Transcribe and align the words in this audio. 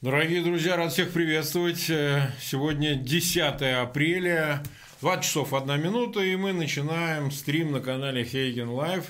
Дорогие 0.00 0.44
друзья, 0.44 0.76
рад 0.76 0.92
всех 0.92 1.10
приветствовать. 1.10 1.90
Э, 1.90 2.30
сегодня 2.40 2.94
10 2.94 3.60
апреля, 3.82 4.62
20 5.00 5.24
часов 5.24 5.52
1 5.52 5.82
минута, 5.82 6.20
и 6.20 6.36
мы 6.36 6.52
начинаем 6.52 7.32
стрим 7.32 7.72
на 7.72 7.80
канале 7.80 8.22
Хейген 8.22 8.68
Лайв. 8.68 9.06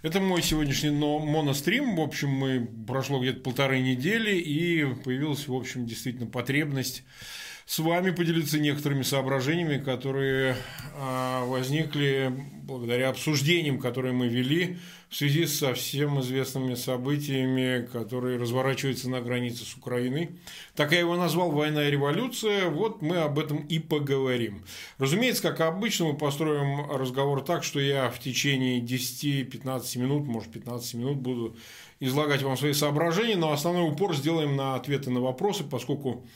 Это 0.00 0.20
мой 0.20 0.40
сегодняшний 0.40 0.88
монострим. 0.88 1.96
В 1.96 2.00
общем, 2.00 2.30
мы 2.30 2.66
прошло 2.86 3.20
где-то 3.20 3.40
полторы 3.40 3.80
недели, 3.80 4.34
и 4.34 4.94
появилась, 5.04 5.46
в 5.46 5.54
общем, 5.54 5.84
действительно 5.84 6.26
потребность 6.26 7.04
с 7.66 7.78
вами 7.78 8.10
поделиться 8.10 8.58
некоторыми 8.58 9.02
соображениями, 9.02 9.82
которые 9.82 10.56
а, 10.96 11.44
возникли 11.44 12.32
благодаря 12.62 13.10
обсуждениям, 13.10 13.78
которые 13.78 14.14
мы 14.14 14.28
вели 14.28 14.78
в 15.14 15.16
связи 15.16 15.46
со 15.46 15.74
всем 15.74 16.20
известными 16.20 16.74
событиями, 16.74 17.86
которые 17.86 18.36
разворачиваются 18.36 19.08
на 19.08 19.20
границе 19.20 19.64
с 19.64 19.76
Украиной. 19.76 20.30
Так 20.74 20.90
я 20.90 20.98
его 20.98 21.14
назвал 21.14 21.52
«Война 21.52 21.86
и 21.86 21.90
революция». 21.92 22.68
Вот 22.68 23.00
мы 23.00 23.18
об 23.18 23.38
этом 23.38 23.58
и 23.58 23.78
поговорим. 23.78 24.64
Разумеется, 24.98 25.42
как 25.42 25.60
обычно, 25.60 26.06
мы 26.06 26.16
построим 26.16 26.90
разговор 26.90 27.42
так, 27.42 27.62
что 27.62 27.78
я 27.78 28.10
в 28.10 28.18
течение 28.18 28.80
10-15 28.80 29.98
минут, 30.00 30.26
может 30.26 30.50
15 30.50 30.94
минут 30.94 31.18
буду 31.18 31.56
излагать 32.00 32.42
вам 32.42 32.56
свои 32.56 32.72
соображения, 32.72 33.36
но 33.36 33.52
основной 33.52 33.88
упор 33.88 34.16
сделаем 34.16 34.56
на 34.56 34.74
ответы 34.74 35.10
на 35.10 35.20
вопросы, 35.20 35.62
поскольку 35.62 36.26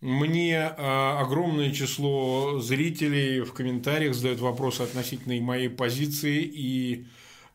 мне 0.00 0.58
а, 0.58 1.20
огромное 1.20 1.72
число 1.72 2.58
зрителей 2.58 3.42
в 3.42 3.52
комментариях 3.52 4.14
задают 4.14 4.40
вопросы 4.40 4.80
относительно 4.80 5.38
моей 5.42 5.68
позиции 5.68 6.40
и 6.42 7.04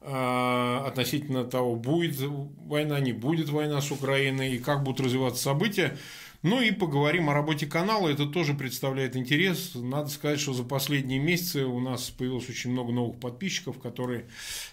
относительно 0.05 1.45
того, 1.45 1.75
будет 1.75 2.15
война, 2.19 2.99
не 2.99 3.13
будет 3.13 3.49
война 3.49 3.79
с 3.79 3.91
Украиной 3.91 4.55
и 4.55 4.59
как 4.59 4.83
будут 4.83 5.05
развиваться 5.05 5.43
события. 5.43 5.97
Ну 6.43 6.59
и 6.59 6.71
поговорим 6.71 7.29
о 7.29 7.33
работе 7.33 7.65
канала, 7.65 8.09
это 8.09 8.25
тоже 8.25 8.53
представляет 8.53 9.15
интерес. 9.15 9.75
Надо 9.75 10.09
сказать, 10.09 10.41
что 10.41 10.51
за 10.51 10.63
последние 10.63 11.17
месяцы 11.17 11.63
у 11.63 11.79
нас 11.79 12.09
появилось 12.09 12.49
очень 12.49 12.71
много 12.71 12.91
новых 12.91 13.17
подписчиков, 13.17 13.79
которые 13.79 14.25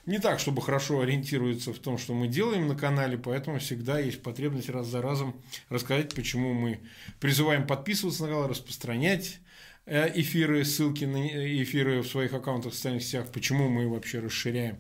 не 0.04 0.18
так, 0.18 0.40
чтобы 0.40 0.62
хорошо 0.62 1.00
ориентируются 1.00 1.72
в 1.72 1.78
том, 1.78 1.96
что 1.96 2.12
мы 2.12 2.26
делаем 2.26 2.66
на 2.66 2.74
канале, 2.74 3.16
поэтому 3.16 3.60
всегда 3.60 4.00
есть 4.00 4.20
потребность 4.20 4.68
раз 4.68 4.88
за 4.88 5.00
разом 5.00 5.36
рассказать, 5.68 6.12
почему 6.12 6.54
мы 6.54 6.80
призываем 7.20 7.68
подписываться 7.68 8.22
на 8.22 8.30
канал, 8.30 8.48
распространять 8.48 9.38
э, 9.86 10.10
эфиры, 10.20 10.64
ссылки 10.64 11.04
на 11.04 11.24
эфиры 11.62 12.02
в 12.02 12.08
своих 12.08 12.34
аккаунтах 12.34 12.72
в 12.72 12.74
социальных 12.74 13.04
сетях, 13.04 13.28
почему 13.32 13.68
мы 13.68 13.88
вообще 13.88 14.18
расширяем 14.18 14.76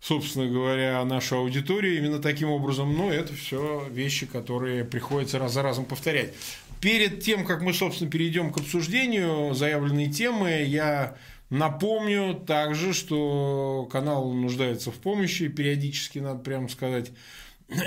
собственно 0.00 0.46
говоря, 0.46 1.04
нашу 1.04 1.36
аудиторию 1.36 1.98
именно 1.98 2.18
таким 2.20 2.50
образом, 2.50 2.96
но 2.96 3.10
это 3.10 3.34
все 3.34 3.86
вещи, 3.90 4.26
которые 4.26 4.84
приходится 4.84 5.38
раз 5.38 5.52
за 5.52 5.62
разом 5.62 5.84
повторять. 5.84 6.34
Перед 6.80 7.22
тем, 7.22 7.44
как 7.44 7.62
мы, 7.62 7.72
собственно, 7.72 8.10
перейдем 8.10 8.52
к 8.52 8.58
обсуждению 8.58 9.54
заявленной 9.54 10.10
темы, 10.10 10.62
я 10.66 11.16
напомню 11.50 12.34
также, 12.34 12.92
что 12.92 13.88
канал 13.90 14.32
нуждается 14.32 14.90
в 14.90 14.96
помощи, 14.96 15.48
периодически, 15.48 16.18
надо 16.18 16.40
прямо 16.40 16.68
сказать. 16.68 17.12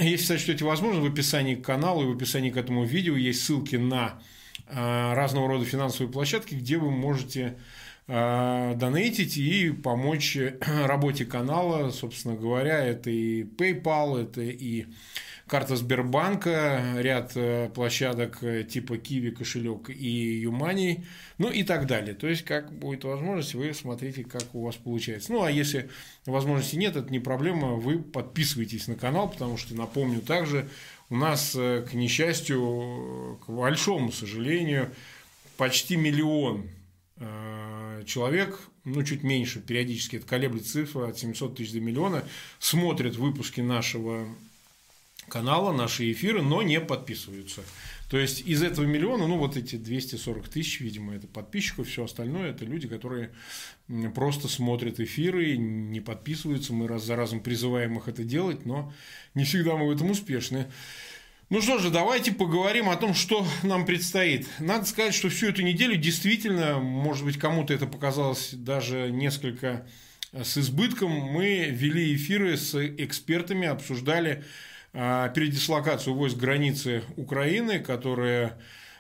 Если 0.02 0.26
сочтете 0.26 0.66
возможно, 0.66 1.02
в 1.02 1.06
описании 1.06 1.56
к 1.56 1.64
каналу 1.64 2.04
и 2.04 2.14
в 2.14 2.16
описании 2.16 2.50
к 2.50 2.58
этому 2.58 2.84
видео 2.84 3.16
есть 3.16 3.44
ссылки 3.44 3.78
на 3.78 4.20
а, 4.68 5.16
разного 5.16 5.48
рода 5.48 5.64
финансовые 5.64 6.12
площадки, 6.12 6.56
где 6.56 6.78
вы 6.78 6.92
можете 6.92 7.56
Э, 7.56 7.56
донейтить 8.10 9.38
и 9.38 9.70
помочь 9.70 10.36
работе 10.62 11.26
канала, 11.26 11.92
собственно 11.92 12.36
говоря, 12.36 12.84
это 12.84 13.12
и 13.12 13.44
PayPal, 13.44 14.24
это 14.24 14.42
и 14.42 14.88
карта 15.50 15.76
Сбербанка, 15.76 16.96
ряд 16.98 17.34
э, 17.36 17.70
площадок 17.74 18.44
э, 18.44 18.64
типа 18.64 18.94
Kiwi 18.94 19.32
кошелек 19.32 19.90
и 19.90 20.40
Юмани, 20.42 21.06
ну 21.38 21.50
и 21.50 21.64
так 21.64 21.88
далее. 21.88 22.14
То 22.14 22.28
есть, 22.28 22.46
как 22.46 22.72
будет 22.72 23.04
возможность, 23.04 23.56
вы 23.56 23.74
смотрите, 23.74 24.24
как 24.24 24.44
у 24.54 24.64
вас 24.64 24.76
получается. 24.76 25.34
Ну, 25.34 25.44
а 25.44 25.52
если 25.52 25.90
возможности 26.26 26.76
нет, 26.78 26.96
это 26.96 27.12
не 27.12 27.20
проблема, 27.20 27.74
вы 27.74 28.00
подписывайтесь 28.00 28.88
на 28.88 28.96
канал, 28.96 29.30
потому 29.30 29.58
что, 29.58 29.76
напомню, 29.76 30.22
также 30.22 30.70
у 31.10 31.16
нас, 31.16 31.52
к 31.54 31.90
несчастью, 31.94 33.40
к 33.46 33.52
большому 33.52 34.12
сожалению, 34.12 34.92
почти 35.58 35.96
миллион 35.96 36.68
человек, 38.06 38.60
ну, 38.86 39.04
чуть 39.04 39.24
меньше, 39.24 39.60
периодически 39.60 40.18
это 40.18 40.26
колеблет 40.26 40.66
цифра 40.66 41.08
от 41.08 41.18
700 41.20 41.58
тысяч 41.58 41.74
до 41.74 41.82
миллиона, 41.82 42.24
смотрят 42.60 43.16
выпуски 43.16 43.62
нашего 43.62 44.28
канала, 45.28 45.72
наши 45.72 46.12
эфиры, 46.12 46.42
но 46.42 46.62
не 46.62 46.80
подписываются. 46.80 47.62
То 48.10 48.18
есть 48.18 48.42
из 48.42 48.64
этого 48.64 48.86
миллиона, 48.86 49.28
ну 49.28 49.38
вот 49.38 49.56
эти 49.56 49.76
240 49.76 50.50
тысяч, 50.50 50.80
видимо, 50.80 51.14
это 51.14 51.28
подписчиков, 51.28 51.88
все 51.88 52.06
остальное 52.06 52.50
это 52.50 52.66
люди, 52.66 52.88
которые 52.88 53.32
просто 54.16 54.48
смотрят 54.48 55.00
эфиры, 55.00 55.58
не 55.58 56.00
подписываются. 56.00 56.74
Мы 56.74 56.88
раз 56.88 57.04
за 57.04 57.16
разом 57.16 57.42
призываем 57.42 58.00
их 58.00 58.08
это 58.08 58.24
делать, 58.24 58.66
но 58.66 58.92
не 59.36 59.44
всегда 59.44 59.78
мы 59.78 59.88
в 59.88 59.92
этом 59.92 60.10
успешны. 60.10 60.72
Ну 61.50 61.64
что 61.64 61.80
же, 61.80 61.90
давайте 61.90 62.32
поговорим 62.32 62.90
о 62.90 62.96
том, 62.96 63.16
что 63.16 63.44
нам 63.64 63.88
предстоит. 63.88 64.48
Надо 64.60 64.86
сказать, 64.86 65.16
что 65.16 65.30
всю 65.30 65.48
эту 65.48 65.64
неделю 65.64 65.96
действительно, 65.96 66.78
может 66.78 67.26
быть, 67.26 67.40
кому-то 67.40 67.74
это 67.74 67.88
показалось 67.88 68.52
даже 68.54 69.10
несколько 69.10 69.88
э, 70.32 70.44
с 70.44 70.60
избытком, 70.60 71.10
мы 71.10 71.70
вели 71.72 72.14
эфиры 72.14 72.56
с 72.56 72.76
экспертами, 72.76 73.68
обсуждали 73.68 74.44
а, 74.94 75.30
передислокацию 75.30 76.14
войск 76.14 76.38
границы 76.38 77.02
Украины, 77.18 77.80
которая 77.80 78.60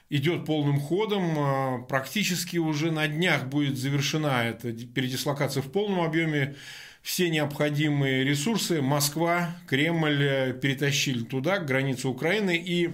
идет 0.09 0.45
полным 0.45 0.79
ходом. 0.79 1.35
А, 1.37 1.77
практически 1.87 2.57
уже 2.57 2.89
на 2.91 3.07
днях 3.07 3.45
будет 3.45 3.77
завершена 3.77 4.45
эта 4.45 4.73
передислокация 4.73 5.61
в 5.61 5.71
полном 5.71 6.01
объеме 6.01 6.55
все 7.01 7.29
необходимые 7.29 8.23
ресурсы 8.23 8.81
Москва, 8.81 9.55
Кремль 9.67 10.23
э, 10.23 10.53
перетащили 10.53 11.23
туда, 11.23 11.57
к 11.57 11.65
границе 11.65 12.07
Украины, 12.07 12.57
и 12.57 12.91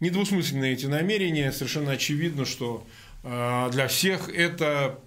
недвусмысленные 0.00 0.74
эти 0.74 0.86
намерения, 0.86 1.52
совершенно 1.52 1.92
очевидно, 1.92 2.44
что 2.44 2.86
э, 3.22 3.70
для 3.72 3.88
всех 3.88 4.28
это 4.28 5.00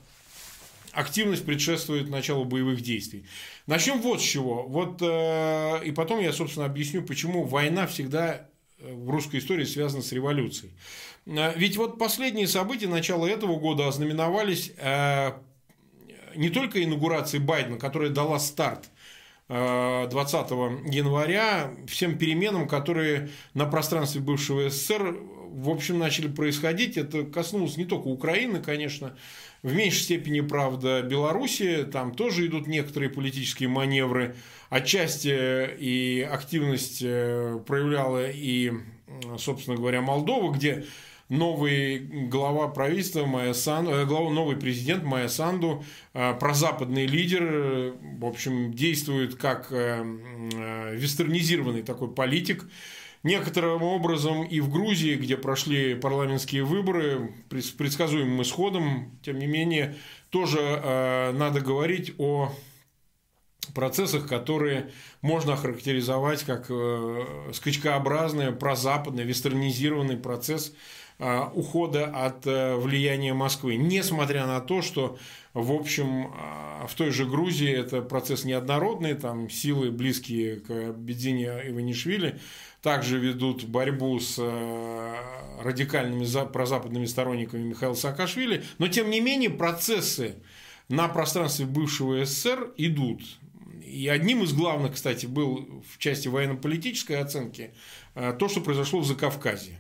активность 0.92 1.46
предшествует 1.46 2.10
началу 2.10 2.44
боевых 2.44 2.82
действий. 2.82 3.26
Начнем 3.68 4.02
вот 4.02 4.20
с 4.20 4.24
чего. 4.24 4.64
Вот, 4.64 4.98
э, 5.02 5.86
и 5.86 5.92
потом 5.92 6.20
я, 6.20 6.34
собственно, 6.34 6.66
объясню, 6.66 7.04
почему 7.04 7.44
война 7.46 7.86
всегда 7.86 8.48
в 8.80 9.10
русской 9.10 9.40
истории 9.40 9.66
связана 9.66 10.02
с 10.02 10.12
революцией. 10.14 10.72
Ведь 11.26 11.76
вот 11.76 12.00
последние 12.00 12.48
события 12.48 12.88
начала 12.88 13.28
этого 13.28 13.60
года 13.60 13.90
ознаменовались 13.90 14.72
не 16.36 16.50
только 16.50 16.84
инаугурации 16.84 17.38
Байдена, 17.38 17.78
которая 17.78 18.10
дала 18.10 18.40
старт 18.40 18.90
20 19.50 20.52
э, 20.52 20.54
января 20.92 21.74
всем 21.88 22.18
переменам, 22.18 22.68
которые 22.68 23.30
на 23.56 23.66
пространстве 23.66 24.22
бывшего 24.22 24.70
СССР, 24.70 25.18
в 25.52 25.70
общем, 25.70 25.98
начали 25.98 26.28
происходить. 26.28 26.98
Это 26.98 27.24
коснулось 27.24 27.76
не 27.76 27.86
только 27.86 28.08
Украины, 28.08 28.62
конечно, 28.62 29.18
в 29.64 29.74
меньшей 29.74 30.02
степени, 30.02 30.42
правда, 30.42 31.02
Белоруссии. 31.02 31.84
Там 31.84 32.14
тоже 32.14 32.46
идут 32.46 32.68
некоторые 32.68 33.10
политические 33.10 33.70
маневры. 33.70 34.36
Отчасти 34.70 35.68
и 35.80 36.22
активность 36.22 37.02
э, 37.02 37.60
проявляла 37.66 38.30
и, 38.30 38.72
собственно 39.40 39.76
говоря, 39.76 40.02
Молдова, 40.02 40.54
где 40.54 40.86
новый 41.30 42.00
глава 42.28 42.68
правительства 42.68 43.26
Майя 43.26 43.54
Санду, 43.54 43.92
э, 43.92 44.06
глава, 44.06 44.32
новый 44.32 44.58
президент 44.58 45.04
Майя 45.04 45.28
Санду, 45.28 45.84
э, 46.14 46.34
прозападный 46.34 47.06
лидер, 47.06 47.94
в 48.18 48.26
общем, 48.26 48.74
действует 48.74 49.36
как 49.36 49.68
э, 49.72 50.04
вестернизированный 50.96 51.84
такой 51.84 52.12
политик. 52.12 52.68
Некоторым 53.22 53.84
образом 53.84 54.44
и 54.44 54.62
в 54.62 54.72
Грузии, 54.72 55.16
где 55.16 55.36
прошли 55.36 55.94
парламентские 55.94 56.64
выборы 56.64 57.34
с 57.52 57.70
предсказуемым 57.70 58.42
исходом, 58.42 59.20
тем 59.22 59.40
не 59.40 59.46
менее, 59.46 59.98
тоже 60.30 61.34
надо 61.38 61.60
говорить 61.60 62.14
о 62.18 62.54
процессах, 63.76 64.26
которые 64.26 64.92
можно 65.22 65.52
охарактеризовать 65.52 66.44
как 66.44 66.72
скачкообразный, 67.54 68.54
прозападный, 68.54 69.26
вестернизированный 69.26 70.16
процесс 70.16 70.72
Э, 70.72 70.76
ухода 71.20 72.06
от 72.06 72.48
э, 72.48 72.76
влияния 72.76 73.34
Москвы, 73.34 73.76
несмотря 73.76 74.48
на 74.48 74.62
то, 74.62 74.82
что, 74.82 75.18
в 75.54 75.74
общем, 75.74 76.28
э, 76.28 76.88
в 76.88 76.96
той 76.96 77.12
же 77.12 77.26
Грузии 77.26 77.70
это 77.70 78.02
процесс 78.02 78.46
неоднородный, 78.46 79.16
там 79.16 79.50
силы, 79.50 79.92
близкие 79.92 80.62
к 80.62 80.94
Бедзине 80.94 81.62
Иванишвили, 81.68 82.40
также 82.82 83.20
ведут 83.20 83.66
борьбу 83.66 84.18
с 84.22 84.40
радикальными 85.62 86.26
прозападными 86.54 87.06
сторонниками 87.06 87.64
Михаила 87.64 87.96
Саакашвили, 87.96 88.64
но, 88.78 88.88
тем 88.88 89.10
не 89.10 89.20
менее, 89.20 89.50
процессы 89.50 90.36
на 90.88 91.10
пространстве 91.10 91.66
бывшего 91.66 92.24
СССР 92.24 92.72
идут. 92.78 93.22
И 93.84 94.08
одним 94.08 94.44
из 94.44 94.54
главных, 94.54 94.94
кстати, 94.94 95.26
был 95.26 95.84
в 95.94 95.98
части 95.98 96.30
военно-политической 96.30 97.20
оценки 97.20 97.74
то, 98.14 98.48
что 98.48 98.62
произошло 98.62 99.02
в 99.02 99.06
Закавказье. 99.06 99.78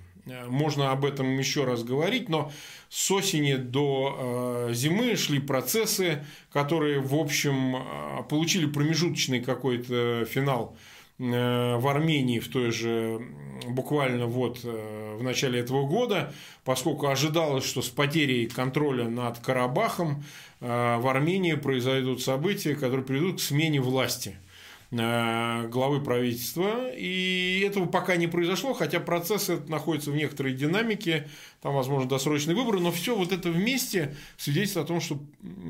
Можно 0.48 0.92
об 0.92 1.06
этом 1.06 1.38
еще 1.38 1.64
раз 1.66 1.84
говорить, 1.84 2.30
но 2.30 2.52
с 2.90 3.12
осени 3.12 3.56
до 3.56 4.68
э, 4.70 4.74
зимы 4.74 5.16
шли 5.16 5.40
процессы, 5.40 6.26
которые, 6.52 7.00
в 7.00 7.16
общем, 7.16 7.76
э, 7.76 8.24
получили 8.30 8.66
промежуточный 8.66 9.42
какой-то 9.42 10.26
финал 10.26 10.76
э, 11.20 11.76
в 11.78 11.88
Армении 11.88 12.40
в 12.40 12.50
той 12.50 12.72
же 12.72 13.22
буквально 13.68 14.26
вот 14.26 14.64
в 14.64 15.22
начале 15.22 15.60
этого 15.60 15.86
года, 15.86 16.34
поскольку 16.64 17.08
ожидалось, 17.08 17.66
что 17.66 17.82
с 17.82 17.90
потерей 17.90 18.48
контроля 18.48 19.08
над 19.08 19.40
Карабахом 19.40 20.24
в 20.62 21.10
Армении 21.10 21.54
произойдут 21.54 22.22
события, 22.22 22.74
которые 22.74 23.06
приведут 23.06 23.38
к 23.38 23.44
смене 23.44 23.80
власти– 23.82 24.38
Э, 24.49 24.49
главы 24.92 26.02
правительства. 26.02 26.90
И 26.92 27.64
этого 27.66 27.86
пока 27.86 28.16
не 28.16 28.28
произошло, 28.28 28.74
хотя 28.74 29.00
процесс 29.00 29.50
находится 29.68 30.12
в 30.12 30.16
некоторой 30.16 30.54
динамике, 30.54 31.28
там, 31.62 31.76
возможно, 31.76 32.10
досрочные 32.10 32.56
выборы, 32.56 32.80
но 32.80 32.92
все 32.92 33.16
вот 33.16 33.32
это 33.32 33.52
вместе 33.52 34.16
свидетельствует 34.38 34.86
о 34.86 34.88
том, 34.88 35.02
что 35.02 35.20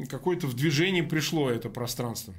какое-то 0.09 0.47
в 0.47 0.53
движение 0.53 1.03
пришло 1.03 1.49
это 1.49 1.69
пространство. 1.69 2.33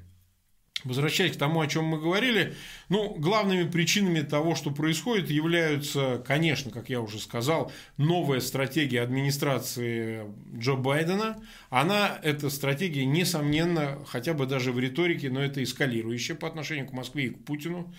Возвращаясь 0.85 1.33
к 1.33 1.39
тому, 1.39 1.61
о 1.61 1.67
чем 1.67 1.85
мы 1.85 2.01
говорили, 2.01 2.55
ну, 2.89 3.15
главными 3.15 3.69
причинами 3.69 4.21
того, 4.21 4.55
что 4.55 4.71
происходит, 4.71 5.31
являются, 5.31 6.23
конечно, 6.27 6.71
как 6.71 6.89
я 6.89 7.01
уже 7.01 7.19
сказал, 7.19 7.71
новая 7.99 8.41
стратегия 8.41 9.03
администрации 9.03 10.25
Джо 10.57 10.75
Байдена. 10.75 11.37
Она, 11.69 12.19
эта 12.23 12.49
стратегия, 12.49 13.05
несомненно, 13.05 13.99
хотя 14.07 14.33
бы 14.33 14.47
даже 14.47 14.73
в 14.73 14.79
риторике, 14.79 15.29
но 15.31 15.43
это 15.43 15.63
эскалирующая 15.63 16.35
по 16.35 16.49
отношению 16.49 16.87
к 16.87 16.93
Москве 16.93 17.27
и 17.27 17.31
к 17.31 17.45
Путину. 17.45 17.93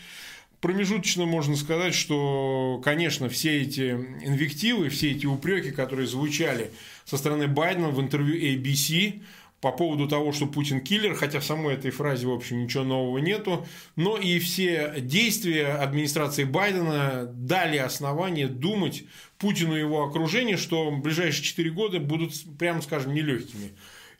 Промежуточно 0.62 1.26
можно 1.26 1.56
сказать, 1.56 1.96
что, 1.96 2.80
конечно, 2.84 3.30
все 3.30 3.62
эти 3.62 3.92
инвективы, 3.92 4.90
все 4.90 5.12
эти 5.12 5.26
упреки, 5.26 5.72
которые 5.72 6.08
звучали 6.08 6.70
со 7.04 7.18
стороны 7.18 7.48
Байдена 7.48 7.90
в 7.90 8.00
интервью 8.00 8.36
ABC, 8.36 9.24
по 9.62 9.72
поводу 9.72 10.08
того, 10.08 10.32
что 10.34 10.48
Путин 10.48 10.82
киллер, 10.82 11.14
хотя 11.14 11.40
в 11.40 11.46
самой 11.46 11.76
этой 11.76 11.92
фразе, 11.92 12.26
в 12.26 12.32
общем, 12.32 12.64
ничего 12.64 12.84
нового 12.84 13.20
нету, 13.20 13.66
но 13.96 14.18
и 14.18 14.40
все 14.40 14.96
действия 14.98 15.68
администрации 15.68 16.44
Байдена 16.44 17.30
дали 17.32 17.78
основание 17.78 18.48
думать 18.48 19.04
Путину 19.38 19.78
и 19.78 19.80
его 19.80 20.04
окружению, 20.04 20.58
что 20.58 20.90
ближайшие 20.92 21.44
4 21.44 21.70
года 21.70 22.00
будут, 22.00 22.34
прямо 22.58 22.82
скажем, 22.82 23.14
нелегкими. 23.14 23.72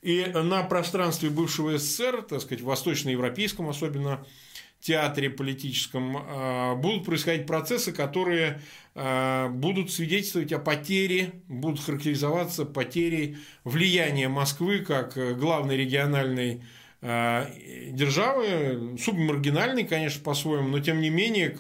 И 0.04 0.26
на 0.34 0.64
пространстве 0.64 1.30
бывшего 1.30 1.78
СССР, 1.78 2.22
так 2.22 2.42
сказать, 2.42 2.64
восточноевропейском 2.64 3.68
особенно, 3.68 4.26
театре 4.82 5.30
политическом 5.30 6.18
а, 6.18 6.76
будут 6.76 7.06
происходить 7.06 7.48
процессы, 7.48 7.92
которые 7.92 8.62
а, 8.96 9.50
будут 9.50 9.92
свидетельствовать 9.92 10.52
о 10.52 10.60
потере, 10.60 11.34
будут 11.48 11.84
характеризоваться 11.84 12.66
потерей 12.66 13.38
влияния 13.64 14.28
Москвы 14.28 14.80
как 14.80 15.16
главной 15.38 15.78
региональной 15.78 16.64
а, 17.02 17.50
державы, 17.90 18.98
субмаргинальной, 19.00 19.86
конечно, 19.86 20.24
по-своему, 20.24 20.68
но 20.68 20.80
тем 20.80 21.00
не 21.00 21.10
менее, 21.10 21.56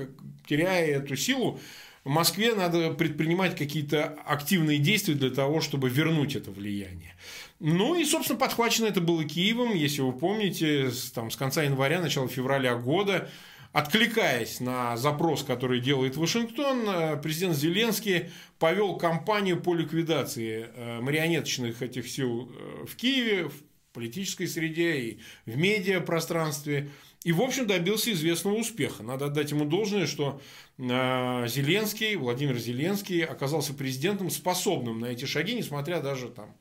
теряя 0.47 0.99
эту 0.99 1.15
силу, 1.15 1.59
Москве 2.03 2.55
надо 2.55 2.91
предпринимать 2.93 3.55
какие-то 3.55 4.17
активные 4.25 4.79
действия 4.79 5.13
для 5.13 5.29
того, 5.29 5.61
чтобы 5.61 5.89
вернуть 5.89 6.35
это 6.35 6.51
влияние. 6.51 7.15
Ну 7.63 7.93
и, 7.93 8.03
собственно, 8.05 8.39
подхвачено 8.39 8.87
это 8.87 9.01
было 9.01 9.23
Киевом, 9.23 9.75
если 9.75 10.01
вы 10.01 10.13
помните, 10.13 10.89
с, 10.89 11.11
там, 11.11 11.29
с 11.29 11.35
конца 11.35 11.61
января, 11.61 12.01
начала 12.01 12.27
февраля 12.27 12.73
года, 12.73 13.29
откликаясь 13.71 14.59
на 14.59 14.97
запрос, 14.97 15.43
который 15.43 15.79
делает 15.79 16.17
Вашингтон, 16.17 16.89
э, 16.89 17.21
президент 17.21 17.55
Зеленский 17.55 18.31
повел 18.57 18.97
кампанию 18.97 19.61
по 19.61 19.75
ликвидации 19.75 20.71
э, 20.73 21.01
марионеточных 21.01 21.83
этих 21.83 22.09
сил 22.09 22.51
э, 22.51 22.85
в 22.87 22.95
Киеве, 22.95 23.49
в 23.49 23.53
политической 23.93 24.47
среде 24.47 24.95
и 24.95 25.19
в 25.45 25.55
медиапространстве. 25.55 26.89
И, 27.23 27.31
в 27.31 27.43
общем, 27.43 27.67
добился 27.67 28.11
известного 28.11 28.55
успеха. 28.55 29.03
Надо 29.03 29.25
отдать 29.25 29.51
ему 29.51 29.65
должное, 29.65 30.07
что 30.07 30.41
Зеленский, 30.79 32.15
Владимир 32.15 32.57
Зеленский 32.57 33.23
оказался 33.23 33.75
президентом, 33.75 34.31
способным 34.31 35.01
на 35.01 35.05
эти 35.05 35.25
шаги, 35.25 35.53
несмотря 35.53 36.01
даже 36.01 36.29
там 36.29 36.55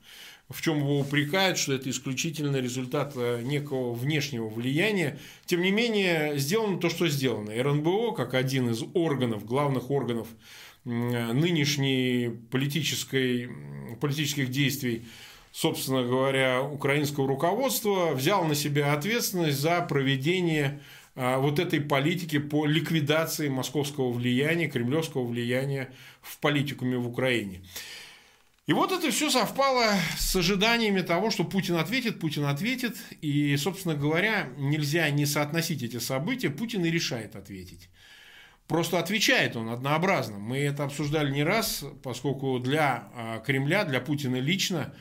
в 0.50 0.62
чем 0.62 0.79
его 0.79 0.99
упрекают, 0.99 1.58
что 1.58 1.73
это 1.73 1.88
исключительно 1.88 2.56
результат 2.56 3.12
э, 3.14 3.41
некого 3.43 3.94
внешнего 3.94 4.49
влияния. 4.49 5.19
Тем 5.47 5.62
не 5.62 5.70
менее, 5.70 6.37
сделано 6.38 6.79
то, 6.79 6.91
что 6.91 7.08
сделано. 7.08 7.50
РНБО, 7.50 8.12
как 8.12 8.35
один 8.35 8.70
из 8.70 8.82
органов, 8.94 9.44
главных 9.44 9.91
органов 9.91 10.29
нынешней 10.85 12.31
политической, 12.50 13.50
политических 14.00 14.50
действий, 14.50 15.05
собственно 15.52 16.02
говоря, 16.02 16.62
украинского 16.62 17.29
руководства, 17.29 18.12
взял 18.14 18.44
на 18.44 18.55
себя 18.55 18.93
ответственность 18.93 19.58
за 19.58 19.81
проведение 19.82 20.81
э, 21.14 21.37
вот 21.37 21.58
этой 21.58 21.81
политики 21.81 22.38
по 22.38 22.67
ликвидации 22.67 23.49
московского 23.49 24.11
влияния, 24.11 24.69
кремлевского 24.69 25.25
влияния 25.25 25.93
в 26.23 26.38
политикуме 26.38 26.96
в 26.96 27.06
Украине. 27.06 27.61
И 28.70 28.72
вот 28.72 28.93
это 28.93 29.11
все 29.11 29.31
совпало 29.31 29.96
с 30.17 30.37
ожиданиями 30.37 31.00
того, 31.00 31.32
что 31.32 31.43
Путин 31.43 31.75
ответит, 31.75 32.20
Путин 32.20 32.44
ответит. 32.44 32.96
И, 33.20 33.56
собственно 33.56 33.96
говоря, 33.96 34.49
нельзя 34.58 35.11
не 35.11 35.26
соотносить 35.26 35.82
эти 35.82 35.99
события. 35.99 36.50
Путин 36.50 36.84
и 36.84 36.90
решает 36.93 37.34
ответить. 37.34 37.88
Просто 38.69 39.00
отвечает 39.00 39.56
он 39.56 39.70
однообразно. 39.70 40.38
Мы 40.38 40.58
это 40.58 40.84
обсуждали 40.84 41.32
не 41.32 41.43
раз, 41.43 41.84
поскольку 42.05 42.61
для 42.61 43.08
а, 43.17 43.40
Кремля, 43.40 43.84
для 43.84 44.00
Путина 44.00 44.37
лично, 44.37 44.94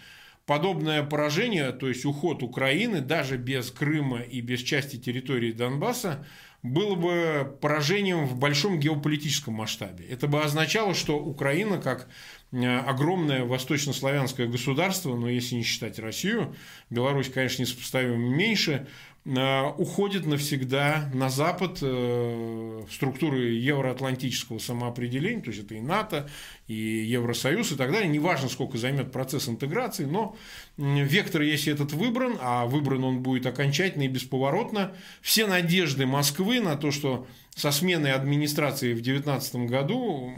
подобное 0.48 1.04
поражение, 1.04 1.72
то 1.72 1.88
есть 1.88 2.06
уход 2.06 2.42
Украины, 2.42 3.02
даже 3.02 3.38
без 3.38 3.70
Крыма 3.70 4.22
и 4.22 4.42
без 4.42 4.62
части 4.64 4.96
территории 4.96 5.52
Донбасса, 5.52 6.26
было 6.64 6.96
бы 6.96 7.58
поражением 7.62 8.26
в 8.26 8.38
большом 8.38 8.80
геополитическом 8.80 9.54
масштабе. 9.54 10.06
Это 10.06 10.28
бы 10.28 10.42
означало, 10.42 10.94
что 10.94 11.18
Украина, 11.18 11.78
как 11.78 12.10
огромное 12.52 13.46
восточнославянское 13.46 14.48
государство, 14.48 15.16
но 15.16 15.30
если 15.30 15.56
не 15.56 15.64
считать 15.64 16.00
Россию, 16.00 16.56
Беларусь, 16.90 17.30
конечно, 17.30 17.62
несопоставимо 17.62 18.18
меньше, 18.18 18.88
э, 19.24 19.64
уходит 19.78 20.26
навсегда 20.26 21.12
на 21.14 21.30
Запад 21.30 21.78
э, 21.84 22.84
в 22.90 22.92
структуры 22.92 23.50
евроатлантического 23.50 24.58
самоопределения, 24.58 25.42
то 25.42 25.52
есть 25.52 25.64
это 25.64 25.76
и 25.76 25.80
НАТО, 25.80 26.28
и 26.68 26.74
Евросоюз 26.74 27.72
и 27.72 27.76
так 27.76 27.92
далее. 27.92 28.10
Неважно, 28.10 28.50
сколько 28.50 28.80
займет 28.80 29.12
процесс 29.12 29.48
интеграции, 29.48 30.06
но 30.06 30.36
вектор, 30.78 31.44
если 31.44 31.72
этот 31.72 31.94
выбран, 31.94 32.38
а 32.42 32.66
выбран 32.66 33.04
он 33.04 33.22
будет 33.22 33.46
окончательно 33.46 34.04
и 34.04 34.08
бесповоротно, 34.08 34.94
все 35.22 35.46
надежды 35.46 36.08
Москвы 36.08 36.62
на 36.62 36.76
то, 36.76 36.90
что 36.90 37.28
со 37.54 37.70
сменой 37.70 38.14
администрации 38.14 38.94
в 38.94 39.04
2019 39.04 39.56
году 39.68 40.34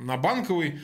на 0.00 0.18
Банковой 0.18 0.74
Э, 0.74 0.80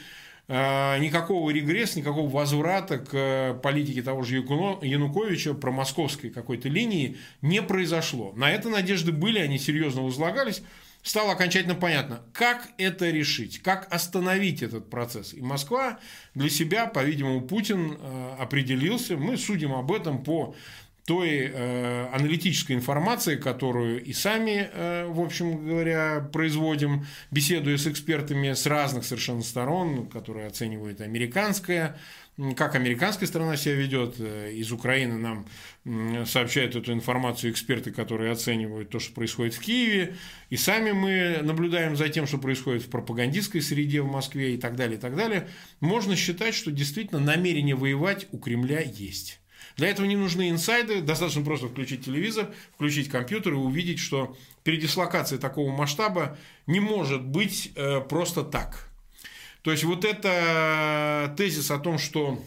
никакого 0.48 1.50
регресса, 1.50 1.98
никакого 1.98 2.28
возврата 2.28 2.98
к 2.98 3.10
э, 3.14 3.54
политике 3.62 4.02
того 4.02 4.22
же 4.22 4.36
Януковича, 4.36 5.54
про 5.54 5.72
московской 5.72 6.30
какой-то 6.30 6.68
линии 6.68 7.16
не 7.40 7.62
произошло. 7.62 8.32
На 8.36 8.50
это 8.50 8.68
надежды 8.68 9.12
были, 9.12 9.38
они 9.38 9.58
серьезно 9.58 10.02
возлагались. 10.02 10.62
Стало 11.02 11.32
окончательно 11.32 11.74
понятно, 11.74 12.22
как 12.32 12.70
это 12.78 13.10
решить, 13.10 13.58
как 13.58 13.92
остановить 13.92 14.62
этот 14.62 14.88
процесс. 14.88 15.34
И 15.34 15.42
Москва 15.42 15.98
для 16.34 16.48
себя, 16.48 16.86
по-видимому, 16.86 17.42
Путин 17.42 17.98
э, 18.00 18.36
определился. 18.38 19.18
Мы 19.18 19.36
судим 19.36 19.74
об 19.74 19.92
этом 19.92 20.24
по 20.24 20.54
той 21.06 21.50
э, 21.52 22.06
аналитической 22.12 22.72
информации, 22.72 23.36
которую 23.36 24.02
и 24.02 24.14
сами, 24.14 24.70
э, 24.72 25.06
в 25.06 25.20
общем 25.20 25.66
говоря, 25.66 26.26
производим, 26.32 27.06
беседуя 27.30 27.76
с 27.76 27.86
экспертами 27.86 28.54
с 28.54 28.64
разных 28.66 29.04
совершенно 29.04 29.42
сторон, 29.42 30.06
которые 30.06 30.46
оценивают 30.46 31.02
американская, 31.02 31.98
как 32.56 32.74
американская 32.74 33.28
сторона 33.28 33.58
себя 33.58 33.74
ведет. 33.74 34.14
Э, 34.18 34.50
из 34.50 34.72
Украины 34.72 35.18
нам 35.18 35.46
сообщают 36.24 36.74
эту 36.74 36.94
информацию 36.94 37.52
эксперты, 37.52 37.92
которые 37.92 38.32
оценивают 38.32 38.88
то, 38.88 38.98
что 38.98 39.12
происходит 39.12 39.52
в 39.52 39.60
Киеве. 39.60 40.16
И 40.48 40.56
сами 40.56 40.92
мы 40.92 41.40
наблюдаем 41.42 41.96
за 41.96 42.08
тем, 42.08 42.26
что 42.26 42.38
происходит 42.38 42.82
в 42.82 42.88
пропагандистской 42.88 43.60
среде 43.60 44.00
в 44.00 44.10
Москве 44.10 44.54
и 44.54 44.56
так 44.56 44.74
далее, 44.74 44.96
и 44.96 45.00
так 45.00 45.14
далее. 45.14 45.48
Можно 45.80 46.16
считать, 46.16 46.54
что 46.54 46.70
действительно 46.70 47.20
намерение 47.20 47.74
воевать 47.74 48.26
у 48.32 48.38
Кремля 48.38 48.80
есть. 48.80 49.40
Для 49.76 49.88
этого 49.88 50.06
не 50.06 50.16
нужны 50.16 50.50
инсайды, 50.50 51.00
достаточно 51.00 51.42
просто 51.42 51.68
включить 51.68 52.04
телевизор, 52.04 52.52
включить 52.74 53.08
компьютер 53.08 53.54
и 53.54 53.56
увидеть, 53.56 53.98
что 53.98 54.36
передислокация 54.62 55.38
такого 55.38 55.70
масштаба 55.70 56.38
не 56.66 56.80
может 56.80 57.22
быть 57.24 57.72
э, 57.74 58.00
просто 58.00 58.44
так. 58.44 58.88
То 59.62 59.72
есть 59.72 59.84
вот 59.84 60.04
это 60.04 61.34
тезис 61.36 61.70
о 61.70 61.78
том, 61.78 61.98
что 61.98 62.40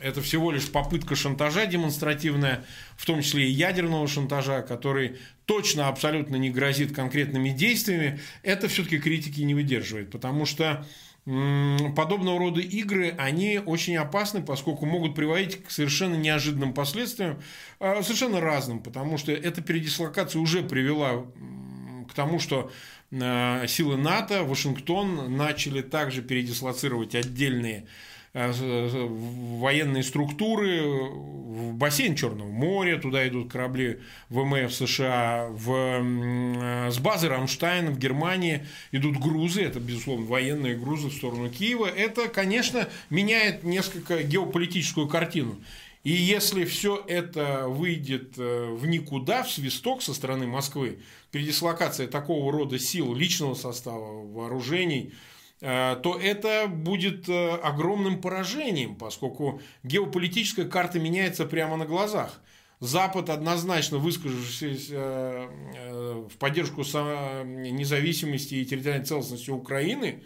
это 0.00 0.22
всего 0.22 0.50
лишь 0.50 0.68
попытка 0.70 1.14
шантажа 1.14 1.66
демонстративная, 1.66 2.64
в 2.96 3.04
том 3.04 3.20
числе 3.20 3.48
и 3.48 3.52
ядерного 3.52 4.08
шантажа, 4.08 4.62
который 4.62 5.18
точно 5.44 5.88
абсолютно 5.88 6.36
не 6.36 6.50
грозит 6.50 6.94
конкретными 6.94 7.50
действиями, 7.50 8.18
это 8.42 8.68
все-таки 8.68 8.98
критики 8.98 9.42
не 9.42 9.54
выдерживает, 9.54 10.10
потому 10.10 10.46
что 10.46 10.86
подобного 11.24 12.38
рода 12.38 12.60
игры, 12.60 13.14
они 13.18 13.60
очень 13.64 13.96
опасны, 13.96 14.42
поскольку 14.42 14.86
могут 14.86 15.14
приводить 15.14 15.62
к 15.62 15.70
совершенно 15.70 16.14
неожиданным 16.14 16.72
последствиям, 16.72 17.40
а, 17.78 18.02
совершенно 18.02 18.40
разным, 18.40 18.82
потому 18.82 19.18
что 19.18 19.30
эта 19.32 19.60
передислокация 19.60 20.40
уже 20.40 20.62
привела 20.62 21.26
к 22.08 22.14
тому, 22.14 22.38
что 22.38 22.72
а, 23.12 23.66
силы 23.66 23.96
НАТО, 23.96 24.44
Вашингтон 24.44 25.36
начали 25.36 25.82
также 25.82 26.22
передислоцировать 26.22 27.14
отдельные 27.14 27.80
Э, 27.80 27.88
военные 28.32 30.02
структуры 30.04 30.82
в 31.50 31.74
бассейн 31.74 32.14
Черного 32.14 32.48
моря, 32.48 32.98
туда 32.98 33.26
идут 33.26 33.50
корабли 33.50 33.98
ВМФ 34.28 34.72
США, 34.72 35.48
в, 35.50 35.72
э, 35.72 36.90
с 36.90 36.98
базы 36.98 37.28
Рамштайн 37.28 37.90
в 37.92 37.98
Германии 37.98 38.66
идут 38.92 39.18
грузы, 39.18 39.62
это, 39.62 39.80
безусловно, 39.80 40.26
военные 40.26 40.76
грузы 40.76 41.08
в 41.08 41.14
сторону 41.14 41.50
Киева. 41.50 41.86
Это, 41.86 42.28
конечно, 42.28 42.88
меняет 43.10 43.64
несколько 43.64 44.22
геополитическую 44.22 45.08
картину. 45.08 45.56
И 46.04 46.12
если 46.12 46.64
все 46.64 47.02
это 47.06 47.66
выйдет 47.66 48.34
э, 48.38 48.68
в 48.70 48.86
никуда, 48.86 49.42
в 49.42 49.50
свисток 49.50 50.02
со 50.02 50.14
стороны 50.14 50.46
Москвы, 50.46 51.00
передислокация 51.32 52.06
такого 52.06 52.52
рода 52.52 52.78
сил, 52.78 53.12
личного 53.14 53.54
состава, 53.54 54.24
вооружений– 54.24 55.12
Э, 55.22 55.39
то 56.02 56.18
это 56.18 56.68
будет 56.68 57.28
э, 57.28 57.50
огромным 57.56 58.20
поражением, 58.20 58.94
поскольку 58.94 59.60
геополитическая 59.82 60.64
карта 60.64 60.98
меняется 60.98 61.44
прямо 61.44 61.76
на 61.76 61.84
глазах. 61.84 62.40
Запад, 62.80 63.28
однозначно 63.28 63.98
выскажившись 63.98 64.88
э, 64.90 65.48
в 66.30 66.36
поддержку 66.38 66.80
независимости 66.80 68.54
и 68.54 68.64
территориальной 68.64 69.04
целостности 69.04 69.50
Украины, 69.50 70.22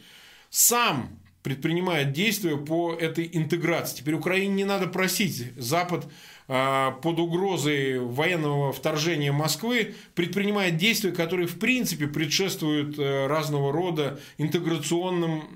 сам 0.50 1.18
предпринимает 1.42 2.12
действия 2.12 2.56
по 2.56 2.94
этой 2.94 3.28
интеграции. 3.32 3.98
Теперь 3.98 4.14
Украине 4.14 4.54
не 4.54 4.64
надо 4.64 4.86
просить 4.86 5.52
Запад 5.56 6.06
под 6.46 7.18
угрозой 7.18 7.98
военного 7.98 8.72
вторжения 8.72 9.32
Москвы 9.32 9.94
предпринимает 10.14 10.76
действия, 10.76 11.10
которые 11.10 11.46
в 11.46 11.58
принципе 11.58 12.06
предшествуют 12.06 12.98
э, 12.98 13.26
разного 13.26 13.72
рода 13.72 14.20
интеграционным 14.36 15.48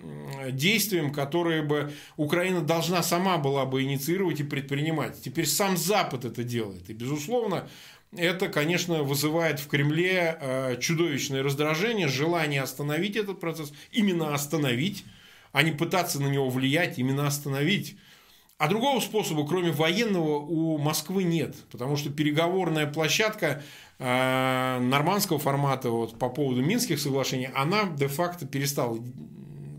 действиям, 0.52 1.12
которые 1.12 1.62
бы 1.62 1.92
Украина 2.16 2.62
должна 2.62 3.02
сама 3.02 3.36
была 3.36 3.66
бы 3.66 3.82
инициировать 3.82 4.40
и 4.40 4.44
предпринимать. 4.44 5.20
Теперь 5.20 5.46
сам 5.46 5.76
Запад 5.76 6.24
это 6.24 6.42
делает. 6.42 6.88
И, 6.88 6.94
безусловно, 6.94 7.68
это, 8.16 8.48
конечно, 8.48 9.02
вызывает 9.02 9.60
в 9.60 9.68
Кремле 9.68 10.38
э, 10.40 10.76
чудовищное 10.80 11.42
раздражение, 11.42 12.08
желание 12.08 12.62
остановить 12.62 13.16
этот 13.16 13.40
процесс, 13.40 13.72
именно 13.92 14.34
остановить, 14.34 15.04
а 15.52 15.62
не 15.62 15.72
пытаться 15.72 16.20
на 16.20 16.28
него 16.28 16.48
влиять, 16.48 16.98
именно 16.98 17.26
остановить. 17.26 17.96
А 18.58 18.66
другого 18.66 18.98
способа, 18.98 19.46
кроме 19.46 19.70
военного, 19.70 20.40
у 20.40 20.78
Москвы 20.78 21.22
нет, 21.22 21.54
потому 21.70 21.96
что 21.96 22.10
переговорная 22.10 22.88
площадка 22.88 23.62
э, 24.00 24.78
нормандского 24.80 25.38
формата 25.38 25.90
вот, 25.90 26.18
по 26.18 26.28
поводу 26.28 26.60
Минских 26.60 26.98
соглашений, 26.98 27.50
она 27.54 27.84
де-факто 27.84 28.46
перестала 28.46 28.98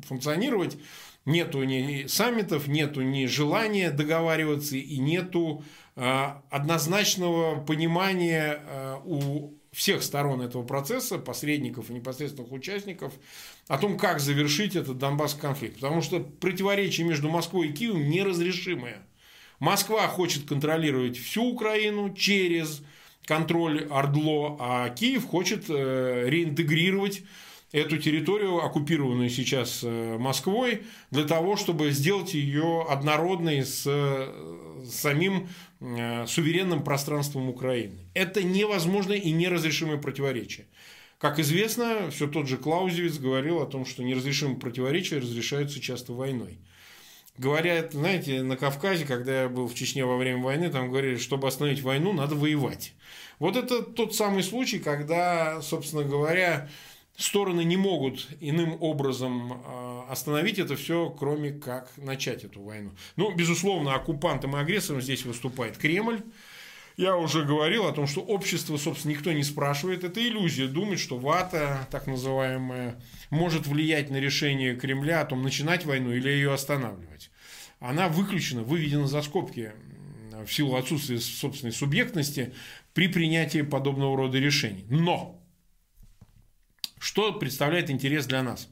функционировать. 0.08 0.78
Нету 1.26 1.62
ни 1.64 2.08
саммитов, 2.08 2.70
нету 2.70 3.02
ни 3.02 3.26
желания 3.26 3.92
договариваться 3.92 4.78
и 4.78 4.98
нету 4.98 5.62
э, 5.98 6.28
однозначного 6.50 7.60
понимания 7.60 8.62
э, 8.66 8.96
у 9.04 9.54
всех 9.72 10.04
сторон 10.04 10.42
этого 10.42 10.64
процесса, 10.64 11.18
посредников 11.18 11.90
и 11.90 11.94
непосредственных 11.94 12.52
участников, 12.52 13.14
о 13.70 13.78
том, 13.78 13.98
как 13.98 14.20
завершить 14.20 14.76
этот 14.76 14.98
Донбасский 14.98 15.40
конфликт. 15.40 15.76
Потому 15.76 16.02
что 16.02 16.20
противоречие 16.20 17.06
между 17.08 17.30
Москвой 17.30 17.70
и 17.70 17.72
Киевом 17.72 18.10
неразрешимое. 18.10 18.98
Москва 19.60 20.08
хочет 20.08 20.48
контролировать 20.48 21.18
всю 21.18 21.44
Украину 21.44 22.14
через 22.14 22.82
контроль 23.26 23.86
Ордло, 23.92 24.58
а 24.60 24.90
Киев 24.90 25.28
хочет 25.28 25.66
э, 25.70 26.24
реинтегрировать 26.28 27.22
эту 27.72 28.00
территорию, 28.00 28.58
оккупированную 28.58 29.30
сейчас 29.30 29.82
э, 29.84 30.18
Москвой, 30.18 30.82
для 31.12 31.26
того, 31.26 31.56
чтобы 31.56 31.92
сделать 31.92 32.34
ее 32.34 32.88
однородной 32.90 33.64
с 33.64 33.84
э, 33.86 34.84
самим 34.90 35.48
суверенным 36.28 36.84
пространством 36.84 37.48
Украины. 37.48 38.00
Это 38.14 38.44
невозможное 38.44 39.16
и 39.16 39.32
неразрешимое 39.32 39.96
противоречие. 39.96 40.66
Как 41.20 41.38
известно, 41.38 42.10
все 42.12 42.28
тот 42.28 42.48
же 42.48 42.58
Клаузевиц 42.58 43.18
говорил 43.18 43.62
о 43.62 43.66
том, 43.66 43.86
что 43.86 44.04
неразрешимые 44.04 44.58
противоречия 44.58 45.18
разрешаются 45.18 45.82
часто 45.82 46.14
войной. 46.14 46.60
Говорят, 47.38 47.92
знаете, 47.92 48.42
на 48.42 48.56
Кавказе, 48.56 49.06
когда 49.06 49.44
я 49.44 49.50
был 49.50 49.68
в 49.68 49.76
Чечне 49.76 50.06
во 50.06 50.18
время 50.18 50.42
войны, 50.42 50.70
там 50.70 50.90
говорили, 50.90 51.18
чтобы 51.18 51.48
остановить 51.48 51.82
войну, 51.82 52.14
надо 52.14 52.36
воевать. 52.36 52.94
Вот 53.38 53.58
это 53.58 53.84
тот 53.84 54.16
самый 54.16 54.44
случай, 54.44 54.80
когда, 54.80 55.62
собственно 55.62 56.04
говоря, 56.04 56.70
стороны 57.18 57.66
не 57.66 57.76
могут 57.76 58.28
иным 58.40 58.82
образом 58.82 59.62
а, 59.66 60.06
остановить 60.10 60.58
это 60.58 60.78
все, 60.78 61.10
кроме 61.10 61.52
как 61.52 61.92
начать 61.98 62.46
эту 62.46 62.62
войну. 62.62 62.92
Ну, 63.18 63.36
безусловно, 63.36 63.94
оккупантом 63.94 64.56
и 64.56 64.60
агрессором 64.60 65.02
здесь 65.02 65.26
выступает 65.26 65.78
Кремль. 65.78 66.22
Я 67.00 67.16
уже 67.16 67.46
говорил 67.46 67.88
о 67.88 67.94
том, 67.94 68.08
что 68.08 68.20
общество, 68.20 68.76
собственно, 68.76 69.14
никто 69.14 69.32
не 69.32 69.44
спрашивает. 69.44 70.04
Это 70.04 70.20
иллюзия 70.22 70.68
думать, 70.68 71.00
что 71.00 71.18
вата, 71.18 71.88
так 71.92 72.08
называемая, 72.08 73.02
может 73.30 73.68
влиять 73.68 74.10
на 74.10 74.18
решение 74.18 74.76
Кремля 74.76 75.22
о 75.22 75.26
том, 75.26 75.42
начинать 75.42 75.86
войну 75.86 76.12
или 76.12 76.28
ее 76.28 76.54
останавливать. 76.54 77.32
Она 77.80 78.10
выключена, 78.10 78.64
выведена 78.64 79.08
за 79.08 79.22
скобки 79.22 79.72
в 80.46 80.52
силу 80.52 80.76
отсутствия 80.76 81.22
собственной 81.22 81.72
субъектности 81.72 82.54
при 82.94 83.08
принятии 83.08 83.62
подобного 83.62 84.18
рода 84.18 84.38
решений. 84.38 84.86
Но 84.90 85.42
что 87.00 87.32
представляет 87.32 87.90
интерес 87.90 88.26
для 88.26 88.44
нас? 88.44 88.68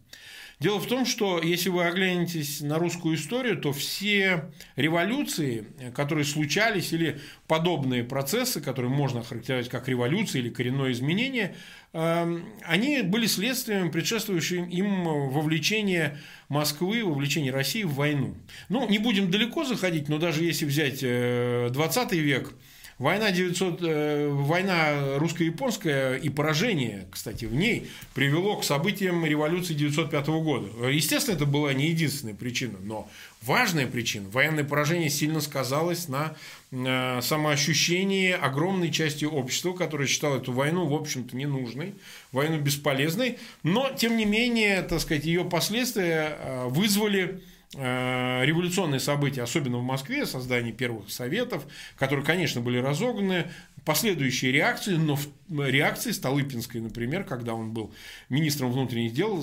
Дело 0.59 0.79
в 0.79 0.87
том, 0.87 1.05
что 1.05 1.39
если 1.39 1.69
вы 1.69 1.85
оглянетесь 1.85 2.61
на 2.61 2.79
русскую 2.79 3.15
историю, 3.15 3.57
то 3.57 3.71
все 3.73 4.51
революции, 4.75 5.67
которые 5.95 6.25
случались, 6.25 6.91
или 6.93 7.19
подобные 7.47 8.03
процессы, 8.03 8.59
которые 8.59 8.91
можно 8.91 9.23
характеризовать 9.23 9.69
как 9.69 9.87
революции 9.87 10.39
или 10.39 10.49
коренное 10.49 10.93
изменение, 10.93 11.55
эм, 11.93 12.43
они 12.63 13.03
были 13.03 13.27
следствием 13.27 13.91
предшествующим 13.91 14.67
им 14.67 15.03
вовлечения 15.03 16.17
Москвы, 16.49 17.03
вовлечения 17.03 17.51
России 17.51 17.83
в 17.83 17.93
войну. 17.93 18.35
Ну, 18.69 18.89
не 18.89 18.97
будем 18.97 19.29
далеко 19.29 19.63
заходить, 19.63 20.09
но 20.09 20.17
даже 20.17 20.43
если 20.43 20.65
взять 20.65 21.01
20 21.01 22.13
э, 22.13 22.17
век, 22.17 22.53
Война, 22.99 23.29
900, 23.31 23.79
э, 23.83 24.27
война 24.27 25.19
русско-японская 25.19 26.15
и 26.15 26.29
поражение, 26.29 27.05
кстати, 27.11 27.45
в 27.45 27.53
ней 27.53 27.87
привело 28.15 28.57
к 28.57 28.63
событиям 28.63 29.23
революции 29.23 29.75
1905 29.75 30.27
года. 30.41 30.89
Естественно, 30.89 31.35
это 31.35 31.45
была 31.45 31.73
не 31.73 31.89
единственная 31.89 32.33
причина, 32.33 32.79
но 32.81 33.07
важная 33.43 33.85
причина. 33.85 34.27
Военное 34.29 34.63
поражение 34.63 35.11
сильно 35.11 35.41
сказалось 35.41 36.07
на 36.07 36.35
э, 36.71 37.21
самоощущении 37.21 38.31
огромной 38.31 38.91
части 38.91 39.25
общества, 39.25 39.73
которое 39.73 40.07
считало 40.07 40.37
эту 40.37 40.51
войну, 40.51 40.87
в 40.87 40.95
общем-то, 40.95 41.37
ненужной, 41.37 41.93
войну 42.31 42.59
бесполезной, 42.59 43.37
но, 43.61 43.91
тем 43.95 44.17
не 44.17 44.25
менее, 44.25 44.81
так 44.81 45.01
сказать, 45.01 45.23
ее 45.23 45.45
последствия 45.45 46.35
э, 46.39 46.67
вызвали 46.69 47.43
революционные 47.73 49.01
события, 49.01 49.43
особенно 49.43 49.77
в 49.77 49.83
Москве, 49.83 50.25
создание 50.25 50.71
первых 50.71 51.11
советов, 51.11 51.65
которые, 51.97 52.25
конечно, 52.25 52.61
были 52.61 52.77
разогнаны, 52.77 53.51
последующие 53.87 54.51
реакции, 54.51 54.95
но 54.95 55.17
реакции 55.49 56.11
Столыпинской, 56.11 56.81
например, 56.81 57.23
когда 57.23 57.53
он 57.53 57.71
был 57.71 57.93
министром 58.27 58.71
внутренних 58.73 59.13
дел, 59.13 59.41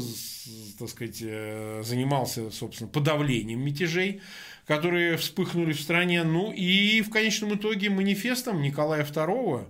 так 0.78 0.90
сказать, 0.90 1.18
э, 1.22 1.82
занимался, 1.82 2.50
собственно, 2.50 2.90
подавлением 2.90 3.64
мятежей, 3.64 4.20
которые 4.66 5.16
вспыхнули 5.16 5.72
в 5.72 5.80
стране, 5.80 6.24
ну 6.24 6.52
и 6.52 7.00
в 7.00 7.08
конечном 7.08 7.54
итоге 7.54 7.88
манифестом 7.88 8.60
Николая 8.60 9.04
II 9.04 9.66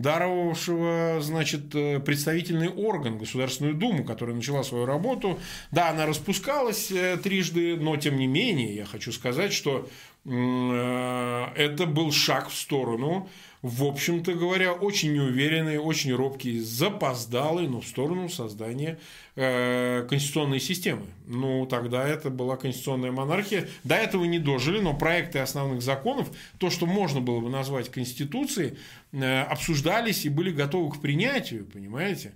даровавшего, 0.00 1.20
значит, 1.20 1.74
э, 1.74 2.00
представительный 2.00 2.68
орган, 2.68 3.18
Государственную 3.18 3.74
Думу, 3.74 4.04
которая 4.04 4.36
начала 4.36 4.62
свою 4.62 4.86
работу. 4.86 5.38
Да, 5.70 5.90
она 5.90 6.06
распускалась 6.06 6.90
э, 6.90 7.16
трижды, 7.16 7.76
но 7.76 7.96
тем 7.96 8.16
не 8.16 8.26
менее, 8.26 8.74
я 8.74 8.84
хочу 8.84 9.12
сказать, 9.12 9.52
что 9.52 9.88
э, 10.24 11.46
это 11.56 11.86
был 11.86 12.12
шаг 12.12 12.48
в 12.48 12.54
сторону 12.54 13.28
в 13.62 13.84
общем-то 13.84 14.34
говоря, 14.34 14.72
очень 14.72 15.12
неуверенный, 15.14 15.78
очень 15.78 16.14
робкий, 16.14 16.60
запоздалый, 16.60 17.66
но 17.66 17.80
в 17.80 17.86
сторону 17.86 18.28
создания 18.28 18.98
э, 19.34 20.06
конституционной 20.08 20.60
системы. 20.60 21.06
Ну, 21.26 21.66
тогда 21.66 22.06
это 22.06 22.30
была 22.30 22.56
конституционная 22.56 23.10
монархия. 23.10 23.68
До 23.82 23.96
этого 23.96 24.24
не 24.24 24.38
дожили, 24.38 24.78
но 24.78 24.94
проекты 24.94 25.40
основных 25.40 25.82
законов, 25.82 26.30
то, 26.58 26.70
что 26.70 26.86
можно 26.86 27.20
было 27.20 27.40
бы 27.40 27.50
назвать 27.50 27.90
Конституцией, 27.90 28.78
э, 29.12 29.42
обсуждались 29.42 30.24
и 30.24 30.28
были 30.28 30.52
готовы 30.52 30.92
к 30.92 31.00
принятию, 31.00 31.64
понимаете? 31.64 32.34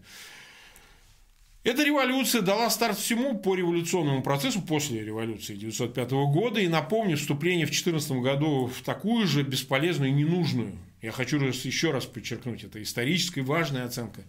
Эта 1.64 1.84
революция 1.84 2.42
дала 2.42 2.68
старт 2.70 2.98
всему 2.98 3.38
по 3.38 3.54
революционному 3.54 4.22
процессу 4.22 4.60
после 4.60 5.04
революции 5.04 5.54
1905 5.54 6.10
года. 6.32 6.58
И 6.58 6.66
напомню, 6.66 7.16
вступление 7.16 7.66
в 7.66 7.70
2014 7.70 8.10
году 8.22 8.66
в 8.66 8.82
такую 8.82 9.28
же 9.28 9.44
бесполезную 9.44 10.10
и 10.10 10.14
ненужную, 10.14 10.72
я 11.02 11.12
хочу 11.12 11.38
еще 11.38 11.90
раз 11.90 12.06
подчеркнуть, 12.06 12.64
это 12.64 12.82
историческая 12.82 13.42
важная 13.42 13.84
оценка, 13.84 14.22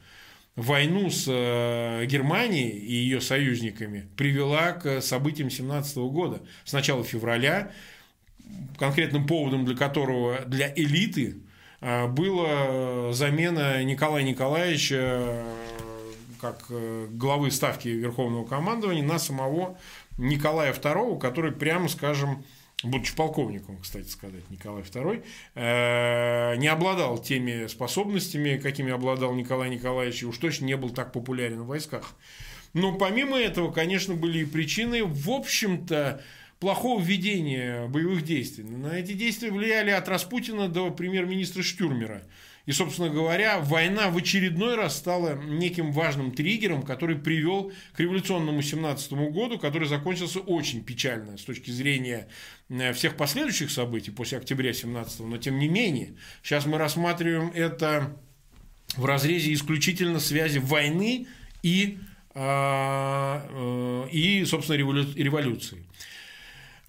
войну 0.55 1.09
с 1.09 1.25
э, 1.27 2.05
Германией 2.05 2.69
и 2.69 2.93
ее 2.93 3.21
союзниками 3.21 4.07
привела 4.17 4.73
к 4.73 5.01
событиям 5.01 5.49
17 5.49 5.97
года. 5.97 6.41
С 6.65 6.73
начала 6.73 7.03
февраля, 7.03 7.71
конкретным 8.77 9.25
поводом 9.25 9.65
для 9.65 9.75
которого 9.75 10.41
для 10.45 10.71
элиты 10.75 11.37
э, 11.79 12.07
была 12.07 13.13
замена 13.13 13.83
Николая 13.83 14.23
Николаевича 14.23 15.43
как 16.43 16.65
э, 16.69 17.07
главы 17.11 17.51
ставки 17.51 17.87
Верховного 17.87 18.45
командования 18.45 19.03
на 19.03 19.17
самого 19.17 19.77
Николая 20.17 20.73
II, 20.73 21.17
который, 21.19 21.53
прямо 21.53 21.87
скажем, 21.87 22.43
будучи 22.83 23.15
полковником, 23.15 23.77
кстати 23.79 24.07
сказать, 24.07 24.49
Николай 24.49 24.83
II, 24.83 25.23
э, 25.55 26.55
не 26.57 26.67
обладал 26.67 27.17
теми 27.17 27.67
способностями, 27.67 28.57
какими 28.57 28.91
обладал 28.91 29.33
Николай 29.33 29.69
Николаевич, 29.69 30.23
и 30.23 30.25
уж 30.25 30.37
точно 30.37 30.65
не 30.65 30.77
был 30.77 30.89
так 30.89 31.11
популярен 31.11 31.63
в 31.63 31.67
войсках. 31.67 32.15
Но 32.73 32.93
помимо 32.93 33.37
этого, 33.37 33.71
конечно, 33.71 34.15
были 34.15 34.39
и 34.39 34.45
причины, 34.45 35.03
в 35.05 35.29
общем-то, 35.29 36.21
плохого 36.59 37.01
ведения 37.01 37.87
боевых 37.87 38.23
действий. 38.23 38.63
На 38.63 38.99
эти 38.99 39.13
действия 39.13 39.51
влияли 39.51 39.91
от 39.91 40.07
Распутина 40.07 40.67
до 40.67 40.91
премьер-министра 40.91 41.61
Штюрмера– 41.61 42.23
и, 42.65 42.71
собственно 42.71 43.09
говоря, 43.09 43.59
война 43.59 44.09
в 44.09 44.17
очередной 44.17 44.75
раз 44.75 44.95
стала 44.97 45.35
неким 45.35 45.91
важным 45.91 46.31
триггером, 46.31 46.83
который 46.83 47.17
привел 47.17 47.73
к 47.93 47.99
революционному 47.99 48.61
17 48.61 49.11
году, 49.31 49.59
который 49.59 49.87
закончился 49.87 50.39
очень 50.39 50.83
печально 50.83 51.37
с 51.37 51.43
точки 51.43 51.71
зрения 51.71 52.29
э, 52.69 52.93
всех 52.93 53.17
последующих 53.17 53.69
событий 53.69 54.11
после 54.11 54.37
октября 54.37 54.73
17 54.73 55.19
но 55.21 55.37
тем 55.37 55.59
не 55.59 55.67
менее, 55.67 56.15
сейчас 56.41 56.65
мы 56.65 56.77
рассматриваем 56.77 57.51
это 57.53 58.17
в 58.95 59.05
разрезе 59.05 59.53
исключительно 59.53 60.19
связи 60.19 60.59
войны 60.59 61.27
и, 61.63 61.97
а, 62.33 63.45
э, 63.49 64.09
и 64.11 64.45
собственно, 64.45 64.77
революции. 64.77 65.85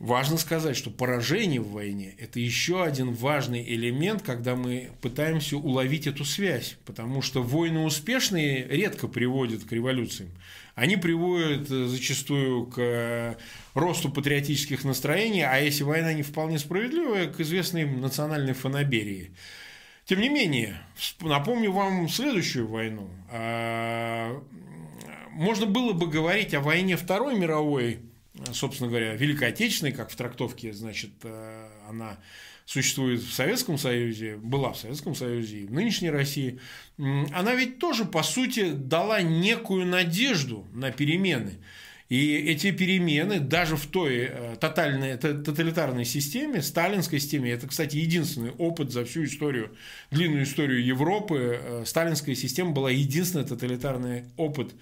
Важно 0.05 0.37
сказать, 0.37 0.77
что 0.77 0.91
поражение 0.91 1.63
в 1.63 1.71
войне– 1.71 2.15
это 2.19 2.39
еще 2.39 2.85
один 2.85 3.15
важный 3.15 3.65
элемент, 3.67 4.21
когда 4.21 4.55
мы 4.55 4.91
пытаемся 5.01 5.57
уловить 5.57 6.07
эту 6.07 6.27
связь, 6.27 6.77
потому 6.85 7.23
что 7.23 7.43
войны 7.43 7.81
успешные 7.81 8.69
редко 8.69 9.09
приводят 9.09 9.65
к 9.65 9.73
революциям. 9.73 10.29
Они 10.75 10.99
приводят 10.99 11.71
э, 11.71 11.87
зачастую 11.87 12.67
к 12.67 12.75
э, 12.77 13.37
росту 13.73 14.11
патриотических 14.11 14.85
настроений, 14.85 15.41
а 15.41 15.57
если 15.57 15.85
война 15.85 16.13
не 16.13 16.23
вполне 16.23 16.59
справедливая, 16.59 17.29
к 17.29 17.41
известной 17.41 17.87
национальной 17.87 18.53
фанаберии. 18.53 19.31
Тем 20.05 20.21
не 20.21 20.29
менее, 20.29 20.83
напомню 21.23 21.73
вам 21.73 22.11
следующую 22.11 22.69
войну. 22.69 23.09
А, 23.31 24.39
можно 25.31 25.65
было 25.65 25.95
бы 25.95 26.09
говорить 26.09 26.53
о 26.53 26.61
войне 26.61 26.99
Второй 26.99 27.39
мировой 27.39 28.01
собственно 28.53 28.89
говоря, 28.89 29.15
Великой 29.15 29.49
Отечественной, 29.49 29.93
как 29.93 30.11
в 30.11 30.17
трактовке, 30.17 30.73
значит, 30.73 31.13
э, 31.23 31.69
она 31.89 32.19
существует 32.67 33.21
в 33.21 33.33
Советском 33.33 33.79
Союзе, 33.79 34.37
была 34.37 34.73
в 34.73 34.79
Советском 34.79 35.15
Союзе 35.15 35.61
и 35.61 35.67
в 35.67 35.73
нынешней 35.73 36.11
России, 36.11 36.59
она 36.99 37.55
ведь 37.55 37.79
тоже, 37.79 38.05
по 38.05 38.23
сути, 38.23 38.73
дала 38.73 39.21
некую 39.23 39.87
надежду 39.87 40.67
на 40.73 40.91
перемены. 40.91 41.59
И 42.11 42.37
эти 42.37 42.71
перемены 42.71 43.41
даже 43.41 43.77
в 43.77 43.87
той 43.87 44.29
э, 44.31 44.57
тотальной, 44.61 45.17
тоталитарной 45.17 46.05
системе, 46.05 46.61
сталинской 46.61 47.19
системе, 47.19 47.51
это, 47.53 47.67
кстати, 47.67 47.97
единственный 47.97 48.51
опыт 48.51 48.93
за 48.93 49.07
всю 49.07 49.25
историю, 49.25 49.75
длинную 50.11 50.45
историю 50.45 50.85
Европы, 50.85 51.59
э, 51.61 51.85
сталинская 51.87 52.35
система 52.35 52.73
была 52.73 52.91
единственный 52.91 53.47
тоталитарный 53.47 54.25
опыт 54.37 54.75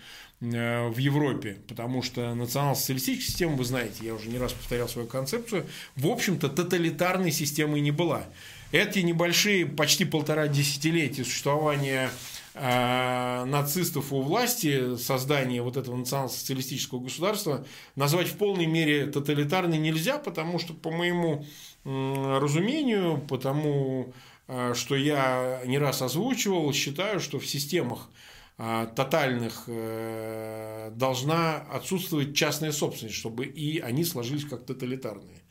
в 0.42 0.98
Европе, 0.98 1.58
потому 1.68 2.02
что 2.02 2.34
национал-социалистическая 2.34 3.30
система, 3.30 3.54
вы 3.54 3.64
знаете, 3.64 4.04
я 4.04 4.14
уже 4.14 4.28
не 4.28 4.38
раз 4.38 4.52
повторял 4.52 4.88
свою 4.88 5.06
концепцию, 5.06 5.66
в 5.94 6.08
общем-то 6.08 6.48
тоталитарной 6.48 7.30
системой 7.30 7.80
не 7.80 7.92
была. 7.92 8.24
Эти 8.72 9.00
небольшие, 9.00 9.66
почти 9.66 10.04
полтора 10.04 10.48
десятилетия 10.48 11.24
существования 11.24 12.10
э, 12.54 13.44
нацистов 13.44 14.12
у 14.12 14.22
власти, 14.22 14.96
создание 14.96 15.62
вот 15.62 15.76
этого 15.76 15.94
национал-социалистического 15.94 16.98
государства 16.98 17.64
назвать 17.96 18.28
в 18.28 18.36
полной 18.36 18.66
мере 18.66 19.06
тоталитарной 19.06 19.78
нельзя, 19.78 20.18
потому 20.18 20.58
что, 20.58 20.72
по 20.72 20.90
моему 20.90 21.44
э, 21.84 22.38
разумению, 22.40 23.18
потому 23.28 24.12
э, 24.48 24.72
что 24.74 24.96
я 24.96 25.60
не 25.66 25.78
раз 25.78 26.00
озвучивал, 26.02 26.72
считаю, 26.72 27.20
что 27.20 27.38
в 27.38 27.46
системах 27.46 28.08
тотальных 28.56 29.64
э, 29.66 30.92
должна 30.94 31.56
отсутствовать 31.56 32.34
частная 32.36 32.72
собственность, 32.72 33.16
чтобы 33.16 33.44
и 33.46 33.78
они 33.80 34.04
сложились 34.04 34.44
как 34.44 34.64
тоталитарные. 34.64 35.42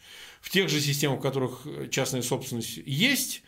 В 0.41 0.49
тех 0.49 0.69
же 0.69 0.79
системах, 0.79 1.19
в 1.19 1.21
которых 1.21 1.67
частная 1.91 2.21
собственность 2.21 2.77
есть, 2.85 3.43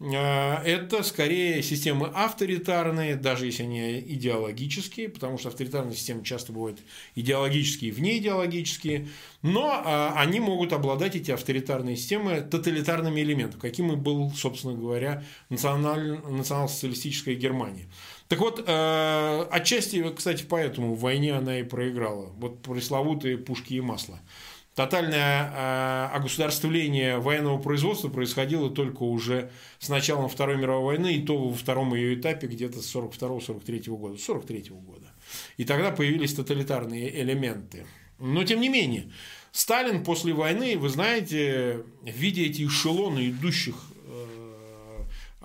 э, 0.00 0.12
это 0.12 1.02
скорее 1.02 1.62
системы 1.62 2.10
авторитарные, 2.14 3.16
даже 3.16 3.46
если 3.46 3.62
они 3.62 4.00
идеологические, 4.00 5.08
потому 5.08 5.38
что 5.38 5.48
авторитарные 5.48 5.96
системы 5.96 6.22
часто 6.22 6.52
бывают 6.52 6.80
идеологические 7.14 7.90
и 7.90 7.94
внеидеологические, 7.94 9.08
но 9.42 9.82
э, 9.84 10.18
они 10.18 10.40
могут 10.40 10.72
обладать, 10.72 11.16
эти 11.16 11.30
авторитарные 11.30 11.96
системы, 11.96 12.42
тоталитарными 12.42 13.20
элементами, 13.20 13.60
каким 13.60 13.92
и 13.92 13.96
был, 13.96 14.32
собственно 14.32 14.74
говоря, 14.74 15.24
национал-социалистическая 15.48 17.34
Германия. 17.34 17.88
Так 18.28 18.40
вот, 18.40 18.62
э, 18.66 19.46
отчасти, 19.50 20.12
кстати, 20.14 20.44
поэтому 20.48 20.94
в 20.94 21.00
войне 21.00 21.34
она 21.34 21.60
и 21.60 21.62
проиграла. 21.62 22.26
Вот 22.36 22.62
пресловутые 22.62 23.38
пушки 23.38 23.74
и 23.74 23.80
масло. 23.80 24.18
Тотальное 24.74 25.52
э, 25.54 26.16
огосударствление 26.16 27.18
военного 27.18 27.58
производства 27.58 28.08
происходило 28.08 28.68
только 28.68 29.04
уже 29.04 29.50
с 29.78 29.88
началом 29.88 30.28
Второй 30.28 30.56
мировой 30.58 30.96
войны, 30.96 31.14
и 31.14 31.22
то 31.24 31.38
во 31.38 31.54
втором 31.54 31.94
ее 31.94 32.14
этапе 32.14 32.46
где-то 32.46 32.82
с 32.82 32.94
42-43 32.94 33.96
года. 33.96 34.18
43 34.18 34.64
года. 34.70 35.06
И 35.56 35.64
тогда 35.64 35.92
появились 35.92 36.34
тоталитарные 36.34 37.22
элементы. 37.22 37.86
Но, 38.18 38.44
тем 38.44 38.60
не 38.60 38.68
менее, 38.68 39.10
Сталин 39.52 40.04
после 40.04 40.34
войны, 40.34 40.76
вы 40.76 40.90
знаете, 40.90 41.84
видя 42.02 42.42
эти 42.42 42.66
эшелоны 42.66 43.30
идущих 43.30 43.76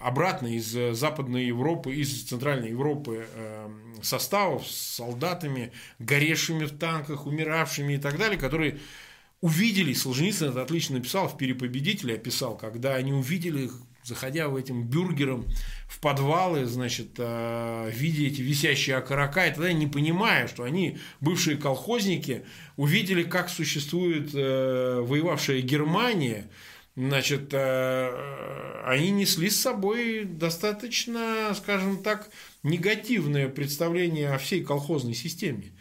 обратно 0.03 0.47
из 0.47 0.75
э, 0.75 0.93
Западной 0.93 1.45
Европы, 1.45 1.93
из 1.95 2.23
Центральной 2.23 2.69
Европы 2.69 3.27
эм, 3.35 3.95
составов 4.01 4.67
с 4.67 4.95
солдатами, 4.95 5.71
горевшими 5.99 6.65
в 6.65 6.77
танках, 6.77 7.25
умиравшими 7.25 7.93
и 7.93 7.97
так 7.97 8.17
далее, 8.17 8.39
которые 8.39 8.79
увидели, 9.41 9.93
Солженицын 9.93 10.49
это 10.49 10.61
отлично 10.61 10.97
написал, 10.97 11.27
в 11.27 11.37
«Перепобедителе» 11.37 12.15
описал, 12.15 12.57
когда 12.57 12.95
они 12.95 13.13
увидели 13.13 13.69
заходя 14.03 14.49
в 14.49 14.55
этим 14.55 14.83
бюргером 14.83 15.45
в 15.87 15.99
подвалы, 15.99 16.65
значит, 16.65 17.11
э, 17.17 17.91
видя 17.93 18.23
эти 18.23 18.41
висящие 18.41 18.95
окорока, 18.97 19.45
и 19.45 19.53
тогда 19.53 19.71
не 19.73 19.87
понимая, 19.87 20.47
что 20.47 20.63
они, 20.63 20.97
бывшие 21.19 21.57
колхозники, 21.57 22.43
увидели, 22.77 23.23
как 23.23 23.49
существует 23.49 24.31
э, 24.33 25.01
воевавшая 25.01 25.61
Германия, 25.61 26.49
значит, 26.95 27.53
э, 27.53 28.81
они 28.85 29.11
несли 29.11 29.49
с 29.49 29.59
собой 29.59 30.25
достаточно, 30.25 31.53
скажем 31.55 32.03
так, 32.03 32.29
негативное 32.63 33.49
представление 33.49 34.33
о 34.33 34.37
всей 34.37 34.63
колхозной 34.63 35.13
системе. 35.13 35.71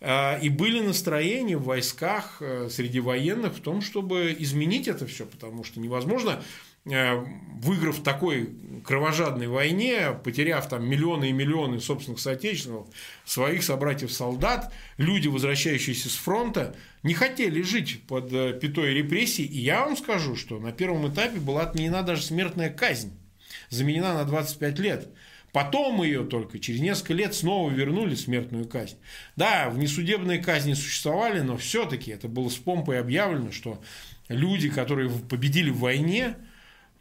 Э, 0.00 0.40
и 0.40 0.48
были 0.48 0.80
настроения 0.80 1.56
в 1.56 1.64
войсках 1.64 2.38
э, 2.40 2.68
среди 2.70 3.00
военных 3.00 3.56
в 3.56 3.60
том, 3.60 3.82
чтобы 3.82 4.34
изменить 4.38 4.88
это 4.88 5.06
все, 5.06 5.26
потому 5.26 5.64
что 5.64 5.80
невозможно 5.80 6.42
выиграв 6.84 7.98
в 7.98 8.02
такой 8.02 8.50
кровожадной 8.84 9.48
войне, 9.48 10.12
потеряв 10.24 10.68
там 10.68 10.88
миллионы 10.88 11.28
и 11.28 11.32
миллионы 11.32 11.78
собственных 11.78 12.20
соотечественников, 12.20 12.88
своих 13.24 13.62
собратьев-солдат, 13.62 14.72
люди, 14.96 15.28
возвращающиеся 15.28 16.08
с 16.08 16.14
фронта, 16.14 16.74
не 17.02 17.14
хотели 17.14 17.60
жить 17.62 18.02
под 18.06 18.32
э, 18.32 18.58
пятой 18.58 18.94
репрессий. 18.94 19.44
И 19.44 19.58
я 19.58 19.84
вам 19.84 19.96
скажу, 19.96 20.36
что 20.36 20.58
на 20.58 20.72
первом 20.72 21.12
этапе 21.12 21.38
была 21.38 21.62
отменена 21.62 22.02
даже 22.02 22.22
смертная 22.22 22.70
казнь, 22.70 23.12
заменена 23.68 24.14
на 24.14 24.24
25 24.24 24.78
лет. 24.78 25.08
Потом 25.52 26.02
ее 26.02 26.24
только 26.24 26.58
через 26.60 26.80
несколько 26.80 27.12
лет 27.12 27.34
снова 27.34 27.70
вернули 27.70 28.14
смертную 28.14 28.68
казнь. 28.68 28.96
Да, 29.36 29.68
внесудебные 29.68 30.38
казни 30.38 30.74
существовали, 30.74 31.40
но 31.40 31.56
все-таки 31.56 32.12
это 32.12 32.28
было 32.28 32.48
с 32.48 32.56
помпой 32.56 33.00
объявлено, 33.00 33.50
что 33.50 33.82
люди, 34.28 34.70
которые 34.70 35.10
победили 35.10 35.70
в 35.70 35.78
войне, 35.78 36.36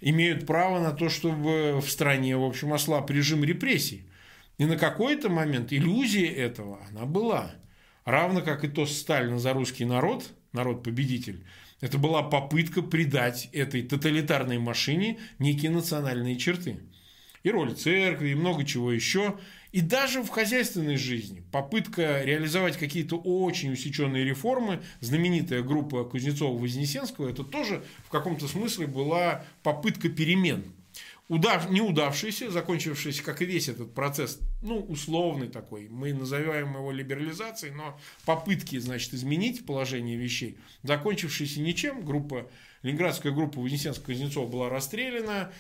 имеют 0.02 0.46
право 0.46 0.80
на 0.80 0.92
то, 0.92 1.10
чтобы 1.10 1.80
в 1.80 1.90
стране, 1.90 2.38
в 2.38 2.44
общем, 2.44 2.74
ослаб 2.74 3.10
режим 3.10 3.44
репрессий. 3.44 4.06
И 4.58 4.66
на 4.66 4.78
какой-то 4.78 5.30
момент 5.30 5.72
иллюзия 5.72 6.28
этого, 6.28 6.80
она 6.90 7.06
была. 7.06 7.52
Равно 8.06 8.42
как 8.42 8.64
и 8.64 8.68
то 8.68 8.86
Сталина 8.86 9.40
за 9.40 9.54
русский 9.54 9.86
народ, 9.86 10.30
народ-победитель, 10.52 11.46
это 11.82 11.98
была 11.98 12.24
попытка 12.24 12.82
придать 12.82 13.50
этой 13.54 13.84
тоталитарной 13.84 14.58
машине 14.58 15.20
некие 15.38 15.72
национальные 15.72 16.38
черты. 16.38 16.80
И 17.44 17.52
роль 17.52 17.74
церкви, 17.74 18.30
и 18.30 18.36
много 18.36 18.66
чего 18.66 18.92
еще. 18.92 19.38
И 19.72 19.82
даже 19.82 20.24
в 20.24 20.30
хозяйственной 20.30 20.98
жизни 20.98 21.44
попытка 21.52 22.24
реализовать 22.24 22.78
какие-то 22.78 23.18
очень 23.18 23.72
усеченные 23.72 24.24
реформы, 24.24 24.82
знаменитая 25.00 25.62
группа 25.62 26.04
Кузнецова-Вознесенского, 26.04 27.30
это 27.30 27.44
тоже 27.44 27.84
в 28.06 28.10
каком-то 28.10 28.48
смысле 28.48 28.88
была 28.88 29.46
попытка 29.62 30.10
перемен. 30.10 30.64
Удав, 31.28 31.70
неудавшийся, 31.70 32.50
закончившийся, 32.50 33.22
как 33.22 33.44
и 33.44 33.46
весь 33.46 33.70
этот 33.70 33.94
процесс, 33.94 34.40
ну, 34.64 34.80
условный 34.80 35.48
такой, 35.48 35.88
мы 35.88 36.12
называем 36.12 36.74
его 36.74 36.92
либерализацией, 36.92 37.72
но 37.72 38.00
попытки, 38.26 38.80
значит, 38.80 39.14
изменить 39.14 39.64
положение 39.64 40.18
вещей, 40.18 40.58
закончившийся 40.82 41.62
ничем, 41.62 42.04
группа, 42.04 42.50
ленинградская 42.82 43.32
группа 43.32 43.60
Вознесенского-Кузнецова 43.60 44.48
была 44.48 44.70
расстреляна, 44.70 45.54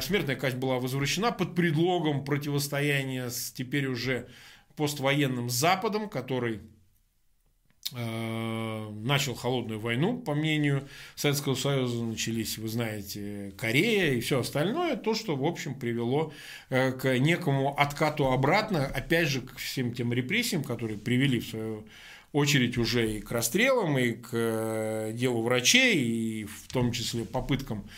смертная 0.00 0.36
казнь 0.36 0.58
была 0.58 0.78
возвращена 0.78 1.32
под 1.32 1.54
предлогом 1.54 2.24
противостояния 2.24 3.30
с 3.30 3.52
теперь 3.52 3.86
уже 3.86 4.28
поствоенным 4.76 5.50
Западом, 5.50 6.08
который 6.08 6.60
Э, 7.92 8.88
начал 9.02 9.34
холодную 9.34 9.80
войну, 9.80 10.16
по 10.16 10.34
мнению 10.34 10.86
Советского 11.16 11.56
Союза, 11.56 12.04
начались, 12.04 12.56
вы 12.56 12.68
знаете, 12.68 13.52
Корея 13.58 14.12
и 14.12 14.20
все 14.20 14.40
остальное, 14.40 14.94
то, 14.94 15.14
что, 15.14 15.34
в 15.34 15.44
общем, 15.44 15.74
привело 15.74 16.32
э, 16.68 16.92
к 16.92 17.18
некому 17.18 17.76
откату 17.76 18.30
обратно, 18.30 18.86
опять 18.86 19.26
же, 19.26 19.40
к 19.40 19.56
всем 19.56 19.92
тем 19.92 20.12
репрессиям, 20.12 20.62
которые 20.62 20.98
привели, 20.98 21.40
в 21.40 21.48
свою 21.48 21.84
очередь, 22.32 22.78
уже 22.78 23.16
и 23.16 23.20
к 23.20 23.32
расстрелам, 23.32 23.98
и 23.98 24.12
к 24.12 24.28
э, 24.32 25.10
делу 25.12 25.42
врачей, 25.42 25.96
и 25.96 26.44
в 26.44 26.72
том 26.72 26.92
числе 26.92 27.24
попыткам 27.24 27.88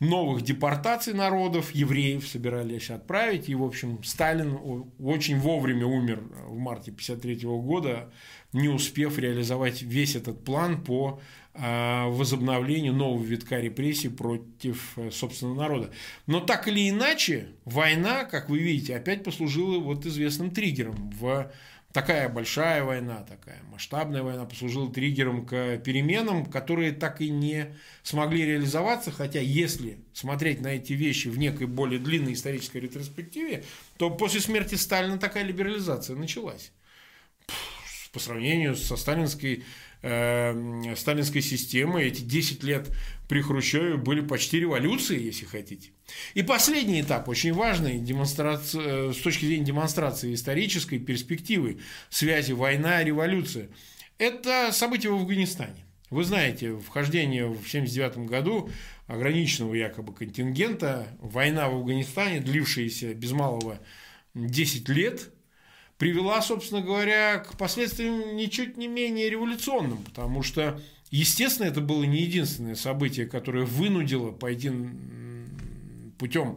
новых 0.00 0.42
депортаций 0.42 1.12
народов, 1.12 1.72
евреев 1.72 2.26
собирались 2.26 2.90
отправить. 2.90 3.48
И, 3.48 3.54
в 3.54 3.62
общем, 3.62 4.02
Сталин 4.02 4.58
очень 4.98 5.38
вовремя 5.38 5.86
умер 5.86 6.22
в 6.48 6.56
марте 6.56 6.90
1953 6.90 7.48
года, 7.48 8.10
не 8.52 8.68
успев 8.68 9.18
реализовать 9.18 9.82
весь 9.82 10.16
этот 10.16 10.42
план 10.42 10.82
по 10.82 11.20
а, 11.52 12.08
возобновлению 12.08 12.94
нового 12.94 13.22
витка 13.22 13.58
репрессий 13.58 14.08
против 14.08 14.96
э, 14.96 15.10
собственного 15.10 15.56
народа. 15.56 15.90
Но 16.26 16.40
так 16.40 16.68
или 16.68 16.88
иначе, 16.88 17.48
война, 17.64 18.24
как 18.24 18.48
вы 18.48 18.58
видите, 18.58 18.96
опять 18.96 19.24
послужила 19.24 19.78
вот 19.78 20.06
известным 20.06 20.52
триггером 20.52 21.10
в 21.10 21.50
такая 21.92 22.28
большая 22.28 22.84
война, 22.84 23.22
такая 23.22 23.60
масштабная 23.70 24.22
война 24.22 24.44
послужила 24.44 24.92
триггером 24.92 25.46
к 25.46 25.78
переменам, 25.78 26.46
которые 26.46 26.92
так 26.92 27.20
и 27.20 27.30
не 27.30 27.74
смогли 28.02 28.44
реализоваться, 28.44 29.10
хотя 29.10 29.40
если 29.40 29.98
смотреть 30.12 30.60
на 30.60 30.68
эти 30.68 30.92
вещи 30.92 31.28
в 31.28 31.38
некой 31.38 31.66
более 31.66 31.98
длинной 31.98 32.34
исторической 32.34 32.78
ретроспективе, 32.78 33.64
то 33.96 34.10
после 34.10 34.40
смерти 34.40 34.74
Сталина 34.76 35.18
такая 35.18 35.44
либерализация 35.44 36.16
началась. 36.16 36.72
По 38.12 38.18
сравнению 38.18 38.74
со 38.74 38.96
сталинской 38.96 39.64
э, 40.02 40.94
сталинской 40.96 41.42
системой 41.42 42.08
эти 42.08 42.22
10 42.22 42.62
лет 42.64 42.90
при 43.28 43.40
Хрущеве 43.42 43.96
были 43.96 44.20
почти 44.20 44.60
революцией, 44.60 45.24
если 45.24 45.44
хотите. 45.44 45.90
И 46.34 46.42
последний 46.42 47.00
этап, 47.00 47.28
очень 47.28 47.52
важный 47.52 47.98
демонстрация, 47.98 49.10
э, 49.10 49.12
с 49.12 49.18
точки 49.18 49.46
зрения 49.46 49.64
демонстрации 49.64 50.34
исторической 50.34 50.98
перспективы 50.98 51.78
связи 52.08 52.52
война-революция, 52.52 53.68
это 54.18 54.70
события 54.72 55.10
в 55.10 55.14
Афганистане. 55.14 55.86
Вы 56.10 56.24
знаете, 56.24 56.76
вхождение 56.76 57.46
в 57.46 57.60
1979 57.60 58.26
году 58.28 58.68
ограниченного 59.06 59.74
якобы 59.74 60.12
контингента, 60.12 61.06
война 61.20 61.68
в 61.68 61.76
Афганистане, 61.76 62.40
длившаяся 62.40 63.14
без 63.14 63.30
малого 63.30 63.78
10 64.34 64.88
лет, 64.88 65.30
привела, 66.00 66.40
собственно 66.40 66.80
говоря, 66.80 67.38
к 67.38 67.56
последствиям 67.56 68.34
ничуть 68.34 68.76
не 68.76 68.88
менее 68.88 69.30
революционным, 69.30 69.98
потому 69.98 70.42
что 70.42 70.80
Естественно, 71.12 71.66
это 71.66 71.80
было 71.80 72.04
не 72.04 72.22
единственное 72.22 72.76
событие, 72.76 73.26
которое 73.26 73.64
вынудило 73.64 74.30
пойти 74.30 74.70
путем 76.18 76.56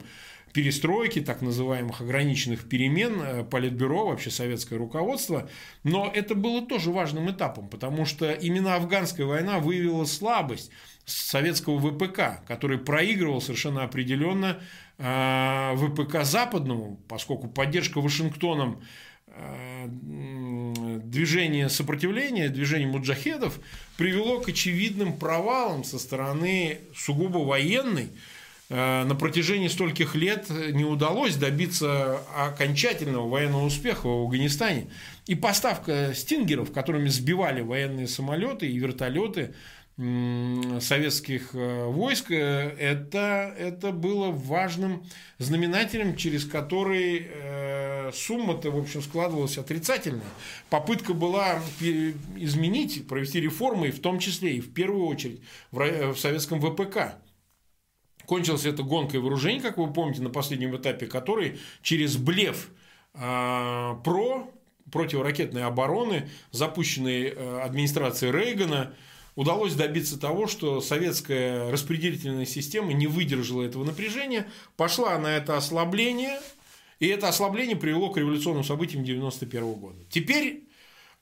перестройки, 0.53 1.21
так 1.21 1.41
называемых 1.41 2.01
ограниченных 2.01 2.69
перемен 2.69 3.19
э, 3.19 3.43
Политбюро, 3.43 4.05
вообще 4.05 4.29
советское 4.29 4.77
руководство. 4.77 5.49
Но 5.83 6.11
это 6.13 6.35
было 6.35 6.61
тоже 6.61 6.91
важным 6.91 7.31
этапом, 7.31 7.67
потому 7.67 8.05
что 8.05 8.31
именно 8.31 8.75
афганская 8.75 9.25
война 9.25 9.57
выявила 9.57 10.05
слабость 10.05 10.69
советского 11.05 11.79
ВПК, 11.79 12.45
который 12.47 12.77
проигрывал 12.77 13.41
совершенно 13.41 13.83
определенно 13.83 14.59
э, 14.99 15.75
ВПК 15.75 16.23
западному, 16.23 16.99
поскольку 17.07 17.47
поддержка 17.47 17.99
Вашингтоном 17.99 18.83
движение 21.13 21.69
сопротивления, 21.69 22.49
движение 22.49 22.87
муджахедов 22.87 23.59
привело 23.97 24.39
к 24.39 24.49
очевидным 24.49 25.13
провалам 25.13 25.83
со 25.83 25.99
стороны 25.99 26.79
сугубо 26.95 27.39
военной. 27.39 28.09
Э, 28.69 29.03
на 29.03 29.15
протяжении 29.15 29.67
стольких 29.67 30.15
лет 30.15 30.49
не 30.49 30.85
удалось 30.85 31.35
добиться 31.35 32.21
окончательного 32.35 33.27
военного 33.29 33.65
успеха 33.65 34.07
в 34.07 34.23
Афганистане. 34.23 34.87
И 35.27 35.35
поставка 35.35 36.13
стингеров, 36.15 36.71
которыми 36.71 37.09
сбивали 37.09 37.61
военные 37.61 38.07
самолеты 38.07 38.67
и 38.67 38.77
вертолеты, 38.77 39.53
советских 39.95 41.53
э, 41.53 41.85
войск, 41.85 42.31
э, 42.31 42.75
это, 42.79 43.53
это 43.55 43.91
было 43.91 44.31
важным 44.31 45.03
знаменателем, 45.37 46.15
через 46.15 46.45
который 46.45 47.27
э, 47.29 48.11
сумма-то, 48.11 48.71
в 48.71 48.79
общем, 48.79 49.03
складывалась 49.03 49.59
отрицательная. 49.59 50.25
Попытка 50.71 51.13
была 51.13 51.61
изменить, 51.79 53.07
провести 53.07 53.39
реформы, 53.39 53.91
в 53.91 54.01
том 54.01 54.17
числе 54.17 54.55
и 54.55 54.61
в 54.61 54.73
первую 54.73 55.05
очередь 55.05 55.41
в, 55.71 56.13
в 56.13 56.17
советском 56.17 56.59
ВПК. 56.59 57.13
Кончилась 58.25 58.65
эта 58.65 58.81
гонкой 58.81 59.19
вооружений, 59.19 59.59
как 59.59 59.77
вы 59.77 59.93
помните, 59.93 60.23
на 60.23 60.29
последнем 60.31 60.75
этапе, 60.75 61.05
который 61.05 61.59
через 61.83 62.17
блеф 62.17 62.69
э, 63.13 63.19
про 64.03 64.49
противоракетной 64.91 65.65
обороны, 65.65 66.29
запущенной 66.51 67.29
администрацией 67.63 68.31
Рейгана, 68.31 68.95
удалось 69.35 69.73
добиться 69.73 70.19
того, 70.19 70.47
что 70.47 70.81
советская 70.81 71.71
распределительная 71.71 72.45
система 72.45 72.93
не 72.93 73.07
выдержала 73.07 73.63
этого 73.63 73.83
напряжения, 73.83 74.47
пошла 74.77 75.17
на 75.17 75.27
это 75.27 75.57
ослабление, 75.57 76.39
и 76.99 77.07
это 77.07 77.27
ослабление 77.27 77.75
привело 77.75 78.09
к 78.09 78.17
революционным 78.17 78.63
событиям 78.63 79.03
1991 79.03 79.73
года. 79.73 79.99
Теперь 80.09 80.63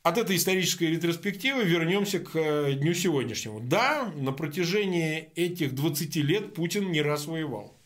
от 0.04 0.18
этой 0.18 0.36
исторической 0.36 0.86
ретроспективы 0.86 1.64
вернемся 1.64 2.20
к 2.20 2.32
э, 2.36 2.74
дню 2.74 2.94
сегодняшнему. 2.94 3.60
Да, 3.60 4.12
на 4.16 4.32
протяжении 4.32 5.30
этих 5.36 5.76
20 5.76 6.16
лет 6.18 6.54
Путин 6.56 6.92
не 6.92 7.02
раз 7.02 7.28
воевал. 7.28 7.78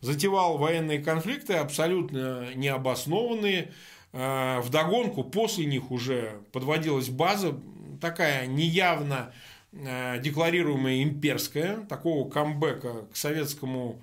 Затевал 0.00 0.58
военные 0.58 0.98
конфликты, 0.98 1.54
абсолютно 1.54 2.52
необоснованные. 2.56 3.72
Э, 4.12 4.60
вдогонку 4.60 5.22
после 5.22 5.64
них 5.64 5.92
уже 5.92 6.40
подводилась 6.50 7.08
база, 7.08 7.56
такая 8.00 8.46
неявно 8.46 9.32
Э, 9.72 10.18
декларируемая 10.20 11.02
имперская, 11.04 11.76
такого 11.88 12.28
камбэка 12.28 13.06
к 13.12 13.16
Советскому 13.16 14.02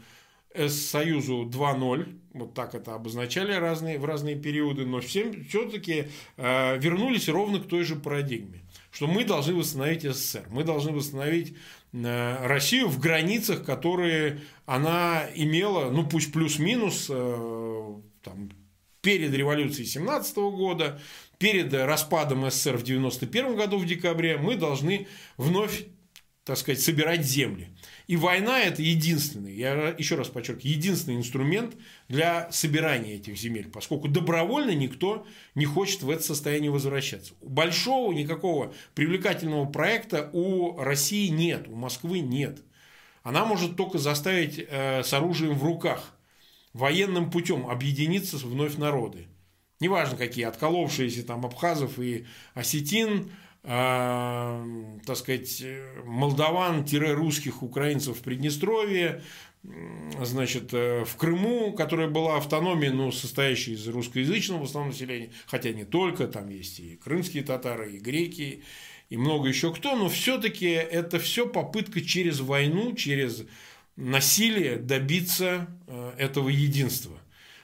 Союзу 0.70 1.44
2.0, 1.44 2.20
вот 2.34 2.54
так 2.54 2.74
это 2.74 2.96
обозначали 2.96 3.52
разные, 3.54 4.00
в 4.00 4.06
разные 4.06 4.36
периоды, 4.38 4.86
но 4.86 5.02
всем 5.02 5.44
все-таки 5.46 6.08
э, 6.38 6.78
вернулись 6.80 7.28
ровно 7.28 7.60
к 7.60 7.68
той 7.68 7.84
же 7.84 7.98
парадигме, 7.98 8.62
что 8.92 9.08
мы 9.08 9.26
должны 9.26 9.56
восстановить 9.56 10.04
СССР, 10.04 10.46
мы 10.50 10.64
должны 10.64 10.94
восстановить 10.94 11.56
э, 11.92 12.48
Россию 12.48 12.88
в 12.88 13.00
границах, 13.00 13.66
которые 13.66 14.40
она 14.66 15.26
имела, 15.36 15.92
ну 15.92 16.08
пусть 16.08 16.32
плюс-минус, 16.32 17.08
там, 17.08 18.50
перед 19.02 19.34
революцией 19.34 19.86
17 19.86 20.38
года, 20.38 21.00
перед 21.38 21.74
распадом 21.74 22.50
СССР 22.50 22.78
в 22.78 22.84
91 22.84 23.56
году 23.56 23.78
в 23.78 23.86
декабре 23.86 24.38
мы 24.38 24.56
должны 24.56 25.08
вновь 25.38 25.86
так 26.48 26.58
сказать, 26.58 26.80
собирать 26.80 27.26
земли. 27.26 27.68
И 28.08 28.16
война– 28.16 28.60
это 28.64 28.82
единственный, 28.82 29.54
я 29.54 29.94
еще 29.98 30.16
раз 30.16 30.30
подчеркиваю, 30.30 30.78
единственный 30.78 31.18
инструмент 31.18 31.76
для 32.08 32.50
собирания 32.54 33.16
этих 33.16 33.36
земель, 33.36 33.68
поскольку 33.68 34.08
добровольно 34.08 34.72
никто 34.72 35.28
не 35.56 35.66
хочет 35.66 36.04
в 36.04 36.10
это 36.10 36.24
состояние 36.24 36.72
возвращаться. 36.72 37.34
Большого 37.42 38.14
никакого 38.14 38.74
привлекательного 38.96 39.66
проекта 39.66 40.30
у 40.32 40.78
России 40.78 41.28
нет, 41.28 41.68
у 41.68 41.76
Москвы 41.76 42.22
нет. 42.22 42.64
Она 43.24 43.44
может 43.44 43.76
только 43.76 43.98
заставить 43.98 44.58
э, 44.58 45.04
с 45.04 45.14
оружием 45.14 45.56
в 45.56 45.66
руках, 45.66 46.18
военным 46.72 47.30
путем 47.30 47.68
объединиться 47.68 48.38
вновь 48.38 48.78
народы 48.78 49.28
неважно 49.80 50.18
какие, 50.18 50.46
отколовшиеся 50.46 51.26
там 51.26 51.46
абхазов 51.46 52.00
и 52.00 52.26
осетин, 52.54 53.32
э, 53.64 54.98
так 55.06 55.18
сказать, 55.18 55.64
молдаван-русских 56.06 57.64
украинцев 57.64 58.18
в 58.18 58.22
Приднестровье, 58.22 59.22
значит, 60.24 60.74
э, 60.74 61.04
в 61.04 61.16
Крыму, 61.18 61.74
которая 61.74 62.08
была 62.08 62.38
автономией, 62.38 62.94
но 62.94 63.12
состоящей 63.12 63.74
из 63.74 63.88
русскоязычного 63.88 64.62
в 64.62 64.64
основном 64.64 64.92
населения, 64.92 65.32
хотя 65.46 65.72
не 65.72 65.84
только, 65.84 66.28
там 66.28 66.50
есть 66.50 66.80
и 66.80 66.96
крымские 66.96 67.44
татары, 67.44 67.94
и 67.94 68.00
греки, 68.00 68.64
и 69.10 69.18
много 69.18 69.48
еще 69.48 69.74
кто, 69.74 69.96
но 69.96 70.10
все-таки 70.10 70.68
это 70.68 71.20
все 71.20 71.48
попытка 71.48 72.02
через 72.02 72.40
войну, 72.40 72.94
через 72.94 73.46
насилие 73.96 74.78
добиться 74.78 75.68
э, 75.88 76.14
этого 76.18 76.50
единства, 76.50 77.18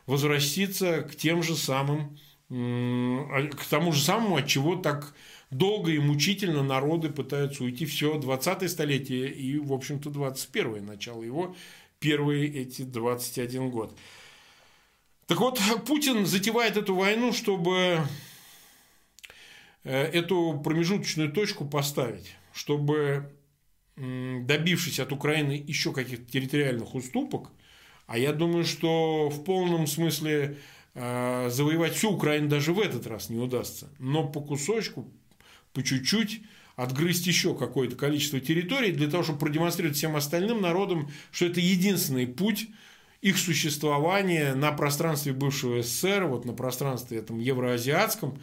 возвратиться 0.05 1.01
к 1.01 1.15
тем 1.15 1.43
же 1.43 1.55
самым, 1.55 2.17
а, 2.49 3.47
к 3.47 3.65
тому 3.65 3.91
же 3.91 4.01
самому, 4.01 4.37
от 4.37 4.47
чего 4.47 4.75
так 4.75 5.13
долго 5.49 5.91
и 5.91 5.99
мучительно 5.99 6.63
народы 6.63 7.09
пытаются 7.09 7.63
уйти 7.63 7.85
все 7.85 8.17
20 8.17 8.69
столетие 8.69 9.31
и, 9.31 9.57
в 9.57 9.71
общем-то, 9.71 10.09
21 10.09 10.85
начало 10.85 11.23
его, 11.23 11.55
первые 11.99 12.47
эти 12.47 12.81
21 12.81 13.69
год. 13.69 13.97
Так 15.27 15.39
вот, 15.39 15.59
Путин 15.85 16.25
затевает 16.25 16.75
эту 16.75 16.95
войну, 16.95 17.31
чтобы 17.31 18.01
э, 19.83 20.03
эту 20.11 20.59
промежуточную 20.63 21.31
точку 21.31 21.65
поставить, 21.65 22.35
чтобы, 22.53 23.31
добившись 23.95 24.99
от 24.99 25.13
Украины 25.13 25.63
еще 25.65 25.93
каких-то 25.93 26.29
территориальных 26.29 26.93
уступок, 26.93 27.51
а 28.13 28.17
я 28.19 28.31
думаю, 28.31 28.63
что 28.63 29.27
в 29.29 29.43
полном 29.43 29.87
смысле 29.87 30.59
э, 30.93 31.49
завоевать 31.49 31.95
всю 31.95 32.11
Украину 32.11 32.47
даже 32.47 32.71
в 32.71 32.79
этот 32.79 33.07
раз 33.07 33.31
не 33.31 33.39
удастся, 33.39 33.89
но 33.97 34.27
по 34.27 34.39
кусочку, 34.39 35.11
по 35.73 35.81
чуть-чуть 35.81 36.41
отгрызть 36.75 37.25
еще 37.25 37.55
какое-то 37.55 37.95
количество 37.95 38.39
территорий 38.39 38.91
для 38.91 39.09
того, 39.09 39.23
чтобы 39.23 39.39
продемонстрировать 39.39 39.97
всем 39.97 40.15
остальным 40.15 40.61
народам, 40.61 41.09
что 41.31 41.47
это 41.47 41.59
единственный 41.59 42.27
путь 42.27 42.67
их 43.21 43.35
существования 43.39 44.53
на 44.53 44.71
пространстве 44.73 45.33
бывшего 45.33 45.81
СССР, 45.81 46.25
вот 46.25 46.45
на 46.45 46.53
пространстве 46.53 47.17
этом 47.17 47.39
евроазиатском, 47.39 48.39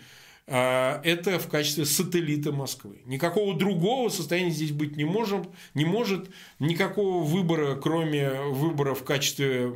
это 0.51 1.39
в 1.39 1.49
качестве 1.49 1.85
сателлита 1.85 2.51
Москвы. 2.53 3.01
Никакого 3.05 3.57
другого 3.57 4.09
состояния 4.09 4.51
здесь 4.51 4.73
быть 4.73 4.97
не 4.97 5.05
может, 5.05 5.49
не 5.75 5.85
может 5.85 6.29
никакого 6.59 7.25
выбора, 7.25 7.77
кроме 7.77 8.31
выбора 8.31 8.95
в 8.95 9.05
качестве 9.05 9.73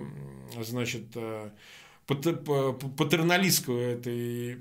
значит, 0.61 1.05
а, 1.15 1.53
патерналистского 2.07 3.79
этой 3.79 4.59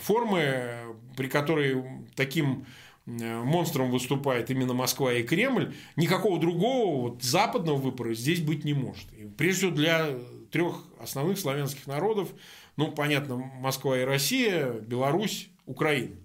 формы, 0.00 0.96
при 1.16 1.28
которой 1.28 1.82
таким 2.16 2.66
Э, 3.06 3.42
монстром 3.42 3.90
выступает 3.90 4.50
именно 4.50 4.74
Москва 4.74 5.12
и 5.12 5.24
Кремль, 5.24 5.74
никакого 5.96 6.38
другого 6.38 7.02
вот, 7.02 7.22
западного 7.22 7.76
выбора 7.76 8.14
здесь 8.14 8.40
быть 8.40 8.64
не 8.64 8.74
может. 8.74 9.12
И 9.14 9.24
прежде 9.24 9.66
всего 9.66 9.70
для 9.72 10.10
трех 10.52 10.84
основных 11.00 11.38
славянских 11.38 11.86
народов, 11.88 12.28
ну, 12.76 12.92
понятно, 12.92 13.36
Москва 13.36 13.98
и 13.98 14.04
Россия, 14.04 14.70
Беларусь, 14.70 15.48
Украина. 15.66 16.16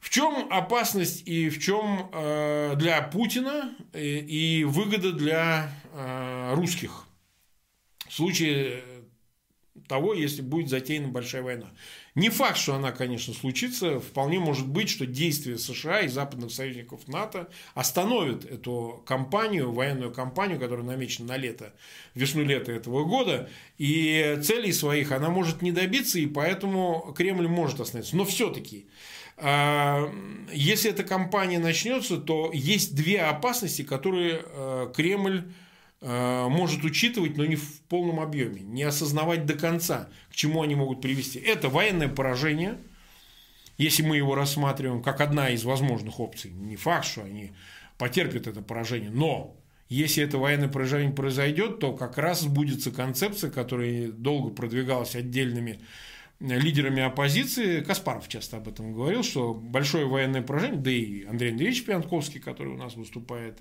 В 0.00 0.10
чем 0.10 0.50
опасность 0.50 1.26
и 1.26 1.48
в 1.50 1.58
чем 1.58 2.10
э, 2.12 2.74
для 2.76 3.02
Путина 3.02 3.76
и, 3.92 4.60
и 4.60 4.64
выгода 4.64 5.12
для 5.12 5.72
э, 5.92 6.54
русских 6.54 7.04
в 8.06 8.12
случае 8.12 8.82
того, 9.88 10.14
если 10.14 10.42
будет 10.42 10.68
затеяна 10.68 11.08
большая 11.08 11.42
война. 11.42 11.70
Не 12.18 12.30
факт, 12.30 12.58
что 12.58 12.74
она, 12.74 12.90
конечно, 12.90 13.32
случится. 13.32 14.00
Вполне 14.00 14.40
может 14.40 14.66
быть, 14.66 14.88
что 14.88 15.06
действия 15.06 15.56
США 15.56 16.00
и 16.00 16.08
западных 16.08 16.50
союзников 16.50 17.06
НАТО 17.06 17.48
остановят 17.74 18.44
эту 18.44 19.04
кампанию, 19.06 19.70
военную 19.70 20.12
кампанию, 20.12 20.58
которая 20.58 20.84
намечена 20.84 21.28
на 21.28 21.36
лето, 21.36 21.72
весну-лето 22.16 22.72
этого 22.72 23.04
года. 23.04 23.48
И 23.78 24.36
целей 24.42 24.72
своих 24.72 25.12
она 25.12 25.28
может 25.28 25.62
не 25.62 25.70
добиться, 25.70 26.18
и 26.18 26.26
поэтому 26.26 27.14
Кремль 27.16 27.46
может 27.46 27.78
остановиться. 27.78 28.16
Но 28.16 28.24
все-таки 28.24 28.88
а, 29.36 30.12
если 30.52 30.90
эта 30.90 31.04
кампания 31.04 31.60
начнется, 31.60 32.16
то 32.16 32.50
есть 32.52 32.96
две 32.96 33.20
опасности, 33.20 33.82
которые 33.82 34.42
э, 34.44 34.92
Кремль 34.92 35.52
может 36.00 36.84
учитывать, 36.84 37.36
но 37.36 37.44
не 37.44 37.56
в 37.56 37.80
полном 37.82 38.20
объеме, 38.20 38.60
не 38.60 38.84
осознавать 38.84 39.46
до 39.46 39.54
конца, 39.54 40.08
к 40.30 40.34
чему 40.34 40.62
они 40.62 40.74
могут 40.74 41.00
привести. 41.00 41.38
Это 41.38 41.68
военное 41.68 42.08
поражение, 42.08 42.78
если 43.78 44.02
мы 44.02 44.16
его 44.16 44.34
рассматриваем 44.34 45.02
как 45.02 45.20
одна 45.20 45.50
из 45.50 45.64
возможных 45.64 46.20
опций. 46.20 46.52
Не 46.52 46.76
факт, 46.76 47.06
что 47.06 47.22
они 47.22 47.52
потерпят 47.96 48.46
это 48.46 48.62
поражение, 48.62 49.10
но 49.10 49.56
если 49.88 50.22
это 50.22 50.38
военное 50.38 50.68
поражение 50.68 51.12
произойдет, 51.12 51.80
то 51.80 51.92
как 51.94 52.18
раз 52.18 52.42
сбудется 52.42 52.90
концепция, 52.90 53.50
которая 53.50 54.12
долго 54.12 54.50
продвигалась 54.50 55.16
отдельными 55.16 55.80
лидерами 56.40 57.02
оппозиции, 57.02 57.80
Каспаров 57.80 58.28
часто 58.28 58.58
об 58.58 58.68
этом 58.68 58.92
говорил, 58.92 59.24
что 59.24 59.54
большое 59.54 60.06
военное 60.06 60.42
поражение, 60.42 60.80
да 60.80 60.90
и 60.90 61.24
Андрей 61.24 61.50
Андреевич 61.50 61.84
Пьянковский, 61.84 62.40
который 62.40 62.74
у 62.74 62.76
нас 62.76 62.94
выступает 62.94 63.58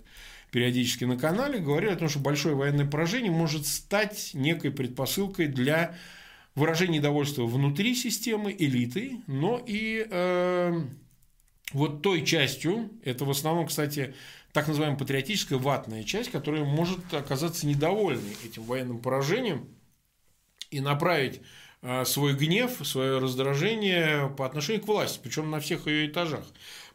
периодически 0.51 1.03
на 1.03 1.17
канале, 1.17 1.59
говорили 1.59 1.91
о 1.91 1.95
том, 1.95 2.09
что 2.09 2.19
большое 2.19 2.55
военное 2.55 2.85
поражение 2.85 3.31
может 3.31 3.65
стать 3.65 4.31
некой 4.33 4.71
предпосылкой 4.71 5.47
для 5.47 5.95
выражения 6.55 6.97
недовольства 6.97 7.45
внутри 7.45 7.95
системы, 7.95 8.55
элиты, 8.57 9.21
но 9.27 9.61
и 9.65 10.07
э, 10.09 10.81
вот 11.73 12.01
той 12.01 12.25
частью, 12.25 12.89
это 13.03 13.25
в 13.25 13.29
основном, 13.29 13.67
кстати, 13.67 14.15
так 14.53 14.67
называемая 14.67 14.97
патриотическая 14.97 15.59
ватная 15.59 16.03
часть, 16.03 16.31
которая 16.31 16.63
может 16.63 17.13
оказаться 17.13 17.67
недовольной 17.67 18.35
этим 18.43 18.63
военным 18.63 18.99
поражением 18.99 19.67
и 20.71 20.79
направить 20.79 21.41
э, 21.81 22.05
свой 22.05 22.33
гнев, 22.33 22.79
свое 22.83 23.19
раздражение 23.19 24.29
по 24.29 24.45
отношению 24.45 24.81
к 24.81 24.87
власти, 24.87 25.19
причем 25.21 25.51
на 25.51 25.59
всех 25.59 25.85
ее 25.87 26.07
этажах. 26.07 26.45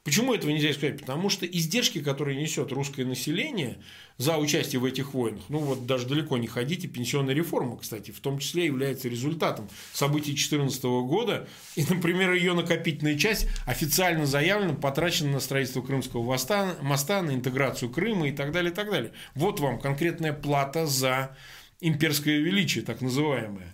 Почему 0.04 0.34
этого 0.34 0.50
нельзя 0.50 0.72
сказать? 0.72 0.98
Потому 0.98 1.30
что 1.30 1.46
издержки, 1.46 2.00
которые 2.00 2.40
несет 2.40 2.72
русское 2.72 3.04
население 3.04 3.78
за 4.18 4.36
участие 4.36 4.80
в 4.80 4.84
этих 4.84 5.14
войнах, 5.14 5.44
ну 5.48 5.58
вот 5.58 5.86
даже 5.86 6.08
далеко 6.08 6.38
не 6.38 6.48
ходите, 6.48 6.88
пенсионная 6.88 7.34
реформа, 7.34 7.76
кстати, 7.76 8.10
в 8.10 8.18
том 8.18 8.40
числе 8.40 8.64
является 8.64 9.08
результатом 9.08 9.68
событий 9.92 10.32
2014 10.32 10.82
года. 10.82 11.48
И, 11.76 11.84
например, 11.88 12.32
ее 12.32 12.54
накопительная 12.54 13.16
часть 13.16 13.46
официально 13.64 14.26
заявлена, 14.26 14.74
потрачена 14.74 15.32
на 15.32 15.40
строительство 15.40 15.82
Крымского 15.82 16.24
моста, 16.24 17.22
на 17.22 17.30
интеграцию 17.30 17.88
Крыма 17.88 18.28
и 18.28 18.32
так 18.32 18.50
далее, 18.50 18.72
и 18.72 18.74
так 18.74 18.90
далее. 18.90 19.12
Вот 19.36 19.60
вам 19.60 19.78
конкретная 19.78 20.32
плата 20.32 20.84
за 20.84 21.36
имперское 21.80 22.38
величие, 22.38 22.84
так 22.84 23.02
называемое. 23.02 23.72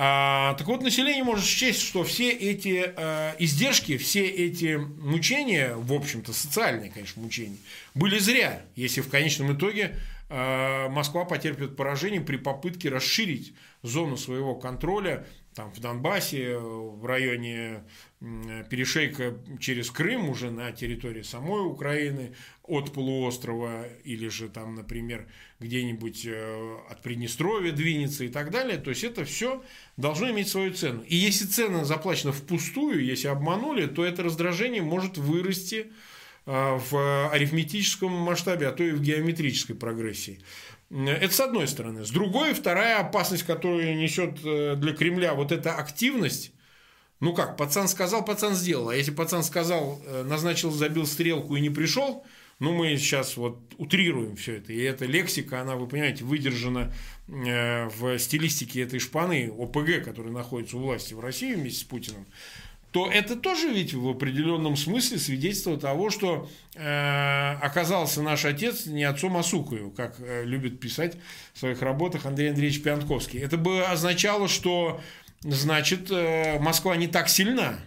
А, 0.00 0.54
так 0.54 0.68
вот, 0.68 0.80
население 0.80 1.24
может 1.24 1.44
счесть, 1.44 1.82
что 1.82 2.04
все 2.04 2.30
эти 2.30 2.84
а, 2.96 3.34
издержки, 3.40 3.96
все 3.96 4.24
эти 4.28 4.76
мучения, 4.76 5.74
в 5.74 5.92
общем-то, 5.92 6.32
социальные, 6.32 6.92
конечно, 6.92 7.20
мучения, 7.20 7.56
были 7.96 8.16
зря, 8.20 8.62
если 8.76 9.00
в 9.00 9.08
конечном 9.08 9.56
итоге 9.56 9.96
а, 10.28 10.88
Москва 10.88 11.24
потерпит 11.24 11.74
поражение 11.74 12.20
при 12.20 12.36
попытке 12.36 12.90
расширить 12.90 13.54
зону 13.82 14.16
своего 14.16 14.54
контроля 14.54 15.26
там, 15.56 15.72
в 15.72 15.80
Донбассе, 15.80 16.56
в 16.56 17.04
районе 17.04 17.82
перешейка 18.20 19.36
через 19.60 19.90
Крым, 19.90 20.28
уже 20.28 20.50
на 20.50 20.72
территории 20.72 21.22
самой 21.22 21.64
Украины, 21.66 22.34
от 22.64 22.92
полуострова, 22.92 23.86
или 24.04 24.28
же 24.28 24.48
там, 24.48 24.74
например, 24.74 25.28
где-нибудь 25.60 26.26
э, 26.26 26.76
от 26.90 27.00
Приднестровья 27.02 27.72
двинется 27.72 28.24
и 28.24 28.28
так 28.28 28.50
далее. 28.50 28.78
То 28.78 28.90
есть 28.90 29.04
это 29.04 29.24
все 29.24 29.62
должно 29.96 30.30
иметь 30.30 30.48
свою 30.48 30.72
цену. 30.74 31.02
И 31.06 31.16
если 31.16 31.46
цена 31.46 31.84
заплачена 31.84 32.32
впустую, 32.32 33.04
если 33.04 33.28
обманули, 33.28 33.86
то 33.86 34.04
это 34.04 34.24
раздражение 34.24 34.82
может 34.82 35.16
вырасти 35.16 35.92
э, 36.46 36.78
в 36.90 37.30
арифметическом 37.30 38.12
масштабе, 38.12 38.66
а 38.66 38.72
то 38.72 38.82
и 38.82 38.90
в 38.90 39.00
геометрической 39.00 39.76
прогрессии. 39.76 40.40
Это 40.90 41.32
с 41.32 41.40
одной 41.40 41.68
стороны. 41.68 42.04
С 42.04 42.10
другой, 42.10 42.54
вторая 42.54 42.98
опасность, 42.98 43.44
которую 43.44 43.96
несет 43.96 44.40
э, 44.44 44.74
для 44.76 44.92
Кремля 44.92 45.34
вот 45.34 45.52
эта 45.52 45.74
активность, 45.74 46.52
ну 47.20 47.34
как, 47.34 47.56
пацан 47.56 47.88
сказал, 47.88 48.24
пацан 48.24 48.54
сделал. 48.54 48.90
А 48.90 48.96
если 48.96 49.10
пацан 49.10 49.42
сказал, 49.42 50.00
э, 50.06 50.22
назначил, 50.22 50.70
забил 50.70 51.06
стрелку 51.06 51.56
и 51.56 51.60
не 51.60 51.70
пришел, 51.70 52.24
ну 52.60 52.72
мы 52.72 52.96
сейчас 52.96 53.36
вот 53.36 53.58
утрируем 53.76 54.36
все 54.36 54.56
это. 54.56 54.72
И 54.72 54.80
эта 54.80 55.04
лексика, 55.04 55.60
она, 55.60 55.76
вы 55.76 55.88
понимаете, 55.88 56.24
выдержана 56.24 56.92
э, 57.26 57.88
в 57.88 58.18
стилистике 58.18 58.82
этой 58.82 59.00
шпаны 59.00 59.52
ОПГ, 59.56 60.04
которая 60.04 60.32
находится 60.32 60.76
у 60.76 60.80
власти 60.80 61.14
в 61.14 61.20
России 61.20 61.54
вместе 61.54 61.80
с 61.80 61.84
Путиным 61.84 62.26
то 62.90 63.06
это 63.06 63.36
тоже 63.36 63.68
ведь 63.68 63.92
в 63.92 64.08
определенном 64.08 64.74
смысле 64.74 65.18
свидетельство 65.18 65.76
того, 65.76 66.08
что 66.08 66.48
э, 66.74 67.52
оказался 67.60 68.22
наш 68.22 68.46
отец 68.46 68.86
не 68.86 69.04
отцом, 69.04 69.36
а 69.36 69.42
сукою, 69.42 69.90
как 69.90 70.16
любит 70.18 70.80
писать 70.80 71.18
в 71.52 71.58
своих 71.58 71.82
работах 71.82 72.24
Андрей 72.24 72.48
Андреевич 72.48 72.82
Пианковский. 72.82 73.40
Это 73.40 73.58
бы 73.58 73.82
означало, 73.84 74.48
что 74.48 75.02
значит, 75.42 76.10
э, 76.10 76.58
Москва 76.58 76.96
не 76.96 77.08
так 77.08 77.28
сильна. 77.28 77.78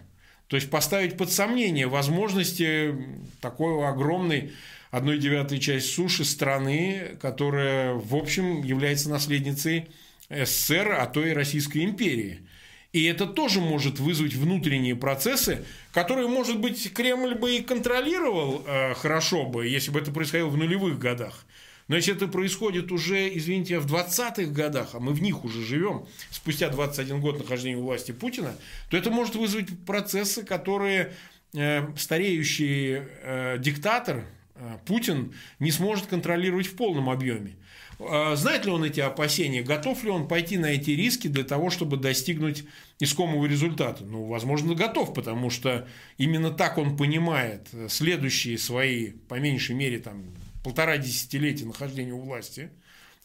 То 0.48 0.56
есть 0.56 0.70
поставить 0.70 1.16
под 1.16 1.32
сомнение 1.32 1.86
возможности 1.86 2.94
такой 3.40 3.86
огромной 3.86 4.52
одной 4.90 5.18
девятой 5.18 5.58
части 5.58 5.88
суши 5.88 6.24
страны, 6.24 7.16
которая, 7.20 7.94
в 7.94 8.14
общем, 8.14 8.62
является 8.62 9.08
наследницей 9.08 9.88
СССР, 10.28 10.96
а 11.00 11.06
то 11.06 11.24
и 11.24 11.32
Российской 11.32 11.84
империи. 11.84 12.46
И 12.92 13.04
это 13.04 13.26
тоже 13.26 13.60
может 13.60 13.98
вызвать 13.98 14.34
внутренние 14.34 14.94
процессы, 14.94 15.64
которые, 15.92 16.28
может 16.28 16.60
быть, 16.60 16.92
Кремль 16.92 17.34
бы 17.34 17.56
и 17.56 17.62
контролировал 17.62 18.62
э, 18.66 18.92
хорошо 18.94 19.46
бы, 19.46 19.66
если 19.66 19.90
бы 19.90 19.98
это 19.98 20.12
происходило 20.12 20.48
в 20.48 20.58
нулевых 20.58 20.98
годах. 20.98 21.46
Если 21.96 22.14
это 22.14 22.28
происходит 22.28 22.92
уже, 22.92 23.36
извините, 23.36 23.78
в 23.78 23.86
20-х 23.86 24.44
годах, 24.52 24.90
а 24.94 25.00
мы 25.00 25.12
в 25.12 25.22
них 25.22 25.44
уже 25.44 25.64
живем, 25.64 26.06
спустя 26.30 26.68
21 26.68 27.20
год 27.20 27.38
нахождения 27.38 27.76
у 27.76 27.82
власти 27.82 28.12
Путина, 28.12 28.54
то 28.90 28.96
это 28.96 29.10
может 29.10 29.34
вызвать 29.34 29.66
процессы, 29.84 30.44
которые 30.44 31.12
э, 31.54 31.86
стареющий 31.96 33.02
э, 33.22 33.58
диктатор 33.58 34.24
э, 34.54 34.78
Путин 34.86 35.34
не 35.58 35.70
сможет 35.70 36.06
контролировать 36.06 36.66
в 36.66 36.76
полном 36.76 37.10
объеме. 37.10 37.56
А, 37.98 38.36
знает 38.36 38.64
ли 38.64 38.70
он 38.70 38.84
эти 38.84 39.00
опасения? 39.00 39.62
Готов 39.62 40.02
ли 40.04 40.10
он 40.10 40.26
пойти 40.26 40.58
на 40.58 40.66
эти 40.66 40.90
риски 40.90 41.28
для 41.28 41.44
того, 41.44 41.70
чтобы 41.70 41.96
достигнуть 41.96 42.64
искомого 42.98 43.46
результата? 43.46 44.04
Ну, 44.04 44.24
возможно, 44.24 44.74
готов, 44.74 45.14
потому 45.14 45.50
что 45.50 45.86
именно 46.18 46.50
так 46.50 46.78
он 46.78 46.96
понимает 46.96 47.68
следующие 47.88 48.58
свои, 48.58 49.10
по 49.28 49.38
меньшей 49.38 49.74
мере, 49.74 49.98
там, 49.98 50.24
полтора 50.62 50.98
десятилетия 50.98 51.64
нахождения 51.64 52.12
у 52.12 52.20
власти, 52.20 52.70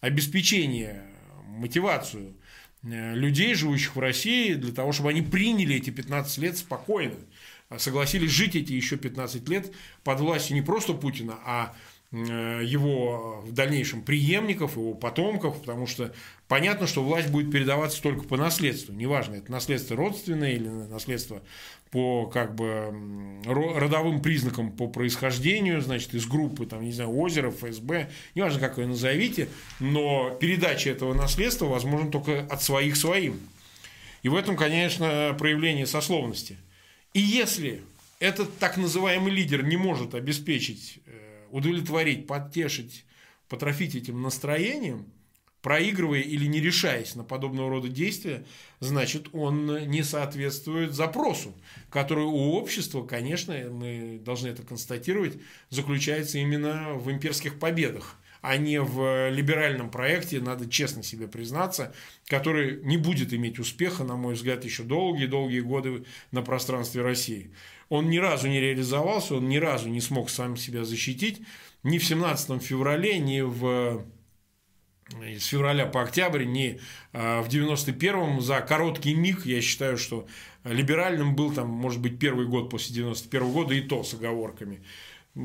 обеспечение, 0.02 1.04
мотивацию 1.46 2.36
э, 2.84 3.16
людей, 3.16 3.54
живущих 3.54 3.96
в 3.96 4.00
России, 4.00 4.54
для 4.54 4.74
того, 4.74 4.92
чтобы 4.92 5.10
они 5.10 5.22
приняли 5.22 5.76
эти 5.76 5.90
15 5.90 6.38
лет 6.40 6.58
спокойно, 6.58 7.16
согласились 7.78 8.32
жить 8.32 8.56
эти 8.56 8.74
еще 8.74 8.98
15 8.98 9.48
лет 9.50 9.72
под 10.04 10.20
властью 10.20 10.56
не 10.56 10.62
просто 10.62 10.94
Путина, 10.94 11.38
а 11.46 11.76
его 12.12 13.42
в 13.46 13.52
дальнейшем 13.52 14.02
преемников, 14.02 14.78
его 14.78 14.94
потомков, 14.94 15.60
потому 15.60 15.88
что 15.88 16.14
понятно, 16.48 16.88
что 16.88 17.04
власть 17.04 17.30
будет 17.30 17.52
передаваться 17.52 18.02
только 18.02 18.24
по 18.24 18.38
наследству. 18.38 18.94
Неважно, 18.94 19.36
это 19.36 19.52
наследство 19.52 19.98
родственное 19.98 20.54
или 20.54 20.68
наследство 20.68 21.42
по 21.92 22.26
как 22.28 22.56
бы 22.56 22.94
родовым 23.46 24.22
признакам 24.22 24.72
по 24.72 24.88
происхождению, 24.88 25.82
значит, 25.82 26.14
из 26.14 26.26
группы, 26.26 26.66
там, 26.66 26.84
не 26.84 26.92
знаю, 26.92 27.16
озера, 27.18 27.52
ФСБ, 27.52 28.10
неважно, 28.36 28.60
как 28.60 28.78
вы 28.78 28.86
назовите, 28.86 29.50
но 29.80 30.32
передача 30.40 30.90
этого 30.90 31.14
наследства 31.14 31.66
возможна 31.66 32.12
только 32.12 32.46
от 32.50 32.62
своих 32.62 32.96
своим. 32.96 33.40
И 34.24 34.30
в 34.30 34.36
этом, 34.36 34.56
конечно, 34.58 35.36
проявление 35.38 35.86
сословности. 35.86 36.58
И 37.14 37.20
если 37.20 37.82
этот 38.20 38.58
так 38.58 38.78
называемый 38.78 39.32
лидер 39.32 39.64
не 39.64 39.78
может 39.78 40.16
обеспечить 40.16 41.00
э, 41.06 41.27
удовлетворить, 41.52 42.28
подтешить, 42.28 43.06
потрофить 43.50 43.96
этим 43.96 44.22
настроением, 44.22 45.06
проигрывая 45.62 46.22
или 46.22 46.46
не 46.46 46.62
решаясь 46.62 47.16
на 47.16 47.24
подобного 47.24 47.70
рода 47.70 47.90
действия, 47.90 48.46
значит, 48.80 49.28
он 49.34 49.88
не 49.90 50.04
соответствует 50.04 50.94
запросу, 50.94 51.54
который 51.90 52.26
у 52.26 52.52
общества, 52.52 53.04
конечно, 53.04 53.54
мы 53.70 54.20
должны 54.24 54.48
это 54.48 54.64
констатировать, 54.64 55.38
заключается 55.70 56.38
именно 56.38 56.94
в 56.94 57.12
имперских 57.12 57.60
победах 57.60 58.18
а 58.42 58.58
не 58.58 58.82
в 58.82 59.30
либеральном 59.30 59.90
проекте, 59.90 60.40
надо 60.40 60.70
честно 60.70 61.04
себе 61.04 61.28
признаться, 61.28 61.94
который 62.28 62.82
не 62.84 62.98
будет 62.98 63.34
иметь 63.34 63.60
успеха, 63.60 64.04
на 64.04 64.16
мой 64.16 64.36
взгляд, 64.36 64.64
еще 64.64 64.84
долгие-долгие 64.84 65.62
годы 65.62 66.06
на 66.32 66.42
пространстве 66.42 67.02
России. 67.02 67.52
Он 67.90 68.10
ни 68.10 68.18
разу 68.18 68.48
не 68.48 68.60
реализовался, 68.60 69.36
он 69.36 69.48
ни 69.48 69.58
разу 69.58 69.90
не 69.90 70.02
смог 70.02 70.30
сам 70.30 70.58
себя 70.58 70.84
защитить. 70.84 71.42
Ни 71.84 71.98
в 71.98 72.06
17 72.06 72.62
феврале, 72.62 73.20
ни 73.20 73.42
в 73.42 74.06
с 75.40 75.46
февраля 75.46 75.86
по 75.86 76.02
октябрь, 76.02 76.44
ни 76.44 76.80
а, 77.14 77.42
в 77.42 77.48
91-м 77.48 78.42
за 78.42 78.60
короткий 78.62 79.14
миг, 79.14 79.46
я 79.46 79.62
считаю, 79.62 79.98
что 79.98 80.28
либеральным 80.64 81.36
был 81.36 81.54
там, 81.54 81.70
может 81.70 82.02
быть, 82.02 82.20
первый 82.20 82.46
год 82.46 82.70
после 82.70 82.96
91 82.96 83.52
года, 83.52 83.74
и 83.74 83.82
то 83.82 84.04
с 84.04 84.14
оговорками. 84.14 84.84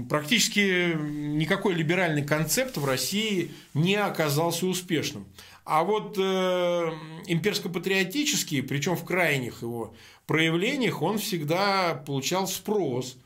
Практически 0.09 0.97
никакой 0.97 1.75
либеральный 1.75 2.25
концепт 2.25 2.79
в 2.79 2.85
России 2.85 3.51
не 3.75 3.97
оказался 3.97 4.67
успешным. 4.67 5.27
А 5.65 5.85
вот 5.85 6.17
э, 6.19 6.91
имперско-патриотический, 7.27 8.63
причем 8.63 8.97
в 8.97 9.05
крайних 9.05 9.63
его 9.63 9.95
проявлениях, 10.27 11.03
он 11.03 11.19
всегда 11.19 11.95
получал 11.95 12.49
спрос 12.49 13.17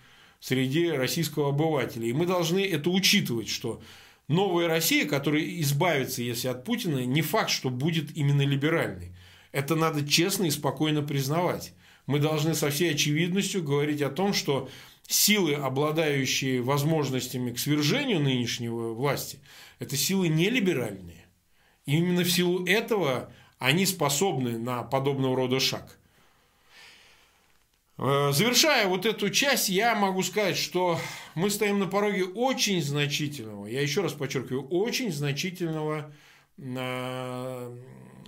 среди 0.41 0.91
российского 0.91 1.49
обывателя. 1.49 2.07
И 2.07 2.13
мы 2.13 2.27
должны 2.27 2.65
это 2.65 2.91
учитывать, 2.91 3.49
что 3.49 3.81
новая 4.29 4.69
Россия, 4.69 5.07
которая 5.07 5.43
избавится, 5.61 6.23
если 6.23 6.49
от 6.49 6.65
Путина, 6.65 7.07
не 7.07 7.23
факт, 7.23 7.51
что 7.51 7.71
будет 7.71 8.15
именно 8.17 8.43
либеральной. 8.43 9.13
Это 9.53 9.75
надо 9.75 10.07
честно 10.07 10.45
и 10.45 10.51
спокойно 10.51 11.03
признавать. 11.03 11.73
Мы 12.07 12.19
должны 12.19 12.55
со 12.55 12.69
всей 12.69 12.93
очевидностью 12.93 13.63
говорить 13.63 14.03
о 14.03 14.11
том, 14.11 14.35
что 14.35 14.69
силы, 15.09 15.55
обладающие 15.55 16.61
возможностями 16.61 17.53
к 17.53 17.59
свержению 17.59 18.21
нынешнего 18.21 18.93
власти, 18.93 19.39
это 19.79 19.97
силы 19.97 20.29
не 20.29 20.51
либеральные. 20.51 21.16
И 21.87 21.97
именно 21.97 22.23
в 22.23 22.31
силу 22.31 22.67
этого 22.67 23.33
они 23.59 23.87
способны 23.87 24.59
на 24.59 24.83
подобного 24.83 25.37
рода 25.37 25.61
шаг. 25.61 25.99
Э, 27.99 28.31
завершая 28.33 28.87
вот 28.89 29.07
эту 29.07 29.31
часть, 29.31 29.69
я 29.69 29.95
могу 29.95 30.23
сказать, 30.23 30.57
что 30.57 30.99
мы 31.35 31.49
стоим 31.49 31.79
на 31.79 31.87
пороге 31.87 32.25
очень 32.25 32.83
значительного, 32.83 33.67
я 33.67 33.81
еще 33.81 34.03
раз 34.03 34.13
подчеркиваю, 34.13 34.67
очень 34.69 35.13
значительного 35.13 36.13
э, 36.59 37.77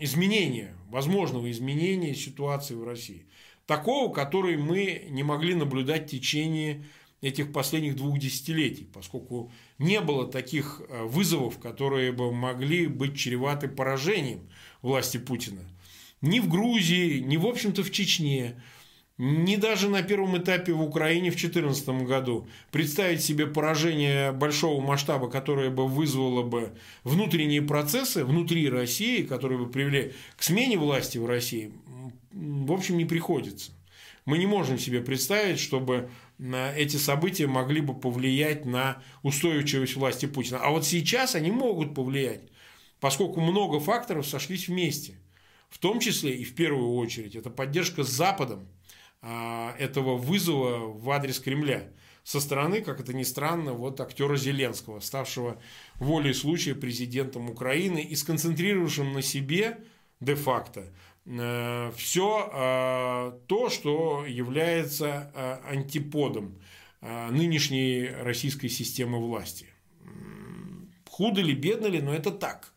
изменения, 0.00 0.74
возможного 0.88 1.50
изменения 1.50 2.14
ситуации 2.14 2.74
в 2.74 2.84
России. 2.84 3.26
Такого, 3.66 4.10
который 4.12 4.56
мы 4.56 5.06
не 5.10 5.22
могли 5.22 5.54
наблюдать 5.54 6.06
в 6.06 6.10
течение 6.10 6.86
этих 7.20 7.52
последних 7.52 7.96
двух 7.96 8.18
десятилетий, 8.18 8.88
поскольку 8.90 9.52
не 9.78 10.00
было 10.00 10.26
таких 10.26 10.82
э, 10.88 11.04
вызовов, 11.04 11.58
которые 11.58 12.12
бы 12.12 12.32
могли 12.32 12.86
быть 12.86 13.16
чреваты 13.16 13.68
поражением 13.68 14.48
власти 14.82 15.18
Путина. 15.18 15.60
Ни 16.20 16.40
в 16.40 16.48
Грузии, 16.48 17.20
ни, 17.20 17.36
в 17.36 17.46
общем-то, 17.46 17.84
в 17.84 17.90
Чечне, 17.92 18.60
ни 19.18 19.56
даже 19.56 19.88
на 19.88 20.02
первом 20.02 20.38
этапе 20.38 20.72
в 20.72 20.82
Украине 20.82 21.30
в 21.30 21.34
2014 21.34 21.88
году 22.06 22.48
представить 22.70 23.20
себе 23.20 23.46
поражение 23.46 24.32
большого 24.32 24.80
масштаба, 24.80 25.28
которое 25.28 25.70
бы 25.70 25.86
вызвало 25.86 26.42
бы 26.42 26.72
внутренние 27.02 27.62
процессы 27.62 28.24
внутри 28.24 28.68
России, 28.68 29.22
которые 29.22 29.58
бы 29.58 29.68
привели 29.68 30.12
к 30.36 30.42
смене 30.42 30.78
власти 30.78 31.18
в 31.18 31.26
России, 31.26 31.72
в 32.32 32.72
общем, 32.72 32.96
не 32.96 33.04
приходится. 33.04 33.72
Мы 34.24 34.38
не 34.38 34.46
можем 34.46 34.78
себе 34.78 35.00
представить, 35.00 35.58
чтобы 35.58 36.10
эти 36.38 36.96
события 36.96 37.46
могли 37.46 37.80
бы 37.80 37.98
повлиять 37.98 38.64
на 38.64 39.02
устойчивость 39.22 39.96
власти 39.96 40.26
Путина. 40.26 40.58
А 40.62 40.70
вот 40.70 40.86
сейчас 40.86 41.34
они 41.34 41.50
могут 41.50 41.94
повлиять, 41.94 42.42
поскольку 43.00 43.40
много 43.40 43.80
факторов 43.80 44.26
сошлись 44.26 44.68
вместе. 44.68 45.18
В 45.68 45.78
том 45.78 46.00
числе 46.00 46.34
и 46.34 46.44
в 46.44 46.54
первую 46.54 46.94
очередь 46.94 47.34
это 47.34 47.50
поддержка 47.50 48.02
с 48.02 48.08
Западом 48.08 48.68
а, 49.20 49.74
этого 49.78 50.16
вызова 50.16 50.86
в 50.86 51.10
адрес 51.10 51.40
Кремля 51.40 51.90
со 52.28 52.40
стороны, 52.40 52.82
как 52.82 53.00
это 53.00 53.14
ни 53.14 53.22
странно, 53.22 53.72
вот 53.72 54.02
актера 54.02 54.36
Зеленского, 54.36 55.00
ставшего 55.00 55.58
волей 55.94 56.34
случая 56.34 56.74
президентом 56.74 57.48
Украины 57.48 58.02
и 58.02 58.14
сконцентрировавшим 58.14 59.14
на 59.14 59.22
себе 59.22 59.78
де-факто 60.20 60.92
все 61.28 62.50
э, 62.52 63.32
то, 63.46 63.68
что 63.68 64.24
является 64.26 65.30
э, 65.34 65.58
антиподом 65.70 66.58
нынешней 67.00 68.08
российской 68.08 68.66
системы 68.68 69.20
власти. 69.20 69.66
Худо 71.08 71.40
ли, 71.40 71.54
бедно 71.54 71.86
ли, 71.86 72.00
но 72.00 72.12
это 72.12 72.32
так. 72.32 72.72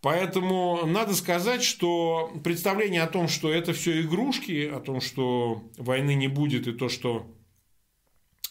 Поэтому 0.00 0.86
надо 0.86 1.12
сказать, 1.16 1.64
что 1.64 2.32
представление 2.44 3.02
о 3.02 3.08
том, 3.08 3.26
что 3.26 3.52
это 3.52 3.72
все 3.72 4.02
игрушки, 4.02 4.68
о 4.68 4.78
том, 4.78 5.00
что 5.00 5.64
войны 5.76 6.14
не 6.14 6.28
будет, 6.28 6.68
и 6.68 6.72
то, 6.72 6.88
что 6.88 7.26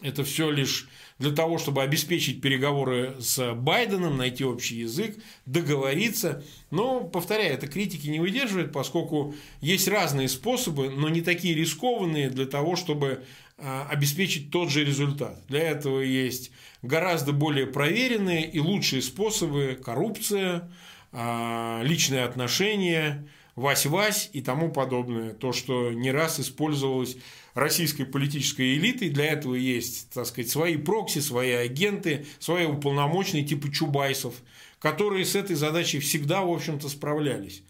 это 0.01 0.25
все 0.25 0.49
лишь 0.49 0.89
для 1.17 1.31
того, 1.31 1.57
чтобы 1.57 1.81
обеспечить 1.81 2.41
переговоры 2.41 3.15
с 3.19 3.53
Байденом, 3.53 4.17
найти 4.17 4.43
общий 4.43 4.75
язык, 4.75 5.15
договориться. 5.45 6.43
Но, 6.71 7.01
повторяю, 7.01 7.53
это 7.53 7.67
критики 7.67 8.07
не 8.07 8.19
выдерживает, 8.19 8.73
поскольку 8.73 9.33
есть 9.61 9.87
разные 9.87 10.27
способы, 10.27 10.89
но 10.89 11.07
не 11.07 11.21
такие 11.21 11.55
рискованные 11.55 12.29
для 12.29 12.45
того, 12.45 12.75
чтобы 12.75 13.23
а, 13.57 13.87
обеспечить 13.89 14.51
тот 14.51 14.69
же 14.69 14.83
результат. 14.83 15.41
Для 15.47 15.61
этого 15.61 16.01
есть 16.01 16.51
гораздо 16.81 17.31
более 17.31 17.67
проверенные 17.67 18.49
и 18.49 18.59
лучшие 18.59 19.01
способы 19.01 19.79
коррупция, 19.81 20.69
а, 21.13 21.81
личные 21.83 22.25
отношения, 22.25 23.25
Вась-Вась 23.55 24.29
и 24.33 24.41
тому 24.41 24.69
подобное. 24.69 25.33
То, 25.33 25.53
что 25.53 25.91
не 25.91 26.11
раз 26.11 26.39
использовалось 26.39 27.17
российской 27.53 28.03
политической 28.03 28.75
элитой. 28.75 29.09
Для 29.09 29.27
этого 29.27 29.55
есть, 29.55 30.09
так 30.11 30.25
сказать, 30.25 30.51
свои 30.51 30.77
прокси, 30.77 31.19
свои 31.19 31.51
агенты, 31.51 32.25
свои 32.39 32.65
уполномоченные 32.65 33.45
типа 33.45 33.71
Чубайсов, 33.71 34.35
которые 34.79 35.25
с 35.25 35.35
этой 35.35 35.55
задачей 35.55 35.99
всегда, 35.99 36.41
в 36.41 36.51
общем-то, 36.51 36.89
справлялись. 36.89 37.63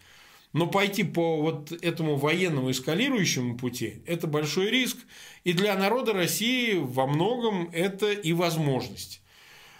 Но 0.53 0.67
пойти 0.67 1.03
по 1.03 1.41
вот 1.41 1.71
этому 1.71 2.15
военному 2.15 2.71
эскалирующему 2.71 3.57
пути– 3.57 4.01
это 4.05 4.25
большой 4.25 4.71
риск. 4.71 4.97
И 5.43 5.53
для 5.53 5.75
народа 5.75 6.13
России 6.13 6.75
во 6.75 7.07
многом 7.07 7.69
это 7.73 8.11
и 8.11 8.33
возможность. 8.33 9.21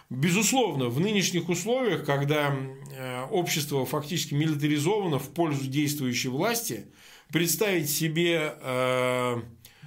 Безусловно, 0.08 0.86
в 0.86 1.00
нынешних 1.00 1.48
условиях, 1.48 2.04
когда 2.04 2.54
э, 2.54 3.24
общество 3.24 3.84
фактически 3.84 4.34
милитаризовано 4.34 5.18
в 5.18 5.30
пользу 5.30 5.66
действующей 5.66 6.30
власти, 6.30 6.86
представить 7.32 7.90
себе 7.90 8.54
э, 8.60 9.42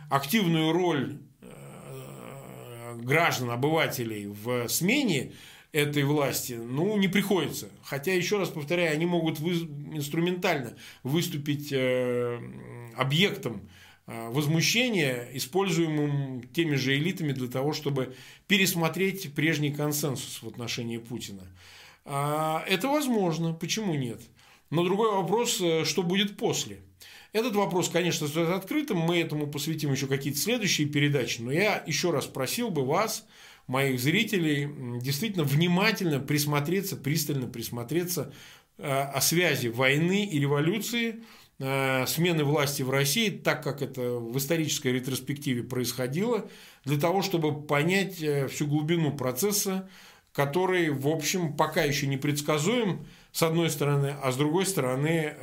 активную 0.09 0.74
роль 0.74 1.20
э, 1.41 2.97
граждан, 2.97 3.51
обывателей 3.51 4.28
в 4.28 4.67
смене 4.67 5.32
этой 5.72 6.03
власти, 6.03 6.53
ну, 6.53 6.97
не 6.97 7.07
приходится. 7.07 7.70
Хотя, 7.82 8.13
еще 8.13 8.39
раз 8.39 8.49
повторяю, 8.49 8.91
они 8.91 9.05
могут 9.05 9.39
инструментально 9.39 10.76
выступить 11.03 11.72
объектом 12.97 13.70
э, 14.10 14.30
возмущения, 14.30 15.30
используемым 15.34 16.43
теми 16.51 16.76
же 16.76 16.95
элитами 16.97 17.32
для 17.32 17.47
того, 17.47 17.74
чтобы 17.74 18.16
пересмотреть 18.47 19.34
прежний 19.34 19.72
консенсус 19.72 20.41
в 20.41 20.47
отношении 20.47 20.97
Путина. 20.97 21.43
А, 22.05 22.64
это 22.68 22.88
возможно, 22.88 23.53
почему 23.53 23.93
нет? 23.93 24.20
Но 24.72 24.84
другой 24.84 25.12
вопрос, 25.12 25.62
э, 25.62 25.86
что 25.86 26.03
будет 26.03 26.38
после. 26.38 26.80
Этот 27.32 27.55
вопрос, 27.55 27.89
конечно, 27.89 28.28
стоит 28.28 28.49
открытым, 28.49 28.97
мы 28.97 29.20
этому 29.20 29.45
посвятим 29.47 29.91
еще 29.91 30.07
какие-то 30.07 30.39
следующие 30.39 30.88
передачи, 30.88 31.41
но 31.41 31.51
я 31.51 31.84
еще 31.86 32.10
раз 32.10 32.26
просил 32.26 32.72
бы 32.72 32.84
вас, 32.84 33.28
моих 33.68 33.99
зрителей 33.99 34.68
действительно 34.99 35.43
внимательно 35.43 36.20
присмотреться, 36.20 36.97
пристально 36.97 37.45
присмотреться 37.47 38.34
э, 38.80 38.84
о 38.84 39.22
связи 39.22 39.68
войны 39.68 40.26
и 40.26 40.39
революции, 40.39 41.24
смены 41.60 42.45
власти 42.45 42.84
в 42.84 42.89
России, 42.89 43.30
так 43.30 43.62
как 43.64 43.82
это 43.82 44.01
в 44.01 44.38
исторической 44.38 44.93
ретроспективе 44.93 45.62
происходило, 45.64 46.49
для 46.86 46.97
того, 46.97 47.22
чтобы 47.22 47.62
понять 47.62 48.22
э, 48.22 48.47
всю 48.47 48.66
глубину 48.66 49.12
процесса, 49.12 49.89
который, 50.32 50.89
в 50.89 51.07
общем, 51.07 51.53
пока 51.57 51.84
еще 51.84 52.07
не 52.07 52.16
предсказуем, 52.16 53.05
с 53.34 53.43
одной 53.43 53.70
стороны, 53.70 54.16
а 54.24 54.32
с 54.32 54.38
другой 54.38 54.66
стороны, 54.66 55.34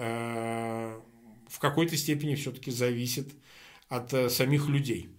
в 1.49 1.59
какой-то 1.61 1.97
степени 1.97 2.35
все-таки 2.35 2.71
зависит 2.71 3.29
от 3.89 4.11
самих 4.33 4.69
людей. 4.69 5.11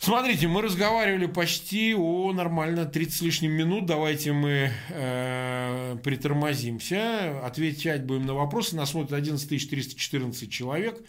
Смотрите, 0.00 0.46
мы 0.46 0.62
разговаривали 0.62 1.26
почти 1.26 1.92
о 1.92 2.32
нормально 2.32 2.86
30 2.86 3.12
с 3.14 3.20
лишним 3.20 3.52
минут. 3.52 3.86
Давайте 3.86 4.32
мы 4.32 4.70
э, 4.90 5.96
притормозимся, 6.04 7.44
отвечать 7.44 8.04
будем 8.04 8.24
на 8.26 8.34
вопросы. 8.34 8.76
Нас 8.76 8.92
смотрит 8.92 9.12
11 9.12 9.68
314 9.68 10.50
человек. 10.52 11.02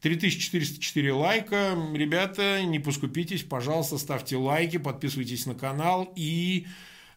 3404 0.00 1.12
лайка. 1.12 1.76
Ребята, 1.92 2.62
не 2.62 2.78
поскупитесь, 2.78 3.42
пожалуйста, 3.42 3.98
ставьте 3.98 4.36
лайки, 4.36 4.78
подписывайтесь 4.78 5.46
на 5.46 5.54
канал 5.54 6.10
и 6.14 6.66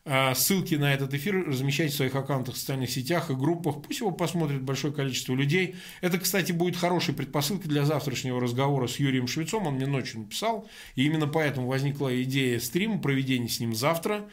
ссылки 0.06 0.76
на 0.76 0.94
этот 0.94 1.14
эфир 1.14 1.48
размещайте 1.48 1.94
в 1.94 1.96
своих 1.96 2.16
аккаунтах 2.16 2.56
в 2.56 2.58
социальных 2.58 2.90
сетях 2.92 3.30
и 3.30 3.36
группах. 3.36 3.82
Пусть 3.82 4.02
его 4.02 4.12
посмотрит 4.12 4.62
большое 4.62 4.94
количество 4.94 5.34
людей. 5.34 5.76
Это, 6.02 6.20
кстати, 6.20 6.52
будет 6.52 6.76
хорошей 6.76 7.14
предпосылкой 7.14 7.70
для 7.70 7.86
завтрашнего 7.86 8.42
разговора 8.42 8.88
с 8.88 8.98
Юрием 8.98 9.28
Швецом. 9.28 9.66
Он 9.66 9.76
мне 9.76 9.86
ночью 9.86 10.20
написал. 10.20 10.68
И 10.96 11.06
именно 11.06 11.28
поэтому 11.28 11.68
возникла 11.68 12.22
идея 12.24 12.60
стрима, 12.60 13.00
проведения 13.00 13.48
с 13.48 13.62
ним 13.62 13.74
завтра. 13.74 14.30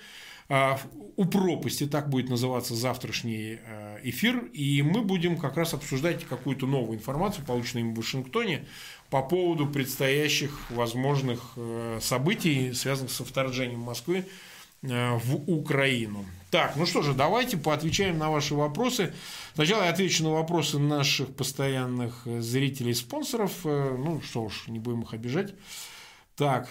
А, 0.48 0.80
у 1.16 1.24
пропасти, 1.26 1.86
так 1.86 2.08
будет 2.08 2.28
называться 2.28 2.74
завтрашний 2.74 3.58
а, 3.64 3.98
эфир. 4.02 4.46
И 4.52 4.82
мы 4.82 5.02
будем 5.02 5.36
как 5.36 5.56
раз 5.56 5.72
обсуждать 5.72 6.24
какую-то 6.24 6.66
новую 6.66 6.98
информацию, 6.98 7.46
полученную 7.46 7.86
им 7.86 7.94
в 7.94 7.98
Вашингтоне, 7.98 8.66
по 9.08 9.22
поводу 9.22 9.68
предстоящих 9.68 10.68
возможных 10.72 11.56
событий, 12.00 12.72
связанных 12.72 13.12
со 13.12 13.24
вторжением 13.24 13.80
Москвы 13.80 14.24
Э, 14.24 14.24
в 14.82 15.34
Украину. 15.46 16.24
Так, 16.50 16.74
ну 16.74 16.84
что 16.84 17.02
же, 17.02 17.14
давайте 17.14 17.56
поотвечаем 17.56 18.18
на 18.18 18.28
ваши 18.30 18.54
вопросы. 18.56 19.14
Сначала 19.54 19.84
я 19.84 19.90
отвечу 19.90 20.24
на 20.24 20.30
вопросы 20.30 20.80
наших 20.80 21.34
постоянных 21.34 22.22
э, 22.24 22.40
зрителей 22.40 22.92
спонсоров. 22.92 23.52
Э, 23.64 23.96
ну 23.96 24.20
что 24.20 24.42
уж, 24.42 24.66
не 24.66 24.80
будем 24.80 25.02
их 25.02 25.14
обижать. 25.14 25.54
Так, 26.34 26.68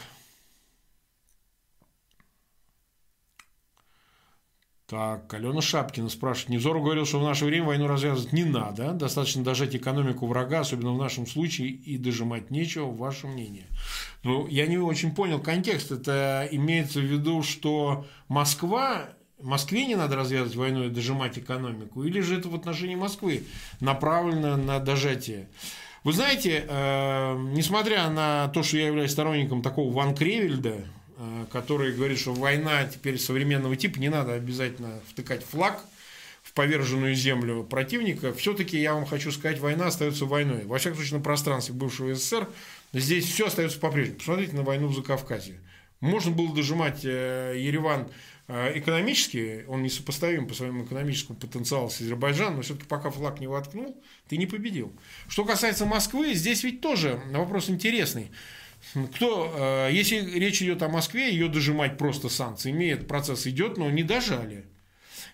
Так, 4.89 5.31
Алена 5.35 5.61
Шапкина 5.61 6.09
спрашивает. 6.09 6.49
Невзоров 6.49 6.83
говорил, 6.83 7.05
что 7.05 7.19
в 7.19 7.23
наше 7.23 7.45
время 7.45 7.67
войну 7.67 7.85
развязывать 7.85 8.33
не 8.33 8.43
надо. 8.43 8.93
Достаточно 8.93 9.43
дожать 9.43 9.75
экономику 9.75 10.25
врага, 10.25 10.61
особенно 10.61 10.93
в 10.93 10.97
нашем 10.97 11.27
случае, 11.27 11.69
и 11.69 11.99
дожимать 11.99 12.49
нечего. 12.49 12.91
Ваше 12.91 13.27
мнение? 13.27 13.67
Ну, 14.23 14.47
я 14.47 14.65
не 14.65 14.79
очень 14.79 15.13
понял 15.13 15.39
контекст. 15.39 15.91
Это 15.91 16.47
имеется 16.51 17.01
в 17.01 17.03
виду, 17.03 17.43
что 17.43 18.07
Москва 18.29 19.09
Москве 19.39 19.85
не 19.85 19.95
надо 19.95 20.15
развязывать 20.15 20.55
войну 20.55 20.83
и 20.85 20.89
дожимать 20.89 21.37
экономику? 21.37 22.03
Или 22.03 22.21
же 22.21 22.39
это 22.39 22.49
в 22.49 22.55
отношении 22.55 22.95
Москвы 22.95 23.43
направлено 23.79 24.57
на 24.57 24.79
дожатие? 24.79 25.49
Вы 26.03 26.13
знаете, 26.13 26.65
э, 26.67 27.37
несмотря 27.53 28.09
на 28.09 28.47
то, 28.47 28.63
что 28.63 28.77
я 28.77 28.87
являюсь 28.87 29.11
сторонником 29.11 29.61
такого 29.61 29.93
Ван 29.93 30.15
Кревельда, 30.15 30.85
который 31.51 31.93
говорит, 31.93 32.19
что 32.19 32.33
война 32.33 32.85
теперь 32.85 33.19
современного 33.19 33.75
типа, 33.75 33.99
не 33.99 34.09
надо 34.09 34.33
обязательно 34.33 35.01
втыкать 35.09 35.43
флаг 35.43 35.83
в 36.43 36.53
поверженную 36.53 37.13
землю 37.13 37.63
противника, 37.63 38.33
все-таки 38.33 38.79
я 38.79 38.93
вам 38.93 39.05
хочу 39.05 39.31
сказать, 39.31 39.59
война 39.59 39.87
остается 39.87 40.25
войной. 40.25 40.65
Во 40.65 40.77
всяком 40.77 40.97
случае, 40.97 41.17
на 41.17 41.23
пространстве 41.23 41.75
бывшего 41.75 42.13
СССР 42.15 42.47
здесь 42.93 43.25
все 43.25 43.47
остается 43.47 43.79
по-прежнему. 43.79 44.17
Посмотрите 44.17 44.55
на 44.55 44.63
войну 44.63 44.87
в 44.87 44.95
Закавказье. 44.95 45.59
Можно 45.99 46.31
было 46.31 46.55
дожимать 46.55 47.03
э, 47.03 47.55
Ереван 47.57 48.07
э, 48.47 48.79
экономически, 48.79 49.65
он 49.67 49.83
несопоставим 49.83 50.47
по 50.47 50.53
своему 50.53 50.85
экономическому 50.85 51.37
потенциалу 51.37 51.89
с 51.89 51.99
Азербайджаном, 51.99 52.57
но 52.57 52.61
все-таки 52.61 52.87
пока 52.87 53.11
флаг 53.11 53.39
не 53.41 53.47
воткнул, 53.47 54.01
ты 54.27 54.37
не 54.37 54.45
победил. 54.45 54.93
Что 55.27 55.43
касается 55.43 55.85
Москвы, 55.85 56.33
здесь 56.33 56.63
ведь 56.63 56.79
тоже 56.79 57.21
вопрос 57.31 57.69
интересный. 57.69 58.31
Кто, 58.93 59.87
э, 59.87 59.93
если 59.93 60.17
речь 60.39 60.61
идет 60.61 60.81
о 60.81 60.89
Москве, 60.89 61.31
ее 61.31 61.47
дожимать 61.47 61.97
просто 61.97 62.29
санкциями, 62.29 62.85
этот 62.85 63.07
процесс 63.07 63.45
идет, 63.45 63.77
но 63.77 63.89
не 63.89 64.03
дожали. 64.03 64.65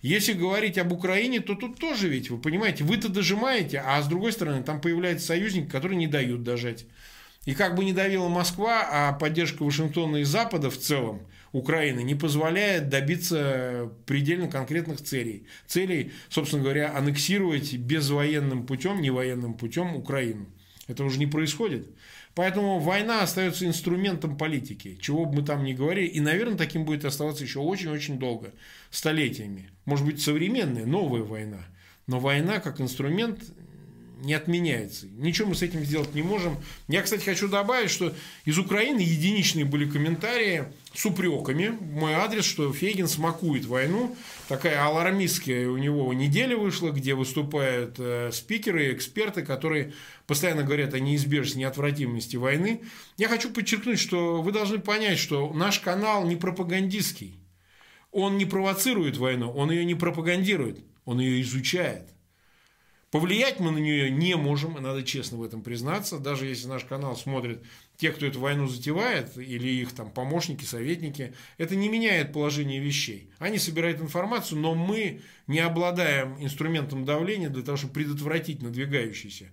Если 0.01 0.33
говорить 0.33 0.77
об 0.77 0.91
Украине, 0.91 1.39
то 1.39 1.55
тут 1.55 1.79
тоже 1.79 2.09
ведь, 2.09 2.29
вы 2.29 2.37
понимаете, 2.37 2.83
вы-то 2.83 3.09
дожимаете, 3.09 3.81
а 3.85 4.01
с 4.01 4.07
другой 4.07 4.33
стороны, 4.33 4.61
там 4.63 4.81
появляются 4.81 5.27
союзники, 5.27 5.69
которые 5.69 5.97
не 5.97 6.07
дают 6.07 6.43
дожать. 6.43 6.85
И 7.45 7.53
как 7.53 7.75
бы 7.75 7.85
не 7.85 7.93
давила 7.93 8.27
Москва, 8.27 8.87
а 8.91 9.13
поддержка 9.13 9.63
Вашингтона 9.63 10.17
и 10.17 10.23
Запада 10.23 10.69
в 10.69 10.77
целом 10.77 11.21
Украины 11.51 12.01
не 12.01 12.15
позволяет 12.15 12.89
добиться 12.89 13.91
предельно 14.05 14.47
конкретных 14.47 15.01
целей. 15.01 15.47
Целей, 15.67 16.11
собственно 16.29 16.63
говоря, 16.63 16.95
аннексировать 16.95 17.73
безвоенным 17.73 18.65
путем, 18.65 19.01
не 19.01 19.11
военным 19.11 19.53
путем 19.53 19.95
Украину. 19.95 20.47
Это 20.87 21.03
уже 21.03 21.17
не 21.17 21.27
происходит. 21.27 21.87
Поэтому 22.35 22.79
война 22.79 23.23
остается 23.23 23.65
инструментом 23.65 24.37
политики, 24.37 24.97
чего 25.01 25.25
бы 25.25 25.37
мы 25.37 25.41
там 25.45 25.63
ни 25.63 25.71
говорили. 25.71 26.07
И, 26.07 26.19
наверное, 26.19 26.57
таким 26.57 26.83
будет 26.83 27.05
оставаться 27.05 27.45
еще 27.45 27.59
очень-очень 27.59 28.19
долго, 28.19 28.53
столетиями. 28.91 29.71
Может 29.85 30.05
быть, 30.05 30.21
современная, 30.21 30.85
новая 30.85 31.23
война. 31.23 31.65
Но 32.07 32.19
война 32.19 32.59
как 32.59 32.81
инструмент 32.81 33.39
не 34.19 34.33
отменяется. 34.33 35.07
Ничего 35.07 35.49
мы 35.49 35.55
с 35.55 35.61
этим 35.61 35.85
сделать 35.85 36.13
не 36.13 36.23
можем. 36.23 36.57
Я, 36.89 37.01
кстати, 37.03 37.23
хочу 37.23 37.47
добавить, 37.47 37.89
что 37.89 38.13
из 38.43 38.57
Украины 38.57 38.99
единичные 38.99 39.65
были 39.65 39.89
комментарии 39.89 40.65
с 40.95 41.05
упреками 41.05 41.77
мой 41.81 42.13
адрес, 42.13 42.45
что 42.45 42.71
Фейгин 42.71 43.07
смакует 43.07 43.65
войну. 43.65 44.15
Такая 44.47 44.81
алармистская 44.83 45.67
у 45.67 45.77
него 45.77 46.13
неделя 46.13 46.55
вышла, 46.55 46.91
где 46.91 47.15
выступают 47.15 47.95
э, 47.99 48.31
спикеры, 48.31 48.93
эксперты, 48.93 49.43
которые 49.43 49.93
постоянно 50.25 50.63
говорят 50.63 50.93
о 50.93 50.99
неизбежности, 50.99 51.59
неотвратимости 51.59 52.37
войны. 52.37 52.81
Я 53.17 53.27
хочу 53.27 53.51
подчеркнуть, 53.51 53.99
что 53.99 54.41
вы 54.41 54.51
должны 54.53 54.79
понять, 54.79 55.19
что 55.19 55.51
наш 55.53 55.79
канал 55.79 56.25
не 56.25 56.37
пропагандистский. 56.37 57.39
Он 58.11 58.37
не 58.37 58.45
провоцирует 58.45 59.17
войну, 59.17 59.51
он 59.51 59.71
ее 59.71 59.83
не 59.83 59.95
пропагандирует, 59.95 60.79
он 61.03 61.19
ее 61.19 61.41
изучает. 61.41 62.15
Повлиять 63.11 63.59
мы 63.59 63.71
на 63.71 63.77
нее 63.77 64.09
не 64.09 64.35
можем, 64.35 64.73
надо 64.81 65.03
честно 65.03 65.37
в 65.37 65.43
этом 65.43 65.61
признаться. 65.61 66.19
Даже 66.19 66.47
если 66.47 66.67
наш 66.67 66.83
канал 66.83 67.15
смотрит 67.15 67.63
те, 67.97 68.11
кто 68.11 68.25
эту 68.25 68.39
войну 68.39 68.67
затевает, 68.67 69.37
или 69.37 69.67
их 69.67 69.93
там 69.93 70.11
помощники, 70.11 70.65
советники, 70.65 71.33
это 71.57 71.75
не 71.75 71.89
меняет 71.89 72.33
положение 72.33 72.79
вещей. 72.79 73.29
Они 73.39 73.57
собирают 73.57 74.01
информацию, 74.01 74.59
но 74.59 74.75
мы 74.75 75.21
не 75.47 75.59
обладаем 75.59 76.37
инструментом 76.43 77.05
давления 77.05 77.49
для 77.49 77.63
того, 77.63 77.77
чтобы 77.77 77.93
предотвратить 77.93 78.61
надвигающийся. 78.61 79.51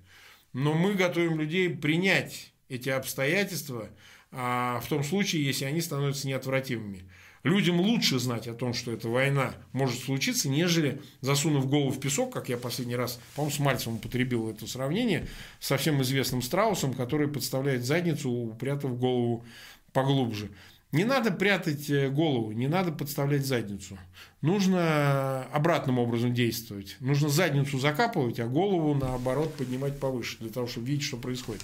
Но 0.52 0.74
мы 0.74 0.94
готовим 0.94 1.38
людей 1.38 1.70
принять 1.70 2.52
эти 2.68 2.88
обстоятельства 2.88 3.88
а, 4.30 4.80
в 4.80 4.88
том 4.88 5.04
случае, 5.04 5.44
если 5.44 5.64
они 5.64 5.80
становятся 5.80 6.26
неотвратимыми. 6.26 7.04
Людям 7.42 7.80
лучше 7.80 8.20
знать 8.20 8.46
о 8.46 8.54
том, 8.54 8.72
что 8.72 8.92
эта 8.92 9.08
война 9.08 9.54
может 9.72 10.00
случиться, 10.00 10.48
нежели 10.48 11.02
засунув 11.20 11.68
голову 11.68 11.90
в 11.90 11.98
песок, 11.98 12.32
как 12.32 12.48
я 12.48 12.56
последний 12.56 12.94
раз, 12.94 13.18
по-моему, 13.34 13.54
с 13.54 13.58
Мальцевым 13.58 13.96
употребил 13.96 14.48
это 14.48 14.66
сравнение, 14.68 15.26
со 15.58 15.76
всем 15.76 16.00
известным 16.02 16.40
страусом, 16.40 16.94
который 16.94 17.26
подставляет 17.26 17.84
задницу, 17.84 18.30
упрятав 18.30 18.96
голову 18.96 19.44
поглубже. 19.92 20.50
Не 20.92 21.04
надо 21.04 21.32
прятать 21.32 21.88
э, 21.88 22.10
голову, 22.10 22.52
не 22.52 22.68
надо 22.68 22.92
подставлять 22.92 23.46
задницу. 23.46 23.98
Нужно 24.42 25.44
обратным 25.46 25.98
образом 25.98 26.34
действовать. 26.34 26.96
Нужно 27.00 27.30
задницу 27.30 27.78
закапывать, 27.78 28.38
а 28.40 28.46
голову, 28.46 28.94
наоборот, 28.94 29.54
поднимать 29.54 29.98
повыше, 29.98 30.36
для 30.38 30.50
того, 30.50 30.66
чтобы 30.66 30.88
видеть, 30.88 31.04
что 31.04 31.16
происходит. 31.16 31.62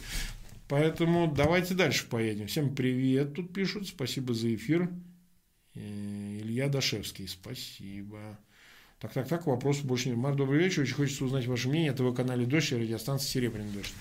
Поэтому 0.66 1.30
давайте 1.30 1.74
дальше 1.74 2.06
поедем. 2.08 2.46
Всем 2.46 2.74
привет, 2.74 3.34
тут 3.34 3.52
пишут. 3.52 3.86
Спасибо 3.86 4.32
за 4.32 4.54
эфир. 4.54 4.88
Э, 5.78 6.38
Илья 6.40 6.68
Дашевский, 6.68 7.28
спасибо. 7.28 8.38
Так, 9.00 9.12
так, 9.12 9.28
так, 9.28 9.46
вопрос 9.46 9.78
больше 9.78 10.08
нет. 10.08 10.18
Мар, 10.18 10.34
добрый 10.34 10.58
вечер. 10.58 10.82
Очень 10.82 10.94
хочется 10.94 11.24
узнать 11.24 11.46
ваше 11.46 11.68
мнение 11.68 11.92
о 11.92 11.94
ТВ-канале 11.94 12.46
«Дождь» 12.46 12.72
и 12.72 12.76
радиостанции 12.76 13.28
«Серебряный 13.28 13.70
дождь». 13.70 13.94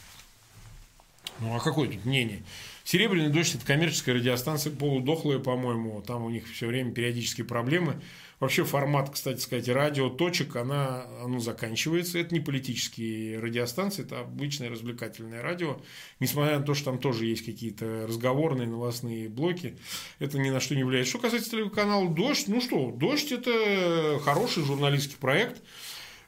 Ну, 1.39 1.55
а 1.55 1.59
какое 1.59 1.87
тут 1.87 2.03
мнение? 2.03 2.43
«Серебряный 2.83 3.29
дождь»– 3.29 3.53
это 3.55 3.65
коммерческая 3.65 4.15
радиостанция, 4.15 4.73
полудохлая, 4.73 5.37
по-моему. 5.37 6.01
Там 6.01 6.23
у 6.23 6.29
них 6.31 6.47
все 6.51 6.65
время 6.65 6.91
периодические 6.93 7.45
проблемы. 7.45 8.01
Вообще 8.39 8.63
формат, 8.63 9.09
кстати 9.09 9.39
сказать, 9.39 9.67
радио 9.67 10.09
точек, 10.09 10.57
она, 10.57 11.05
оно 11.23 11.39
заканчивается. 11.39 12.19
Это 12.19 12.35
не 12.35 12.39
политические 12.39 13.39
радиостанции, 13.39 14.03
это 14.03 14.19
обычное 14.19 14.69
развлекательное 14.69 15.41
радио. 15.41 15.81
Несмотря 16.19 16.59
на 16.59 16.65
то, 16.65 16.75
что 16.75 16.85
там 16.91 16.99
тоже 16.99 17.25
есть 17.25 17.43
какие-то 17.43 18.05
разговорные 18.07 18.67
новостные 18.67 19.27
блоки, 19.27 19.75
это 20.19 20.37
ни 20.37 20.51
на 20.51 20.59
что 20.59 20.75
не 20.75 20.83
влияет. 20.83 21.07
Что 21.07 21.17
касается 21.17 21.49
телеканала 21.49 22.07
«Дождь», 22.07 22.47
ну 22.47 22.61
что, 22.61 22.91
«Дождь»– 22.91 23.31
это 23.31 24.19
хороший 24.23 24.63
журналистский 24.63 25.17
проект, 25.17 25.63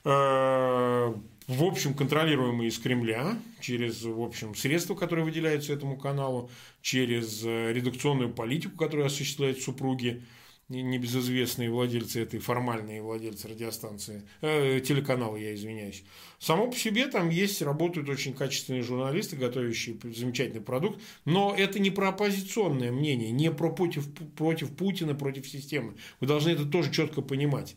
э, 0.03 0.09
в 0.09 1.63
общем, 1.63 1.93
контролируемый 1.93 2.67
из 2.67 2.79
Кремля, 2.79 3.37
через, 3.59 4.03
в 4.03 4.21
общем, 4.21 4.55
средства, 4.55 4.95
которые 4.95 5.25
выделяются 5.25 5.73
этому 5.73 5.95
каналу, 5.95 6.49
через 6.81 7.43
э, 7.43 7.71
редакционную 7.71 8.33
политику, 8.33 8.77
которую 8.77 9.05
осуществляют 9.05 9.59
супруги 9.59 10.23
небезызвестные 10.69 11.69
владельцы 11.69 12.21
этой, 12.21 12.39
формальные 12.39 13.01
владельцы 13.01 13.47
радиостанции, 13.47 14.23
э, 14.41 14.79
телеканала, 14.81 15.35
я 15.35 15.55
извиняюсь. 15.55 16.03
Само 16.37 16.69
по 16.69 16.77
себе 16.77 17.07
там 17.07 17.29
есть, 17.29 17.61
работают 17.61 18.07
очень 18.07 18.33
качественные 18.33 18.83
журналисты, 18.83 19.35
готовящие 19.35 19.97
замечательный 20.15 20.61
продукт, 20.61 21.01
но 21.25 21.53
это 21.55 21.79
не 21.79 21.89
про 21.89 22.09
оппозиционное 22.09 22.91
мнение, 22.91 23.31
не 23.31 23.51
про 23.51 23.71
против, 23.71 24.13
против 24.35 24.75
Путина, 24.75 25.15
против 25.15 25.47
системы. 25.47 25.95
Вы 26.19 26.27
должны 26.27 26.51
это 26.51 26.65
тоже 26.65 26.91
четко 26.91 27.21
понимать. 27.21 27.75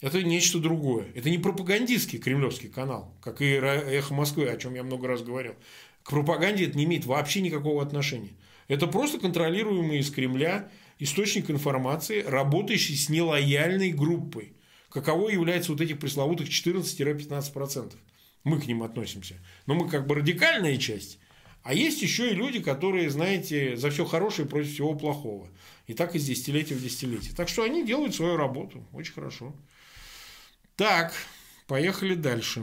Это 0.00 0.22
нечто 0.22 0.58
другое. 0.58 1.06
Это 1.14 1.30
не 1.30 1.38
пропагандистский 1.38 2.18
кремлевский 2.18 2.68
канал, 2.68 3.14
как 3.22 3.40
и 3.40 3.46
«Эхо 3.46 4.14
Москвы», 4.14 4.48
о 4.48 4.56
чем 4.56 4.74
я 4.74 4.82
много 4.82 5.08
раз 5.08 5.22
говорил. 5.22 5.54
К 6.02 6.10
пропаганде 6.10 6.66
это 6.66 6.76
не 6.76 6.84
имеет 6.84 7.06
вообще 7.06 7.40
никакого 7.40 7.82
отношения. 7.82 8.36
Это 8.68 8.86
просто 8.86 9.18
контролируемый 9.18 9.98
из 9.98 10.10
Кремля 10.10 10.70
источник 10.98 11.50
информации, 11.50 12.22
работающий 12.22 12.96
с 12.96 13.08
нелояльной 13.08 13.92
группой. 13.92 14.54
Каково 14.90 15.28
является 15.28 15.72
вот 15.72 15.80
этих 15.80 15.98
пресловутых 15.98 16.48
14-15%. 16.48 17.94
Мы 18.44 18.60
к 18.60 18.66
ним 18.66 18.82
относимся. 18.82 19.34
Но 19.66 19.74
мы 19.74 19.88
как 19.88 20.06
бы 20.06 20.14
радикальная 20.14 20.76
часть. 20.76 21.18
А 21.62 21.74
есть 21.74 22.00
еще 22.00 22.30
и 22.30 22.34
люди, 22.34 22.60
которые, 22.60 23.10
знаете, 23.10 23.76
за 23.76 23.90
все 23.90 24.04
хорошее 24.04 24.48
против 24.48 24.72
всего 24.72 24.94
плохого. 24.94 25.48
И 25.88 25.94
так 25.94 26.14
из 26.14 26.24
десятилетия 26.24 26.74
в 26.74 26.82
десятилетие. 26.82 27.34
Так 27.34 27.48
что 27.48 27.64
они 27.64 27.84
делают 27.84 28.14
свою 28.14 28.36
работу. 28.36 28.86
Очень 28.92 29.14
хорошо. 29.14 29.52
Так, 30.76 31.12
поехали 31.66 32.14
дальше. 32.14 32.62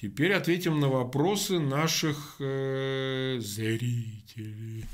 Теперь 0.00 0.32
ответим 0.34 0.78
на 0.78 0.88
вопросы 0.88 1.58
наших 1.58 2.36
э, 2.38 3.38
зрителей. 3.40 4.84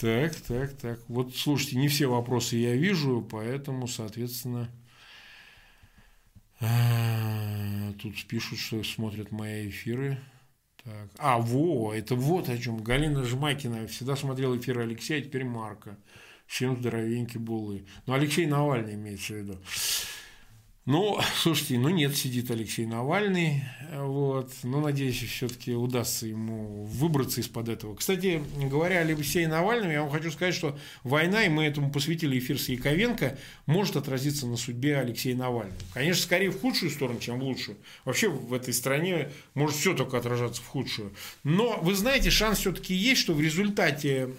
Так, 0.00 0.34
так, 0.36 0.72
так. 0.74 1.00
Вот, 1.08 1.34
слушайте, 1.34 1.76
не 1.76 1.88
все 1.88 2.06
вопросы 2.06 2.56
я 2.56 2.76
вижу, 2.76 3.26
поэтому, 3.28 3.88
соответственно, 3.88 4.70
а, 6.60 7.92
тут 8.00 8.14
пишут, 8.26 8.60
что 8.60 8.82
смотрят 8.84 9.32
мои 9.32 9.68
эфиры. 9.68 10.18
Так. 10.84 11.10
А, 11.18 11.38
во, 11.38 11.92
это 11.92 12.14
вот 12.14 12.48
о 12.48 12.56
чем. 12.56 12.82
Галина 12.82 13.24
Жмакина 13.24 13.88
всегда 13.88 14.14
смотрела 14.14 14.56
эфиры 14.56 14.82
Алексея, 14.82 15.18
а 15.18 15.22
теперь 15.22 15.44
Марка. 15.44 15.98
Чем 16.46 16.76
здоровенький 16.76 17.40
булы. 17.40 17.84
Ну, 18.06 18.14
Алексей 18.14 18.46
Навальный 18.46 18.94
имеется 18.94 19.34
в 19.34 19.36
виду. 19.36 19.58
Ну, 20.88 21.20
слушайте, 21.42 21.78
ну 21.78 21.90
нет, 21.90 22.16
сидит 22.16 22.50
Алексей 22.50 22.86
Навальный, 22.86 23.62
вот, 23.92 24.50
но 24.62 24.80
надеюсь, 24.80 25.22
все-таки 25.22 25.74
удастся 25.74 26.26
ему 26.26 26.84
выбраться 26.84 27.42
из-под 27.42 27.68
этого. 27.68 27.94
Кстати, 27.94 28.42
говоря 28.56 29.00
о 29.00 29.02
Алексее 29.02 29.48
Навальном, 29.48 29.90
я 29.90 30.00
вам 30.00 30.10
хочу 30.10 30.30
сказать, 30.30 30.54
что 30.54 30.78
война, 31.02 31.44
и 31.44 31.50
мы 31.50 31.64
этому 31.64 31.92
посвятили 31.92 32.38
эфир 32.38 32.58
с 32.58 32.70
Яковенко, 32.70 33.36
может 33.66 33.96
отразиться 33.96 34.46
на 34.46 34.56
судьбе 34.56 34.96
Алексея 34.96 35.36
Навального. 35.36 35.76
Конечно, 35.92 36.22
скорее 36.22 36.48
в 36.48 36.58
худшую 36.58 36.90
сторону, 36.90 37.20
чем 37.20 37.38
в 37.38 37.44
лучшую. 37.44 37.76
Вообще 38.06 38.30
в 38.30 38.54
этой 38.54 38.72
стране 38.72 39.30
может 39.52 39.76
все 39.76 39.92
только 39.92 40.16
отражаться 40.16 40.62
в 40.62 40.66
худшую. 40.68 41.12
Но 41.44 41.78
вы 41.82 41.94
знаете, 41.94 42.30
шанс 42.30 42.60
все-таки 42.60 42.94
есть, 42.94 43.20
что 43.20 43.34
в 43.34 43.42
результате 43.42 44.30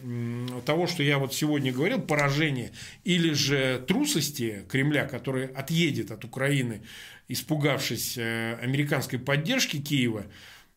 того, 0.66 0.88
что 0.88 1.04
я 1.04 1.20
вот 1.20 1.36
сегодня 1.36 1.72
говорил, 1.72 2.02
поражения 2.02 2.72
или 3.04 3.34
же 3.34 3.86
трусости 3.88 4.64
Кремля, 4.68 5.06
который 5.06 5.46
отъедет 5.46 6.10
от 6.10 6.26
Украины, 6.26 6.39
Украины, 6.40 6.82
испугавшись 7.28 8.18
э, 8.18 8.58
американской 8.62 9.20
поддержки 9.20 9.78
Киева, 9.78 10.24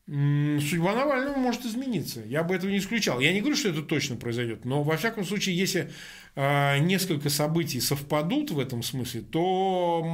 судьба 0.09 0.97
Навального 0.97 1.37
может 1.37 1.65
измениться. 1.65 2.21
Я 2.23 2.43
бы 2.43 2.57
этого 2.57 2.69
не 2.69 2.79
исключал. 2.79 3.21
Я 3.21 3.33
не 3.33 3.39
говорю, 3.39 3.55
что 3.55 3.69
это 3.69 3.83
точно 3.83 4.17
произойдет, 4.17 4.65
но 4.65 4.83
во 4.83 4.97
всяком 4.97 5.25
случае, 5.25 5.57
если 5.57 5.93
э, 6.35 6.79
несколько 6.79 7.31
событий 7.31 7.81
совпадут 7.81 8.51
в 8.51 8.59
этом 8.59 8.83
смысле, 8.83 9.21
то 9.21 10.05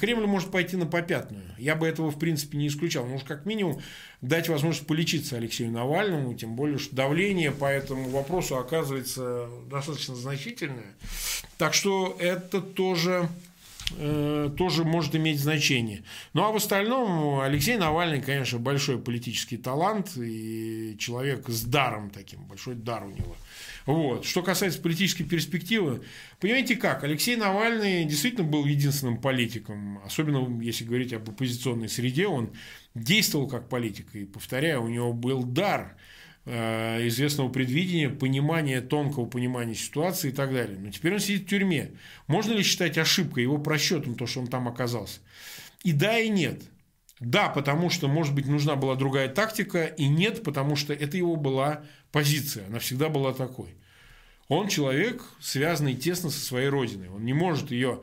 Кремль 0.00 0.26
может 0.26 0.50
пойти 0.50 0.76
на 0.76 0.86
попятную. 0.86 1.44
Я 1.56 1.76
бы 1.76 1.86
этого, 1.86 2.10
в 2.10 2.18
принципе, 2.18 2.58
не 2.58 2.66
исключал. 2.66 3.06
Ну, 3.06 3.20
как 3.24 3.46
минимум, 3.46 3.80
дать 4.20 4.48
возможность 4.48 4.88
полечиться 4.88 5.36
Алексею 5.36 5.70
Навальному, 5.70 6.34
тем 6.34 6.56
более, 6.56 6.78
что 6.78 6.96
давление 6.96 7.52
по 7.52 7.66
этому 7.66 8.08
вопросу 8.08 8.58
оказывается 8.58 9.48
достаточно 9.70 10.16
значительное. 10.16 10.96
Так 11.58 11.74
что 11.74 12.16
это 12.18 12.60
тоже 12.60 13.28
тоже 13.88 14.84
может 14.84 15.14
иметь 15.14 15.40
значение. 15.40 16.02
Ну 16.32 16.42
а 16.42 16.50
в 16.50 16.56
остальном 16.56 17.40
Алексей 17.40 17.76
Навальный, 17.76 18.20
конечно, 18.20 18.58
большой 18.58 18.98
политический 18.98 19.56
талант 19.56 20.16
и 20.16 20.96
человек 20.98 21.48
с 21.48 21.62
даром 21.62 22.10
таким, 22.10 22.44
большой 22.44 22.74
дар 22.74 23.04
у 23.04 23.10
него. 23.10 23.36
Вот. 23.86 24.24
Что 24.24 24.42
касается 24.42 24.80
политической 24.80 25.22
перспективы, 25.24 26.02
понимаете 26.40 26.74
как, 26.74 27.04
Алексей 27.04 27.36
Навальный 27.36 28.04
действительно 28.04 28.44
был 28.44 28.64
единственным 28.64 29.20
политиком, 29.20 30.00
особенно 30.04 30.60
если 30.60 30.84
говорить 30.84 31.12
об 31.12 31.30
оппозиционной 31.30 31.88
среде, 31.88 32.26
он 32.26 32.50
действовал 32.94 33.46
как 33.46 33.68
политик, 33.68 34.14
и, 34.14 34.24
повторяю, 34.24 34.82
у 34.82 34.88
него 34.88 35.12
был 35.12 35.44
дар– 35.44 35.96
Э, 36.06 36.15
известного 36.46 37.48
предвидения, 37.48 38.08
понимания, 38.08 38.80
тонкого 38.80 39.26
понимания 39.26 39.74
ситуации 39.74 40.28
и 40.28 40.32
так 40.32 40.52
далее. 40.52 40.78
Но 40.78 40.90
теперь 40.90 41.14
он 41.14 41.18
сидит 41.18 41.42
в 41.42 41.48
тюрьме. 41.48 41.90
Можно 42.28 42.52
ли 42.52 42.62
считать 42.62 42.96
ошибкой, 42.98 43.42
его 43.42 43.58
просчетом, 43.58 44.14
то, 44.14 44.26
что 44.26 44.40
он 44.40 44.46
там 44.46 44.68
оказался? 44.68 45.18
И 45.82 45.92
да, 45.92 46.18
и 46.18 46.28
нет. 46.28 46.62
Да, 47.18 47.48
потому 47.48 47.90
что, 47.90 48.08
может 48.08 48.34
быть, 48.34 48.46
нужна 48.46 48.76
была 48.76 48.94
другая 48.94 49.28
тактика, 49.28 49.86
и 49.86 50.06
нет, 50.06 50.42
потому 50.42 50.76
что 50.76 50.92
это 50.92 51.16
его 51.16 51.36
была 51.36 51.82
позиция, 52.12 52.66
она 52.66 52.78
всегда 52.78 53.08
была 53.08 53.32
такой. 53.32 53.74
Он 54.48 54.68
человек, 54.68 55.24
связанный 55.40 55.94
тесно 55.94 56.30
со 56.30 56.40
своей 56.40 56.68
родиной. 56.68 57.08
Он 57.08 57.24
не 57.24 57.32
может 57.32 57.70
ее, 57.70 58.02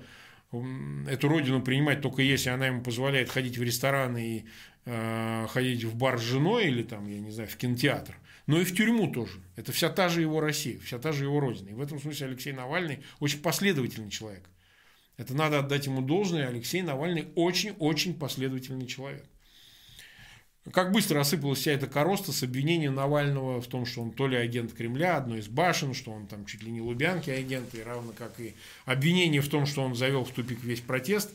эту 1.08 1.30
родину 1.30 1.62
принимать 1.62 2.02
только 2.02 2.22
если 2.22 2.50
она 2.50 2.68
ему 2.68 2.82
позволяет 2.82 3.30
ходить 3.30 3.58
в 3.58 3.64
рестораны 3.64 4.38
и 4.38 4.46
э, 4.86 5.48
ходить 5.50 5.84
в 5.84 5.96
бар 5.96 6.20
с 6.20 6.22
женой 6.22 6.68
или 6.68 6.84
там, 6.84 7.08
я 7.08 7.20
не 7.20 7.32
знаю, 7.32 7.50
в 7.50 7.56
кинотеатр 7.56 8.16
но 8.46 8.60
и 8.60 8.64
в 8.64 8.76
тюрьму 8.76 9.12
тоже. 9.12 9.40
Это 9.56 9.72
вся 9.72 9.90
та 9.90 10.10
же 10.10 10.22
его 10.22 10.40
Россия, 10.40 10.80
вся 10.80 11.00
та 11.00 11.12
же 11.12 11.26
его 11.26 11.40
родина. 11.40 11.70
И 11.70 11.74
в 11.74 11.82
этом 11.82 12.00
смысле 12.00 12.28
Алексей 12.28 12.52
Навальный 12.52 13.00
очень 13.20 13.40
последовательный 13.40 14.10
человек. 14.10 14.50
Это 15.18 15.34
надо 15.34 15.60
отдать 15.60 15.86
ему 15.86 16.02
должное. 16.02 16.48
Алексей 16.48 16.82
Навальный 16.82 17.28
очень-очень 17.36 18.16
последовательный 18.16 18.88
человек. 18.88 19.26
Как 20.72 20.94
быстро 20.94 21.20
осыпалась 21.20 21.60
вся 21.60 21.74
эта 21.74 21.88
короста 21.88 22.32
с 22.32 22.42
обвинением 22.42 22.96
Навального 22.96 23.62
в 23.62 23.68
том, 23.68 23.86
что 23.86 24.02
он 24.02 24.12
то 24.12 24.28
ли 24.28 24.38
агент 24.38 24.72
Кремля, 24.74 25.18
одной 25.18 25.40
из 25.40 25.50
башен, 25.50 25.94
что 25.94 26.12
он 26.12 26.26
там 26.26 26.46
чуть 26.46 26.64
ли 26.64 26.72
не 26.72 26.80
Лубянки 26.80 27.30
агент, 27.30 27.76
и 27.76 27.84
равно 27.84 28.14
как 28.18 28.40
и 28.40 28.56
обвинение 28.86 29.42
в 29.42 29.50
том, 29.50 29.66
что 29.66 29.84
он 29.84 29.94
завел 29.94 30.24
в 30.24 30.32
тупик 30.32 30.64
весь 30.64 30.80
протест. 30.80 31.32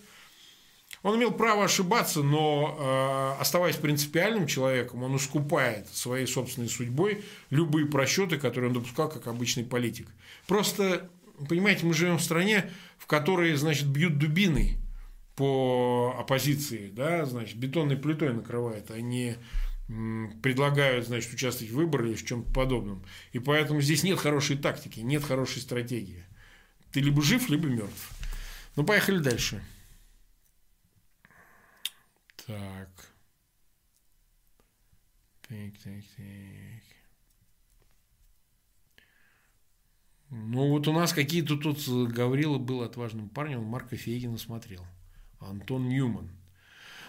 Он 1.08 1.16
имел 1.16 1.30
право 1.30 1.64
ошибаться, 1.64 2.22
но 2.22 2.76
э, 2.78 3.40
оставаясь 3.40 3.76
принципиальным 3.76 4.46
человеком, 4.46 5.02
он 5.02 5.16
искупает 5.16 5.88
своей 5.88 6.26
собственной 6.26 6.68
судьбой 6.68 7.24
любые 7.48 7.86
просчеты, 7.86 8.36
которые 8.36 8.68
он 8.68 8.74
допускал 8.74 9.08
как 9.08 9.26
обычный 9.26 9.64
политик. 9.64 10.06
Просто, 10.46 11.08
понимаете, 11.48 11.86
мы 11.86 11.94
живем 11.94 12.18
в 12.18 12.22
стране, 12.22 12.70
в 12.98 13.06
которой, 13.06 13.54
значит, 13.54 13.86
бьют 13.86 14.18
дубиной 14.18 14.76
по 15.34 16.14
оппозиции, 16.18 16.90
да, 16.92 17.24
значит, 17.24 17.56
бетонной 17.56 17.96
плитой 17.96 18.34
накрывает, 18.34 18.90
а 18.90 19.00
не 19.00 19.38
предлагают, 20.42 21.06
значит, 21.06 21.32
участвовать 21.32 21.72
в 21.72 21.76
выборах 21.76 22.08
или 22.08 22.16
в 22.16 22.26
чем-то 22.26 22.52
подобном. 22.52 23.02
И 23.32 23.38
поэтому 23.38 23.80
здесь 23.80 24.02
нет 24.02 24.18
хорошей 24.18 24.58
тактики, 24.58 25.00
нет 25.00 25.24
хорошей 25.24 25.62
стратегии. 25.62 26.24
Ты 26.92 27.00
либо 27.00 27.22
жив, 27.22 27.48
либо 27.48 27.66
мертв. 27.66 28.10
Ну, 28.76 28.84
поехали 28.84 29.20
дальше. 29.20 29.64
Так. 32.48 32.88
Так, 35.42 35.72
так, 35.84 36.02
так. 36.16 36.82
Ну, 40.30 40.70
вот 40.70 40.88
у 40.88 40.92
нас 40.94 41.12
какие-то 41.12 41.58
тут 41.58 41.86
Гаврила 42.10 42.56
был 42.56 42.82
отважным 42.82 43.28
парнем, 43.28 43.64
Марка 43.64 43.96
Фейгина 43.96 44.38
смотрел. 44.38 44.86
Антон 45.40 45.90
Ньюман. 45.90 46.30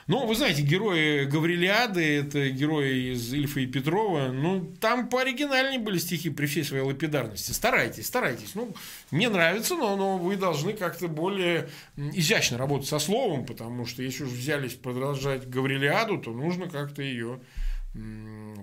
Ну, 0.10 0.26
вы 0.26 0.34
знаете, 0.34 0.64
герои 0.64 1.26
Гаврилиады, 1.26 2.02
это 2.02 2.50
герои 2.50 3.14
из 3.14 3.32
Ильфа 3.32 3.60
и 3.60 3.68
Петрова, 3.68 4.30
ну, 4.30 4.74
там 4.82 5.08
пооригинальнее 5.08 5.80
были 5.80 6.00
стихи 6.00 6.32
при 6.32 6.48
всей 6.48 6.64
своей 6.64 6.82
лапидарности. 6.82 7.52
Старайтесь, 7.52 8.08
старайтесь. 8.08 8.56
Ну, 8.56 8.74
мне 9.12 9.30
нравится, 9.30 9.76
но, 9.76 9.96
но 9.96 10.18
вы 10.18 10.36
должны 10.36 10.74
как-то 10.74 11.08
более 11.08 11.70
изящно 11.96 12.58
работать 12.58 12.88
со 12.88 12.98
словом, 12.98 13.46
потому 13.46 13.86
что 13.86 14.02
если 14.02 14.24
уж 14.24 14.32
взялись 14.32 14.74
продолжать 14.74 15.48
Гаврилиаду, 15.48 16.18
то 16.18 16.32
нужно 16.32 16.68
как-то 16.68 17.04
ее... 17.04 17.40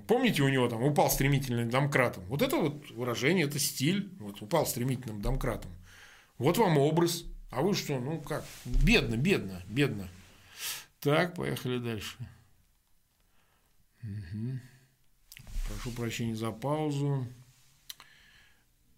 Помните, 0.09 0.43
у 0.43 0.49
него 0.49 0.69
там 0.69 0.83
упал 0.83 1.13
стремительным 1.13 1.71
домкратом? 1.71 2.25
Вот 2.25 2.43
это 2.43 2.57
вот 2.57 2.91
выражение, 2.91 3.47
это 3.47 3.61
стиль. 3.61 4.11
Вот 4.19 4.43
упал 4.43 4.67
стремительным 4.67 5.23
домкратом. 5.23 5.71
Вот 6.39 6.59
вам 6.59 6.77
образ. 6.77 7.23
А 7.51 7.63
вы 7.63 7.77
что, 7.77 8.01
ну 8.01 8.19
как? 8.19 8.45
Бедно, 8.65 9.15
бедно, 9.15 9.63
бедно. 9.69 10.09
Так, 11.07 11.37
поехали 11.37 11.79
дальше. 11.79 12.17
Угу. 14.03 14.59
Прошу 15.69 15.93
прощения 15.93 16.35
за 16.35 16.51
паузу. 16.51 17.29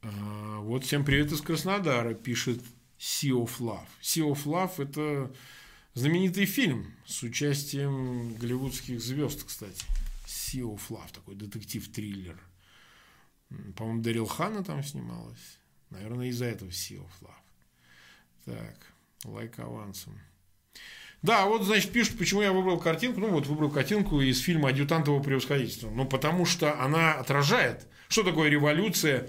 А, 0.00 0.60
вот 0.60 0.84
всем 0.84 1.04
привет 1.04 1.32
из 1.32 1.42
Краснодара, 1.42 2.14
пишет 2.14 2.64
Sea 2.98 3.32
of 3.32 3.58
Love. 3.58 3.86
Sea 4.00 4.26
of 4.26 4.44
Love– 4.44 4.72
это 4.82 5.36
знаменитый 5.92 6.46
фильм 6.46 6.94
с 7.04 7.22
участием 7.22 8.34
голливудских 8.36 9.02
звезд, 9.02 9.44
кстати. 9.44 9.84
Sea 10.24 10.62
of 10.62 10.80
Love, 10.88 11.12
такой 11.12 11.34
детектив-триллер. 11.34 12.40
По-моему, 13.76 14.00
Дарил 14.00 14.24
Хана 14.24 14.64
там 14.64 14.82
снималась. 14.82 15.58
Наверное, 15.90 16.28
из-за 16.28 16.46
этого 16.46 16.70
Sea 16.70 17.06
of 17.06 17.10
Love. 17.20 18.46
Так, 18.46 18.94
лайк 19.24 19.58
авансом. 19.58 20.18
Да, 21.22 21.46
вот, 21.46 21.64
значит, 21.64 21.90
пишут, 21.90 22.16
почему 22.16 22.42
я 22.42 22.52
выбрал 22.52 22.78
картинку. 22.78 23.20
Ну, 23.20 23.30
вот 23.30 23.46
выбрал 23.46 23.70
картинку 23.70 24.20
из 24.20 24.38
фильма 24.40 24.68
«Адъютантово 24.68 25.20
превосходительство». 25.20 25.90
Ну, 25.90 26.04
потому 26.06 26.44
что 26.44 26.80
она 26.80 27.14
отражает, 27.14 27.86
что 28.08 28.22
такое 28.22 28.48
революция 28.48 29.28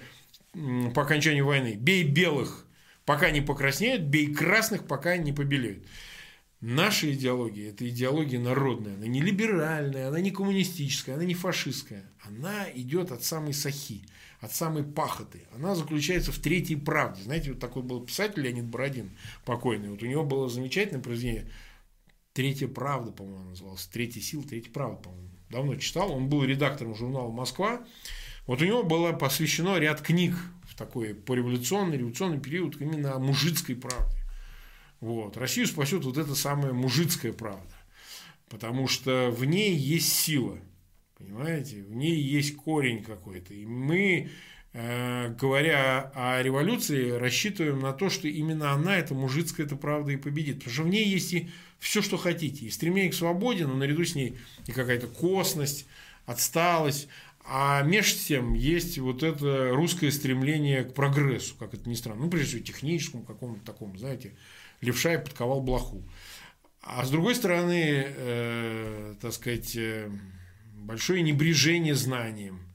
по 0.53 1.01
окончанию 1.01 1.45
войны. 1.45 1.75
Бей 1.79 2.03
белых, 2.03 2.67
пока 3.05 3.31
не 3.31 3.41
покраснеют, 3.41 4.03
бей 4.03 4.33
красных, 4.33 4.87
пока 4.87 5.17
не 5.17 5.33
побелеют. 5.33 5.83
Наша 6.61 7.11
идеология– 7.11 7.69
это 7.71 7.87
идеология 7.87 8.39
народная. 8.39 8.95
Она 8.95 9.07
не 9.07 9.21
либеральная, 9.21 10.09
она 10.09 10.19
не 10.19 10.29
коммунистическая, 10.29 11.13
она 11.13 11.23
не 11.23 11.33
фашистская. 11.33 12.03
Она 12.21 12.65
идет 12.75 13.11
от 13.11 13.23
самой 13.23 13.53
сахи 13.53 14.03
от 14.41 14.53
самой 14.53 14.83
пахоты. 14.83 15.43
Она 15.53 15.75
заключается 15.75 16.31
в 16.31 16.39
третьей 16.39 16.77
правде. 16.77 17.21
Знаете, 17.23 17.51
вот 17.51 17.59
такой 17.59 17.83
был 17.83 18.01
писатель 18.01 18.41
Леонид 18.41 18.65
Бородин, 18.65 19.11
покойный. 19.45 19.89
Вот 19.89 20.01
у 20.01 20.05
него 20.05 20.23
было 20.23 20.49
замечательное 20.49 21.01
произведение 21.01 21.49
«Третья 22.33 22.67
правда», 22.67 23.11
по-моему, 23.11 23.49
называлось. 23.49 23.85
«Третья 23.87 24.21
сила, 24.21 24.43
третья 24.43 24.71
правда», 24.71 24.97
по-моему. 24.97 25.29
Давно 25.49 25.75
читал. 25.75 26.11
Он 26.11 26.29
был 26.29 26.43
редактором 26.43 26.95
журнала 26.95 27.31
«Москва». 27.31 27.85
Вот 28.45 28.61
у 28.61 28.65
него 28.65 28.83
было 28.83 29.11
посвящено 29.13 29.77
ряд 29.77 30.01
книг 30.01 30.35
в 30.63 30.75
такой 30.75 31.13
пореволюционный, 31.13 31.97
революционный 31.97 32.39
период 32.39 32.79
именно 32.81 33.13
о 33.13 33.19
мужицкой 33.19 33.75
правде. 33.75 34.17
Вот. 34.99 35.37
Россию 35.37 35.67
спасет 35.67 36.03
вот 36.03 36.17
эта 36.17 36.35
самая 36.35 36.73
мужицкая 36.73 37.33
правда. 37.33 37.73
Потому 38.49 38.87
что 38.87 39.29
в 39.29 39.45
ней 39.45 39.75
есть 39.75 40.11
сила– 40.13 40.57
Понимаете? 41.19 41.83
В 41.83 41.93
ней 41.93 42.15
есть 42.15 42.55
корень 42.55 43.03
какой-то. 43.03 43.53
И 43.53 43.65
мы, 43.65 44.29
говоря 44.73 46.11
о 46.13 46.41
революции, 46.43 47.09
рассчитываем 47.09 47.79
на 47.79 47.91
то, 47.91 48.09
что 48.09 48.27
именно 48.27 48.71
она, 48.71 48.97
эта 48.97 49.15
мужицкая, 49.15 49.65
это 49.65 49.75
правда 49.75 50.11
и 50.11 50.17
победит. 50.17 50.57
Потому 50.57 50.73
что 50.73 50.83
в 50.83 50.89
ней 50.89 51.05
есть 51.05 51.33
и 51.33 51.49
все, 51.79 52.01
что 52.01 52.17
хотите. 52.17 52.65
И 52.65 52.69
стремление 52.69 53.11
к 53.11 53.15
свободе, 53.15 53.65
но 53.65 53.73
наряду 53.73 54.05
с 54.05 54.13
ней 54.13 54.37
и 54.67 54.71
какая-то 54.71 55.07
косность, 55.07 55.87
отсталость. 56.25 57.07
А 57.51 57.81
между 57.81 58.19
тем 58.19 58.53
есть 58.53 58.99
вот 58.99 59.23
это 59.23 59.69
русское 59.71 60.11
стремление 60.11 60.83
к 60.83 60.93
прогрессу, 60.93 61.55
как 61.57 61.73
это 61.73 61.89
ни 61.89 61.95
странно. 61.95 62.25
Ну, 62.25 62.29
прежде 62.29 62.49
всего, 62.49 62.63
техническому, 62.63 63.23
какому-то 63.23 63.65
такому, 63.65 63.97
знаете, 63.97 64.35
левша 64.81 65.15
и 65.15 65.23
подковал 65.23 65.61
блоху. 65.61 66.03
А 66.81 67.03
с 67.03 67.09
другой 67.09 67.35
стороны, 67.35 68.05
э, 68.05 69.15
так 69.19 69.33
сказать, 69.33 69.75
э, 69.75 70.11
большое 70.75 71.23
небрежение 71.23 71.95
знанием. 71.95 72.68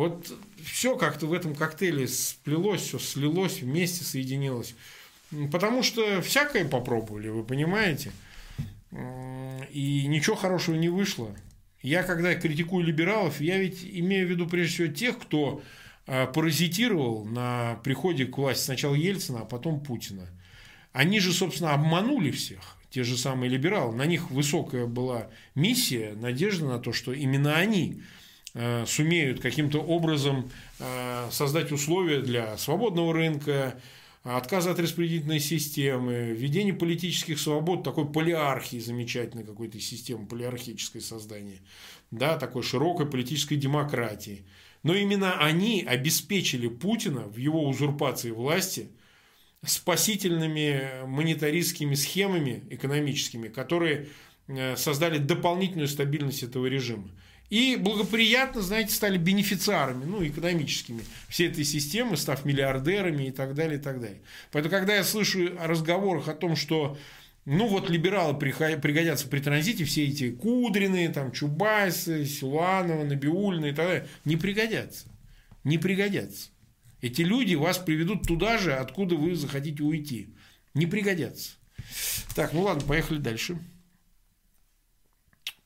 Вот 0.00 0.32
все 0.64 0.96
как-то 0.96 1.26
в 1.26 1.34
этом 1.34 1.54
коктейле 1.54 2.08
сплелось, 2.08 2.80
все 2.80 2.98
слилось, 2.98 3.60
вместе 3.60 4.02
соединилось. 4.02 4.74
Потому 5.52 5.82
что 5.82 6.22
всякое 6.22 6.64
попробовали, 6.64 7.28
вы 7.28 7.44
понимаете. 7.44 8.10
И 8.92 10.06
ничего 10.06 10.36
хорошего 10.36 10.76
не 10.76 10.88
вышло. 10.88 11.36
Я, 11.82 12.02
когда 12.02 12.34
критикую 12.34 12.82
либералов, 12.82 13.42
я 13.42 13.58
ведь 13.58 13.84
имею 13.84 14.26
в 14.26 14.30
виду 14.30 14.46
прежде 14.46 14.72
всего 14.72 14.88
тех, 14.88 15.18
кто 15.18 15.60
а, 16.06 16.26
паразитировал 16.28 17.26
на 17.26 17.78
приходе 17.84 18.24
к 18.24 18.38
власти 18.38 18.64
сначала 18.64 18.94
Ельцина, 18.94 19.40
а 19.40 19.44
потом 19.44 19.80
Путина. 19.80 20.26
Они 20.94 21.20
же, 21.20 21.34
собственно, 21.34 21.74
обманули 21.74 22.30
всех 22.30 22.78
те 22.88 23.04
же 23.04 23.18
самые 23.18 23.50
либералы, 23.50 23.94
на 23.94 24.06
них 24.06 24.30
высокая 24.30 24.86
была 24.86 25.28
миссия, 25.54 26.14
надежда 26.14 26.64
на 26.64 26.78
то, 26.78 26.94
что 26.94 27.12
именно 27.12 27.56
они 27.56 28.02
сумеют 28.86 29.40
каким-то 29.40 29.80
образом 29.80 30.50
э, 30.78 31.28
создать 31.30 31.72
условия 31.72 32.20
для 32.20 32.56
свободного 32.56 33.12
рынка, 33.12 33.80
отказа 34.22 34.72
от 34.72 34.80
распределительной 34.80 35.40
системы, 35.40 36.32
введения 36.32 36.74
политических 36.74 37.38
свобод, 37.38 37.84
такой 37.84 38.10
полиархии 38.10 38.78
замечательной 38.78 39.44
какой-то 39.44 39.78
системы, 39.80 40.26
полиархическое 40.26 41.02
создание, 41.02 41.60
да, 42.10 42.36
такой 42.36 42.62
широкой 42.62 43.06
политической 43.06 43.56
демократии. 43.56 44.44
Но 44.82 44.94
именно 44.94 45.38
они 45.38 45.84
обеспечили 45.86 46.68
Путина 46.68 47.20
в 47.20 47.36
его 47.36 47.68
узурпации 47.68 48.30
власти– 48.30 48.90
спасительными 49.64 51.04
монетаристскими 51.06 51.94
схемами 51.94 52.62
экономическими, 52.70 53.48
которые 53.48 54.08
э, 54.48 54.76
создали 54.76 55.18
дополнительную 55.18 55.88
стабильность 55.88 56.42
этого 56.42 56.66
режима. 56.66 57.10
И 57.50 57.76
благоприятно, 57.76 58.62
знаете, 58.62 58.94
стали 58.94 59.18
бенефициарами, 59.18 60.04
ну, 60.04 60.24
экономическими 60.24 61.02
всей 61.28 61.48
этой 61.48 61.64
системы, 61.64 62.16
став 62.16 62.44
миллиардерами 62.44 63.24
и 63.24 63.30
так 63.32 63.54
далее, 63.54 63.78
и 63.78 63.82
так 63.82 64.00
далее. 64.00 64.20
Поэтому, 64.52 64.72
когда 64.72 64.94
я 64.94 65.02
слышу 65.02 65.50
о 65.58 65.66
разговорах 65.66 66.28
о 66.28 66.34
том, 66.34 66.54
что 66.54 66.96
ну 67.44 67.66
вот 67.66 67.90
либералы 67.90 68.38
пригодятся 68.38 69.26
при 69.26 69.40
транзите, 69.40 69.84
все 69.84 70.04
эти 70.06 70.30
Кудрины, 70.30 71.08
там, 71.08 71.32
Чубайсы, 71.32 72.24
Силуанова, 72.24 73.02
Набиулина 73.04 73.66
и 73.66 73.72
так 73.72 73.86
далее, 73.86 74.08
не 74.24 74.36
пригодятся. 74.36 75.08
Не 75.64 75.76
пригодятся. 75.76 76.50
Эти 77.00 77.22
люди 77.22 77.54
вас 77.54 77.78
приведут 77.78 78.26
туда 78.26 78.58
же, 78.58 78.74
откуда 78.74 79.16
вы 79.16 79.34
захотите 79.34 79.82
уйти. 79.82 80.28
Не 80.74 80.86
пригодятся. 80.86 81.52
Так, 82.36 82.52
ну 82.52 82.62
ладно, 82.62 82.86
поехали 82.86 83.18
дальше. 83.18 83.58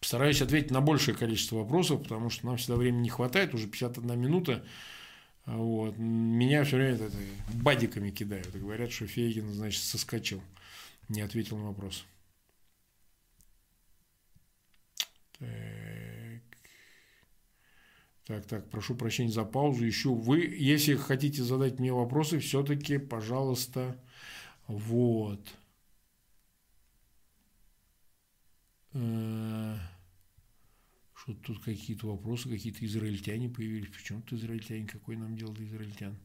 Постараюсь 0.04 0.42
ответить 0.42 0.70
на 0.70 0.82
большее 0.82 1.14
количество 1.14 1.56
вопросов, 1.56 2.02
потому 2.02 2.28
что 2.28 2.44
нам 2.44 2.58
всегда 2.58 2.76
времени 2.76 3.04
не 3.04 3.08
хватает, 3.08 3.54
уже 3.54 3.66
51 3.66 4.20
минута. 4.20 4.62
Вот. 5.46 5.96
Меня 5.96 6.62
все 6.64 6.76
время 6.76 6.96
это, 6.96 7.10
бадиками 7.54 8.10
кидают 8.10 8.54
говорят, 8.54 8.92
что 8.92 9.06
Фейгин, 9.06 9.50
значит, 9.54 9.82
соскочил. 9.82 10.42
Не 11.08 11.22
ответил 11.22 11.56
на 11.56 11.68
вопрос. 11.68 12.04
Так. 15.38 16.42
Так, 18.26 18.44
так, 18.44 18.68
прошу 18.68 18.96
прощения 18.96 19.32
за 19.32 19.46
паузу. 19.46 19.86
Еще 19.86 20.10
вы, 20.10 20.40
если 20.40 20.96
хотите 20.96 21.42
задать 21.42 21.78
мне 21.78 21.94
вопросы, 21.94 22.40
все-таки, 22.40 22.98
пожалуйста, 22.98 23.98
вот. 24.66 25.40
Э, 28.92 29.78
что 31.24 31.32
тут 31.32 31.64
какие-то 31.64 32.08
вопросы, 32.08 32.50
какие-то 32.50 32.84
израильтяне 32.84 33.48
появились. 33.48 33.88
Почему 33.88 34.20
тут 34.20 34.38
израильтяне? 34.40 34.86
Какой 34.86 35.16
нам 35.16 35.36
дело 35.36 35.54
до 35.54 35.64
израильтян? 35.64 36.18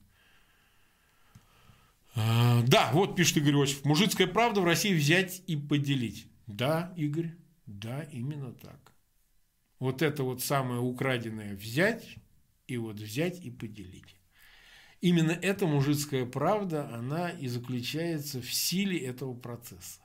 А, 2.16 2.62
да, 2.64 2.92
вот 2.92 3.16
пишет 3.16 3.38
Игорь 3.38 3.54
Иосиф. 3.54 3.86
Мужицкая 3.86 4.28
правда 4.28 4.60
в 4.60 4.66
России 4.66 4.94
взять 4.94 5.42
и 5.48 5.56
поделить. 5.56 6.28
Да, 6.48 6.94
Игорь, 6.98 7.34
да, 7.66 8.04
именно 8.12 8.52
так. 8.52 8.92
Вот 9.80 10.02
это 10.02 10.24
вот 10.24 10.44
самое 10.44 10.82
украденное 10.82 11.56
взять 11.56 12.18
и 12.68 12.76
вот 12.76 12.98
взять 12.98 13.40
и 13.40 13.52
поделить. 13.52 14.18
Именно 15.00 15.32
эта 15.32 15.66
мужицкая 15.66 16.26
правда, 16.26 16.94
она 16.94 17.30
и 17.30 17.48
заключается 17.48 18.42
в 18.42 18.54
силе 18.54 19.00
этого 19.00 19.34
процесса. 19.34 20.02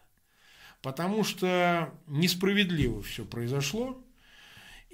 Потому 0.82 1.24
что 1.24 1.92
несправедливо 2.06 3.02
все 3.02 3.24
произошло. 3.24 4.03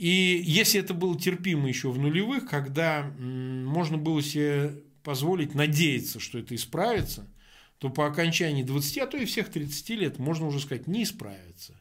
И 0.00 0.42
если 0.46 0.80
это 0.80 0.94
было 0.94 1.14
терпимо 1.20 1.68
еще 1.68 1.90
в 1.90 1.98
нулевых, 1.98 2.48
когда 2.48 3.02
можно 3.18 3.98
было 3.98 4.22
себе 4.22 4.82
позволить 5.02 5.54
надеяться, 5.54 6.20
что 6.20 6.38
это 6.38 6.54
исправится, 6.54 7.28
то 7.76 7.90
по 7.90 8.06
окончании 8.06 8.62
20, 8.62 8.96
а 8.96 9.06
то 9.06 9.18
и 9.18 9.26
всех 9.26 9.50
30 9.50 9.90
лет 9.90 10.18
можно 10.18 10.46
уже 10.46 10.58
сказать, 10.60 10.86
не 10.86 11.02
исправится. 11.02 11.78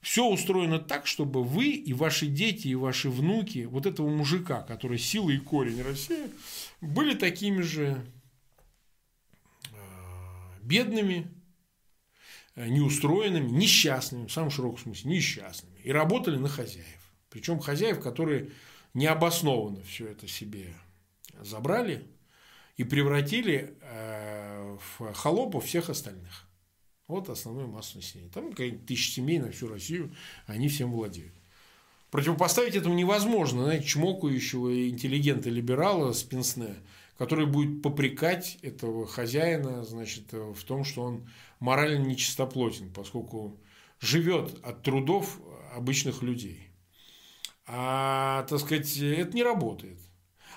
Все 0.00 0.26
устроено 0.26 0.80
так, 0.80 1.06
чтобы 1.06 1.44
вы 1.44 1.68
и 1.68 1.92
ваши 1.92 2.26
дети, 2.26 2.66
и 2.66 2.74
ваши 2.74 3.08
внуки, 3.08 3.68
вот 3.70 3.86
этого 3.86 4.08
мужика, 4.08 4.62
который 4.62 4.98
сила 4.98 5.30
и 5.30 5.38
корень 5.38 5.80
России, 5.80 6.26
были 6.80 7.14
такими 7.14 7.62
же 7.62 8.04
э, 9.70 9.76
бедными, 10.60 11.30
э, 12.56 12.66
неустроенными, 12.66 13.48
несчастными, 13.48 14.26
в 14.26 14.32
самом 14.32 14.50
широком 14.50 14.78
смысле, 14.80 15.12
несчастными. 15.12 15.78
И 15.84 15.92
работали 15.92 16.36
на 16.36 16.48
хозяев. 16.48 17.01
Причем 17.32 17.60
хозяев, 17.60 18.00
которые 18.00 18.50
необоснованно 18.92 19.82
все 19.84 20.08
это 20.08 20.28
себе 20.28 20.74
забрали 21.40 22.06
и 22.76 22.84
превратили 22.84 23.74
э, 23.80 24.76
в 24.98 25.12
холопов 25.14 25.64
всех 25.64 25.88
остальных. 25.88 26.46
Вот 27.08 27.30
основной 27.30 27.66
масса 27.66 27.96
населения. 27.96 28.30
Там 28.30 28.52
тысячи 28.52 29.12
семей 29.12 29.38
на 29.38 29.50
всю 29.50 29.68
Россию, 29.68 30.14
они 30.46 30.68
всем 30.68 30.92
владеют. 30.92 31.32
Противопоставить 32.10 32.76
этому 32.76 32.94
невозможно, 32.94 33.64
знаете, 33.64 33.86
чмокающего 33.86 34.90
интеллигента-либерала 34.90 36.12
с 36.12 36.22
Пенсне, 36.22 36.74
который 37.16 37.46
будет 37.46 37.80
попрекать 37.80 38.58
этого 38.60 39.06
хозяина 39.06 39.84
значит, 39.84 40.32
в 40.32 40.62
том, 40.64 40.84
что 40.84 41.02
он 41.02 41.30
морально 41.60 42.04
нечистоплотен, 42.04 42.92
поскольку 42.92 43.58
живет 44.00 44.62
от 44.62 44.82
трудов 44.82 45.40
обычных 45.74 46.22
людей. 46.22 46.71
А, 47.66 48.44
так 48.48 48.60
сказать, 48.60 48.96
это 48.96 49.34
не 49.34 49.42
работает. 49.42 49.98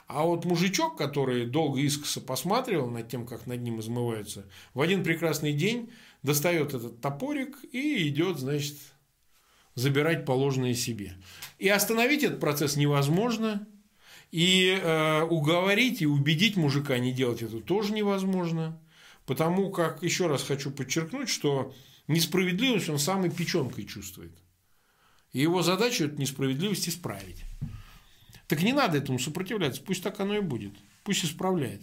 А 0.07 0.23
вот 0.23 0.45
мужичок, 0.45 0.97
который 0.97 1.45
долго 1.45 1.79
искоса 1.79 2.21
посматривал 2.21 2.89
над 2.89 3.09
тем, 3.09 3.25
как 3.25 3.47
над 3.47 3.61
ним 3.61 3.79
измываются, 3.79 4.45
в 4.73 4.81
один 4.81 5.03
прекрасный 5.03 5.53
день 5.53 5.91
достает 6.21 6.73
этот 6.73 7.01
топорик 7.01 7.57
и 7.71 8.07
идет, 8.07 8.37
значит, 8.37 8.77
забирать 9.73 10.25
положенное 10.25 10.73
себе. 10.73 11.13
И 11.57 11.69
остановить 11.69 12.23
этот 12.23 12.39
процесс 12.39 12.75
невозможно. 12.75 13.67
И 14.31 14.77
э, 14.81 15.21
уговорить 15.23 16.01
и 16.01 16.05
убедить 16.07 16.57
мужика 16.57 16.97
не 16.97 17.13
делать 17.13 17.41
это 17.41 17.59
тоже 17.61 17.93
невозможно. 17.93 18.81
Потому 19.25 19.71
как, 19.71 20.03
еще 20.03 20.27
раз 20.27 20.43
хочу 20.43 20.71
подчеркнуть, 20.71 21.29
что 21.29 21.73
несправедливость 22.07 22.89
он 22.89 22.99
самой 22.99 23.31
печенкой 23.31 23.85
чувствует. 23.85 24.33
И 25.35 25.41
его 25.41 25.61
задача 25.63 26.05
эту 26.05 26.15
несправедливость 26.15 26.87
исправить. 26.87 27.43
Так 28.47 28.63
не 28.63 28.71
надо 28.71 28.99
этому 28.99 29.19
сопротивляться, 29.19 29.83
пусть 29.83 30.01
так 30.01 30.17
оно 30.21 30.37
и 30.37 30.39
будет. 30.39 30.71
Пусть 31.03 31.25
исправляет. 31.25 31.81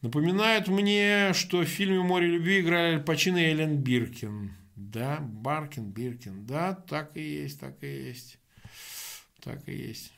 Напоминает 0.00 0.66
мне, 0.66 1.34
что 1.34 1.60
в 1.60 1.66
фильме 1.66 2.00
«Море 2.00 2.26
любви» 2.26 2.58
играли 2.58 2.96
Аль 2.96 3.04
Пачино 3.04 3.36
и 3.36 3.44
Эллен 3.44 3.76
Биркин. 3.76 4.56
Да, 4.74 5.20
Баркин, 5.20 5.92
Биркин. 5.92 6.46
Да, 6.46 6.74
так 6.74 7.16
и 7.16 7.20
есть, 7.20 7.60
так 7.60 7.80
и 7.84 7.86
есть. 7.86 8.40
Так 9.40 9.68
и 9.68 9.76
есть. 9.76 10.12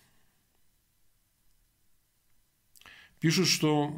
Пишут, 3.19 3.49
что 3.49 3.91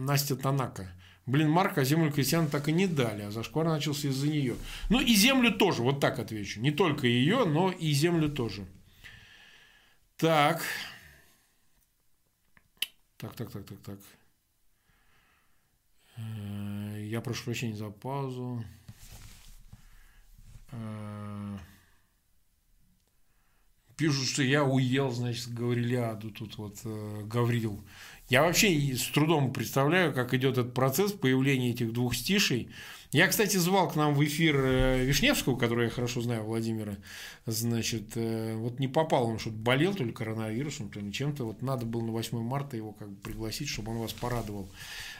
Настя 0.00 0.36
Танака. 0.36 0.92
Блин, 1.26 1.50
Марк, 1.50 1.76
а 1.76 1.84
землю 1.84 2.12
крестьян 2.12 2.48
так 2.48 2.68
и 2.68 2.72
не 2.72 2.86
дали, 2.86 3.22
а 3.22 3.32
зашквар 3.32 3.66
начался 3.66 4.08
из-за 4.08 4.28
нее. 4.28 4.54
Ну 4.90 5.00
и 5.00 5.12
землю 5.14 5.52
тоже, 5.52 5.82
вот 5.82 5.98
так 6.00 6.20
отвечу. 6.20 6.60
Не 6.60 6.70
только 6.70 7.08
ее, 7.08 7.44
но 7.44 7.72
и 7.72 7.90
землю 7.90 8.28
тоже. 8.30 8.64
Так. 10.16 10.62
Так, 13.18 13.34
так, 13.34 13.50
так, 13.50 13.66
так, 13.66 13.78
так. 13.80 13.98
Э, 16.16 17.06
я 17.08 17.20
прошу 17.20 17.44
прощения 17.44 17.74
за 17.74 17.90
паузу. 17.90 18.64
Э, 20.70 21.58
пишут, 23.96 24.28
что 24.28 24.42
я 24.42 24.64
уел, 24.64 25.10
значит, 25.10 25.52
Гаврилиаду 25.52 26.30
тут 26.30 26.56
вот 26.56 26.78
э, 26.84 27.22
Гаврил. 27.24 27.84
Я 28.28 28.42
вообще 28.42 28.94
с 28.94 29.06
трудом 29.08 29.52
представляю, 29.52 30.12
как 30.12 30.34
идет 30.34 30.58
этот 30.58 30.74
процесс 30.74 31.12
появления 31.12 31.70
этих 31.70 31.92
двух 31.92 32.14
стишей. 32.14 32.68
Я, 33.12 33.28
кстати, 33.28 33.56
звал 33.56 33.88
к 33.88 33.94
нам 33.94 34.14
в 34.14 34.24
эфир 34.24 34.56
Вишневского, 34.56 35.56
которого 35.56 35.84
я 35.84 35.90
хорошо 35.90 36.20
знаю, 36.20 36.42
Владимира. 36.42 36.96
Значит, 37.46 38.16
вот 38.16 38.80
не 38.80 38.88
попал, 38.88 39.28
он 39.28 39.38
что-то 39.38 39.56
болел, 39.56 39.94
то 39.94 40.02
ли 40.02 40.12
коронавирусом, 40.12 40.90
то 40.90 40.98
ли 40.98 41.12
чем-то. 41.12 41.44
Вот 41.44 41.62
надо 41.62 41.86
было 41.86 42.02
на 42.02 42.10
8 42.10 42.38
марта 42.42 42.76
его 42.76 42.92
как 42.92 43.08
бы 43.08 43.16
пригласить, 43.16 43.68
чтобы 43.68 43.92
он 43.92 43.98
вас 43.98 44.12
порадовал. 44.12 44.68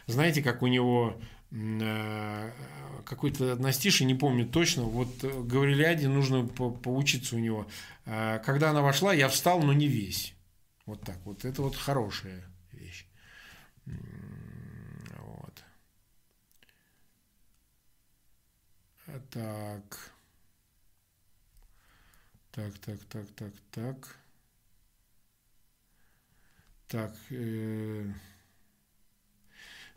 Знаете, 0.09 0.43
как 0.43 0.63
у 0.63 0.67
него 0.67 1.17
э, 1.53 2.51
какой-то 3.05 3.55
настиши, 3.57 4.05
не 4.05 4.15
помню 4.15 4.47
точно, 4.47 4.83
вот 4.83 5.09
Гаврилиаде 5.23 6.09
нужно 6.09 6.45
по 6.47 6.71
поучиться 6.71 7.37
у 7.37 7.39
него. 7.39 7.67
Э, 8.05 8.41
когда 8.45 8.71
она 8.71 8.83
вошла, 8.83 9.15
я 9.15 9.29
встал, 9.29 9.63
но 9.63 9.73
не 9.73 9.87
весь. 9.87 10.35
Вот 10.87 11.03
так 11.03 11.19
вот. 11.25 11.45
Это 11.45 11.63
вот 11.63 11.77
хорошая 11.77 12.35
вещь. 12.35 12.56
Вот. 13.87 15.65
Так. 19.31 20.13
Так, 22.51 22.79
так, 22.79 22.99
так, 23.05 23.27
так, 23.37 23.53
так. 23.71 24.19
Так. 26.89 27.17
Э 27.31 28.13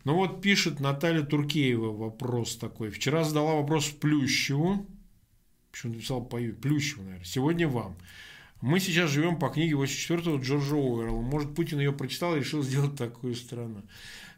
ну 0.06 0.16
вот 0.16 0.42
пишет 0.42 0.80
Наталья 0.80 1.24
Туркеева 1.24 1.92
вопрос 1.92 2.58
такой. 2.58 2.90
Вчера 2.90 3.24
задала 3.24 3.56
вопрос 3.56 3.90
Плющеву. 3.90 4.86
Почему 5.72 5.94
написал 5.94 6.26
Плющеву, 6.26 7.04
наверное. 7.04 7.26
Сегодня 7.26 7.68
вам. 7.68 7.98
Мы 8.62 8.82
сейчас 8.82 9.10
живем 9.10 9.40
по 9.40 9.50
книге 9.50 9.76
84-го 9.76 10.38
Джорджа 10.42 10.76
Уэрла. 10.76 11.22
Может, 11.22 11.56
Путин 11.56 11.80
ее 11.80 11.94
прочитал 11.94 12.36
и 12.36 12.40
решил 12.40 12.62
сделать 12.62 12.96
такую 12.98 13.36
страну. 13.36 13.84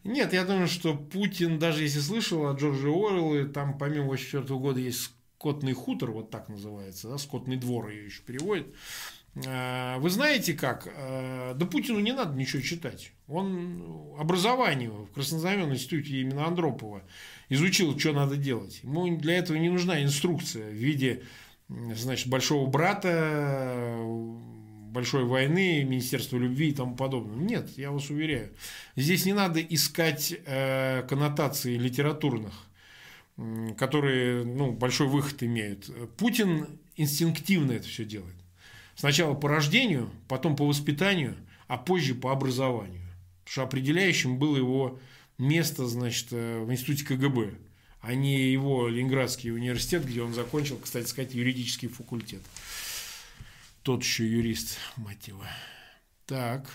Нет, 0.03 0.33
я 0.33 0.45
думаю, 0.45 0.67
что 0.67 0.95
Путин, 0.95 1.57
даже 1.57 1.83
если 1.83 1.99
слышал 1.99 2.47
о 2.47 2.53
Джорджа 2.53 2.89
Уэрла, 2.89 3.45
там 3.45 3.77
помимо 3.77 4.07
84 4.09 4.43
-го 4.43 4.59
года 4.59 4.79
есть 4.79 5.11
скотный 5.37 5.73
хутор, 5.73 6.11
вот 6.11 6.29
так 6.29 6.49
называется, 6.49 7.09
да, 7.09 7.17
скотный 7.17 7.57
двор 7.57 7.89
ее 7.89 8.05
еще 8.05 8.21
переводит. 8.21 8.67
Э, 9.33 9.97
вы 9.97 10.09
знаете 10.11 10.53
как? 10.53 10.87
Э, 10.87 11.53
да 11.55 11.65
Путину 11.65 11.99
не 11.99 12.11
надо 12.11 12.37
ничего 12.37 12.61
читать. 12.61 13.13
Он 13.27 14.13
образование 14.19 14.89
в 14.89 15.07
Краснознаменном 15.13 15.73
институте 15.73 16.21
именно 16.21 16.45
Андропова 16.45 17.01
изучил, 17.49 17.97
что 17.97 18.13
надо 18.13 18.37
делать. 18.37 18.81
Ему 18.83 19.17
для 19.17 19.37
этого 19.37 19.57
не 19.57 19.69
нужна 19.69 20.03
инструкция 20.03 20.69
в 20.69 20.73
виде 20.73 21.23
значит, 21.95 22.27
большого 22.27 22.69
брата, 22.69 23.95
большой 24.91 25.25
войны, 25.25 25.83
Министерства 25.83 26.37
любви 26.37 26.69
и 26.69 26.73
тому 26.73 26.95
подобное. 26.95 27.35
Нет, 27.35 27.69
я 27.77 27.91
вас 27.91 28.09
уверяю. 28.09 28.51
Здесь 28.95 29.25
не 29.25 29.33
надо 29.33 29.61
искать 29.61 30.33
э, 30.45 31.03
коннотаций 31.07 31.77
литературных, 31.77 32.53
которые 33.77 34.43
ну, 34.43 34.71
большой 34.71 35.07
выход 35.07 35.41
имеют. 35.43 35.89
Путин 36.17 36.67
инстинктивно 36.95 37.71
это 37.71 37.87
все 37.87 38.05
делает. 38.05 38.35
Сначала 38.95 39.33
по 39.33 39.47
рождению, 39.47 40.11
потом 40.27 40.55
по 40.55 40.65
воспитанию, 40.65 41.35
а 41.67 41.77
позже 41.77 42.13
по 42.13 42.31
образованию. 42.31 43.01
Потому 43.43 43.51
что 43.51 43.63
определяющим 43.63 44.37
было 44.37 44.57
его 44.57 44.99
место 45.37 45.87
значит, 45.87 46.27
э, 46.31 46.59
в 46.63 46.71
институте 46.71 47.05
КГБ. 47.05 47.53
А 48.01 48.15
не 48.15 48.51
его 48.51 48.87
Ленинградский 48.87 49.51
университет, 49.51 50.05
где 50.05 50.21
он 50.21 50.33
закончил, 50.33 50.77
кстати 50.77 51.07
сказать, 51.07 51.33
юридический 51.33 51.87
факультет. 51.87 52.41
Тот 53.83 54.03
еще 54.03 54.27
юрист, 54.27 54.77
мать 54.97 55.27
его. 55.27 55.43
Так. 56.25 56.65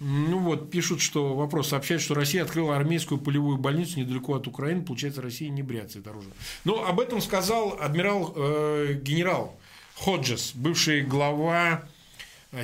Ну 0.00 0.38
вот, 0.38 0.70
пишут, 0.70 1.00
что 1.00 1.34
вопрос 1.34 1.68
сообщает, 1.68 2.00
что 2.00 2.14
Россия 2.14 2.44
открыла 2.44 2.76
армейскую 2.76 3.20
полевую 3.20 3.58
больницу 3.58 3.98
недалеко 3.98 4.34
от 4.34 4.46
Украины. 4.46 4.84
Получается, 4.84 5.20
Россия 5.20 5.48
не 5.48 5.62
бряцает 5.62 6.06
оружие. 6.06 6.32
Но 6.64 6.86
об 6.86 7.00
этом 7.00 7.20
сказал 7.20 7.76
адмирал 7.80 8.32
э, 8.36 9.00
генерал 9.02 9.58
Ходжес, 9.96 10.52
бывший 10.54 11.02
глава 11.02 11.88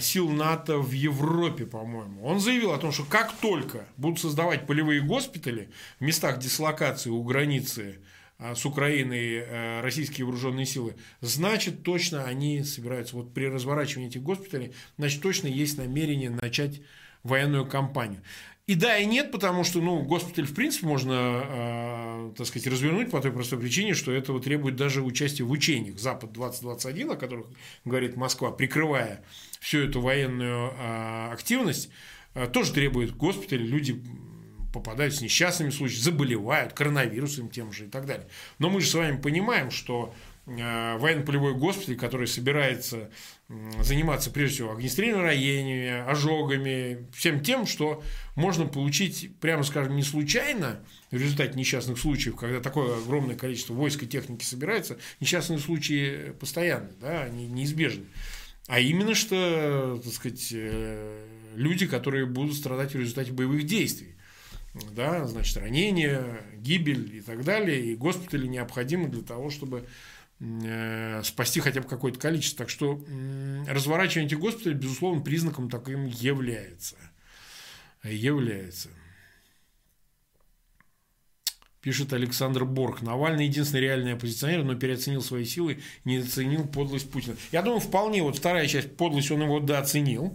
сил 0.01 0.30
НАТО 0.30 0.78
в 0.78 0.93
Европе, 0.93 1.66
по-моему. 1.66 2.24
Он 2.24 2.41
заявил 2.41 2.72
о 2.72 2.78
том, 2.78 2.93
что 2.93 3.05
как 3.05 3.32
только 3.32 3.87
будут 3.97 4.18
создавать 4.18 4.66
полевые 4.66 5.01
госпитали 5.01 5.68
в 5.99 6.03
местах 6.03 6.39
дислокации 6.39 7.11
у 7.11 7.22
границы 7.22 7.99
э, 8.39 8.55
с 8.55 8.64
Украиной 8.64 9.37
э, 9.37 9.80
российские 9.82 10.24
вооруженные 10.24 10.66
силы, 10.66 10.97
значит, 11.20 11.82
точно 11.82 12.24
они 12.24 12.64
собираются. 12.64 13.16
Вот 13.16 13.35
при 13.35 13.47
разворачивании 13.47 14.09
этих 14.09 14.22
госпиталей, 14.22 14.72
значит, 14.97 15.20
точно 15.20 15.49
есть 15.49 15.76
намерение 15.76 16.30
начать 16.30 16.80
военную 17.22 17.66
кампанию. 17.66 18.22
И 18.66 18.76
да, 18.76 18.97
и 18.97 19.05
нет, 19.05 19.30
потому 19.30 19.62
что, 19.62 19.82
ну, 19.82 20.01
госпиталь, 20.01 20.47
в 20.47 20.55
принципе, 20.55 20.87
можно, 20.87 21.43
э, 21.45 22.32
так 22.35 22.47
сказать, 22.47 22.66
развернуть 22.66 23.11
по 23.11 23.20
той 23.20 23.30
простой 23.30 23.59
причине, 23.59 23.93
что 23.93 24.11
этого 24.11 24.41
требует 24.41 24.76
даже 24.76 25.03
участие 25.03 25.45
в 25.45 25.51
учениях. 25.51 25.99
Запад-2021, 25.99 27.12
о 27.12 27.16
которых 27.16 27.47
говорит 27.85 28.16
Москва, 28.16 28.51
прикрывая 28.51 29.22
всю 29.64 29.78
эту 29.78 30.02
военную 30.02 30.74
э, 30.76 31.32
активность, 31.32 31.88
э, 32.34 32.46
тоже 32.46 32.74
требует 32.74 33.16
госпиталя, 33.16 33.64
люди 33.64 33.98
попадают 34.74 35.14
с 35.14 35.22
несчастными 35.22 35.70
случаями, 35.70 36.02
заболевают 36.02 36.74
коронавирусом 36.74 37.48
тем 37.48 37.72
же 37.72 37.86
и 37.86 37.88
так 37.88 38.04
далее. 38.04 38.26
Но 38.58 38.68
мы 38.68 38.82
же 38.82 38.88
с 38.88 38.94
вами 38.94 39.16
понимаем, 39.16 39.70
что 39.70 40.14
э, 40.46 40.98
военно-полевой 40.98 41.54
госпиталь, 41.54 41.96
который 41.96 42.26
собирается 42.26 43.10
заниматься 43.80 44.30
прежде 44.30 44.56
всего 44.56 44.72
огнестрельными 44.72 45.22
ранениями, 45.22 46.10
ожогами, 46.10 47.06
всем 47.14 47.40
тем, 47.40 47.66
что 47.66 48.02
можно 48.36 48.66
получить, 48.66 49.30
прямо 49.38 49.62
скажем, 49.62 49.96
не 49.96 50.02
случайно 50.02 50.80
в 51.10 51.16
результате 51.16 51.58
несчастных 51.58 51.98
случаев, 51.98 52.36
когда 52.36 52.60
такое 52.60 52.98
огромное 52.98 53.36
количество 53.36 53.72
войск 53.72 54.02
и 54.02 54.06
техники 54.06 54.44
собирается, 54.44 54.98
несчастные 55.20 55.58
случаи 55.58 56.32
постоянны, 56.38 56.90
да, 57.00 57.22
они 57.22 57.46
неизбежны. 57.46 58.04
А 58.66 58.80
именно 58.80 59.14
что, 59.14 60.00
так 60.02 60.12
сказать, 60.12 60.48
э, 60.52 61.26
люди, 61.54 61.86
которые 61.86 62.26
будут 62.26 62.56
страдать 62.56 62.94
в 62.94 62.98
результате 62.98 63.32
боевых 63.32 63.64
действий. 63.64 64.14
Да, 64.92 65.26
значит, 65.26 65.56
ранения, 65.56 66.40
гибель 66.56 67.16
и 67.16 67.20
так 67.20 67.44
далее. 67.44 67.80
И 67.84 67.94
госпитали 67.94 68.46
необходимы 68.46 69.08
для 69.08 69.22
того, 69.22 69.50
чтобы 69.50 69.86
Э, 70.40 71.22
спасти 71.22 71.60
хотя 71.60 71.80
бы 71.80 71.88
какое-то 71.88 72.18
количество. 72.18 72.64
Так 72.64 72.70
что 72.70 73.02
разворачивание 73.66 74.26
этих 74.26 74.40
госпиталей, 74.40 74.76
безусловно, 74.76 75.22
признаком 75.22 75.70
таким 75.70 76.06
является. 76.06 76.96
Является. 78.02 78.88
Пишет 81.85 82.14
Александр 82.14 82.64
Борг. 82.64 83.03
Навальный 83.03 83.45
единственный 83.45 83.82
реальный 83.82 84.14
оппозиционер, 84.14 84.64
но 84.64 84.74
переоценил 84.74 85.20
свои 85.20 85.45
силы, 85.45 85.80
не 86.07 86.16
оценил 86.16 86.66
подлость 86.66 87.11
Путина. 87.11 87.37
Я 87.53 87.61
думаю, 87.61 87.78
вполне 87.78 88.22
вот 88.22 88.39
вторая 88.39 88.66
часть 88.66 88.97
подлость 88.97 89.30
он 89.30 89.43
его 89.43 89.61
дооценил. 89.61 90.35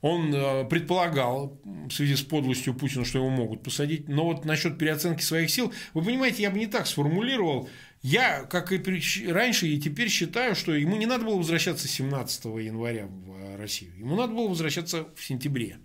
Он 0.00 0.34
э, 0.34 0.64
предполагал 0.64 1.60
в 1.64 1.90
связи 1.90 2.16
с 2.16 2.22
подлостью 2.22 2.72
Путина, 2.72 3.04
что 3.04 3.18
его 3.18 3.28
могут 3.28 3.62
посадить. 3.62 4.08
Но 4.08 4.24
вот 4.24 4.46
насчет 4.46 4.78
переоценки 4.78 5.20
своих 5.20 5.50
сил, 5.50 5.70
вы 5.92 6.02
понимаете, 6.02 6.44
я 6.44 6.50
бы 6.50 6.58
не 6.58 6.66
так 6.66 6.86
сформулировал. 6.86 7.68
Я, 8.00 8.44
как 8.44 8.72
и 8.72 9.30
раньше, 9.30 9.68
и 9.68 9.78
теперь 9.78 10.08
считаю, 10.08 10.54
что 10.54 10.74
ему 10.74 10.96
не 10.96 11.04
надо 11.04 11.26
было 11.26 11.36
возвращаться 11.36 11.88
17 11.88 12.46
января 12.46 13.06
в 13.06 13.32
э, 13.32 13.56
Россию. 13.56 13.92
Ему 13.98 14.16
надо 14.16 14.32
было 14.32 14.48
возвращаться 14.48 15.08
в 15.14 15.22
сентябре. 15.22 15.76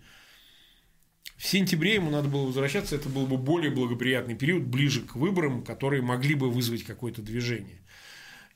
В 1.37 1.45
сентябре 1.45 1.95
ему 1.95 2.09
надо 2.09 2.29
было 2.29 2.45
возвращаться, 2.45 2.95
это 2.95 3.09
был 3.09 3.25
бы 3.25 3.37
более 3.37 3.71
благоприятный 3.71 4.35
период, 4.35 4.63
ближе 4.63 5.01
к 5.01 5.15
выборам, 5.15 5.63
которые 5.63 6.01
могли 6.01 6.35
бы 6.35 6.49
вызвать 6.49 6.83
какое-то 6.83 7.21
движение. 7.21 7.81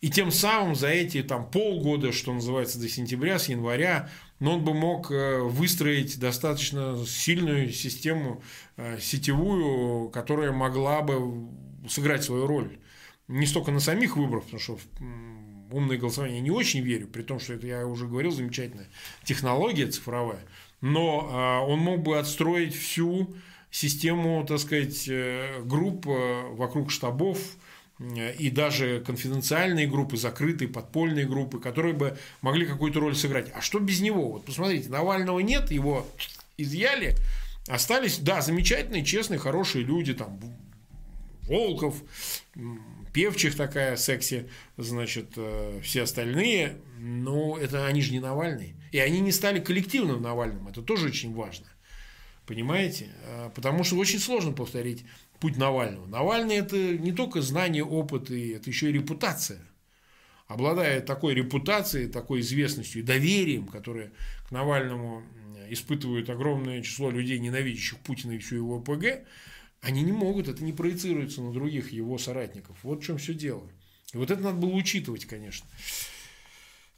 И 0.01 0.09
тем 0.09 0.32
самым 0.32 0.75
за 0.75 0.88
эти 0.88 1.21
там, 1.21 1.49
полгода, 1.51 2.13
что 2.13 2.34
называется, 2.34 2.80
до 2.80 2.88
сентября, 2.88 3.38
с 3.38 3.49
января, 3.49 4.09
но 4.39 4.55
он 4.55 4.63
бы 4.63 4.73
мог 4.73 5.11
э, 5.11 5.39
выстроить 5.39 6.17
достаточно 6.19 6.97
сильную 7.05 7.69
систему 7.73 8.41
э, 8.77 8.97
сетевую, 9.01 10.09
которая 10.09 10.53
могла 10.53 11.01
бы 11.01 11.49
сыграть 11.89 12.23
свою 12.23 12.47
роль 12.47 12.80
не 13.30 13.45
столько 13.45 13.71
на 13.71 13.80
самих 13.80 14.17
выборах, 14.17 14.45
потому 14.45 14.59
что 14.59 14.77
в 14.99 15.75
умное 15.75 15.97
голосование 15.97 16.38
я 16.38 16.43
не 16.43 16.51
очень 16.51 16.82
верю, 16.82 17.07
при 17.07 17.21
том, 17.21 17.39
что 17.39 17.53
это, 17.53 17.67
я 17.67 17.86
уже 17.86 18.07
говорил, 18.07 18.32
замечательная 18.32 18.89
технология 19.23 19.86
цифровая, 19.86 20.43
но 20.82 21.30
а, 21.32 21.61
он 21.61 21.80
мог 21.80 22.01
бы 22.01 22.17
отстроить 22.17 22.75
всю 22.75 23.36
систему, 23.71 24.45
так 24.47 24.59
сказать, 24.59 25.07
э, 25.07 25.61
групп 25.63 26.07
э, 26.07 26.41
вокруг 26.53 26.91
штабов, 26.91 27.38
э, 27.99 28.34
и 28.36 28.49
даже 28.49 29.03
конфиденциальные 29.05 29.88
группы, 29.88 30.17
закрытые, 30.17 30.67
подпольные 30.67 31.27
группы, 31.27 31.59
которые 31.59 31.93
бы 31.93 32.17
могли 32.41 32.65
какую-то 32.65 32.99
роль 32.99 33.15
сыграть. 33.15 33.51
А 33.53 33.61
что 33.61 33.80
без 33.80 34.01
него? 34.01 34.32
Вот 34.32 34.45
посмотрите, 34.45 34.89
Навального 34.89 35.39
нет, 35.39 35.71
его 35.71 36.07
изъяли, 36.57 37.15
остались, 37.67 38.17
да, 38.17 38.41
замечательные, 38.41 39.05
честные, 39.05 39.39
хорошие 39.39 39.84
люди, 39.84 40.13
там, 40.13 40.39
Волков, 41.50 42.04
певчих 43.14 43.56
такая 43.56 43.97
секси, 43.97 44.50
значит, 44.78 45.32
э, 45.36 45.80
все 45.84 46.04
остальные, 46.04 46.78
но 47.00 47.58
это 47.58 47.88
они 47.88 48.02
же 48.02 48.12
не 48.12 48.20
Навальный. 48.20 48.76
И 48.91 49.00
они 49.00 49.20
не 49.20 49.32
стали 49.32 49.60
коллективным 49.60 50.22
Навальным, 50.22 50.68
это 50.68 50.82
тоже 50.82 51.08
очень 51.08 51.34
важно. 51.34 51.66
Понимаете? 52.45 53.10
Э, 53.24 53.50
потому 53.56 53.84
что 53.84 53.95
очень 53.97 54.20
сложно 54.20 54.52
повторить 54.52 55.06
путь 55.39 55.58
Навального. 55.58 56.06
Навальный– 56.06 56.56
это 56.58 56.78
не 56.78 57.12
только 57.12 57.41
знание, 57.41 57.84
опыт, 57.84 58.30
и 58.30 58.50
это 58.50 58.70
еще 58.70 58.89
и 58.89 58.93
репутация. 58.93 59.62
Обладая 60.47 61.02
такой 61.02 61.34
репутацией, 61.34 62.08
такой 62.08 62.41
известностью 62.41 63.02
и 63.02 63.06
доверием, 63.06 63.68
которое 63.68 64.12
к 64.47 64.52
Навальному 64.52 65.24
испытывает 65.70 66.30
огромное 66.30 66.82
число 66.82 67.12
людей, 67.12 67.39
ненавидящих 67.39 68.00
Путина 68.00 68.34
и 68.34 68.39
всю 68.39 68.56
его 68.56 68.78
ОПГ, 68.78 69.26
они 69.82 70.01
не 70.01 70.11
могут, 70.11 70.47
это 70.47 70.63
не 70.63 70.73
проецируется 70.73 71.41
на 71.41 71.53
других 71.53 71.91
его 71.91 72.17
соратников. 72.17 72.77
Вот 72.84 73.01
в 73.01 73.05
чем 73.05 73.17
все 73.17 73.34
дело. 73.34 73.69
И 74.13 74.17
вот 74.17 74.32
это 74.32 74.41
надо 74.41 74.57
было 74.57 74.71
учитывать, 74.71 75.25
конечно. 75.25 75.67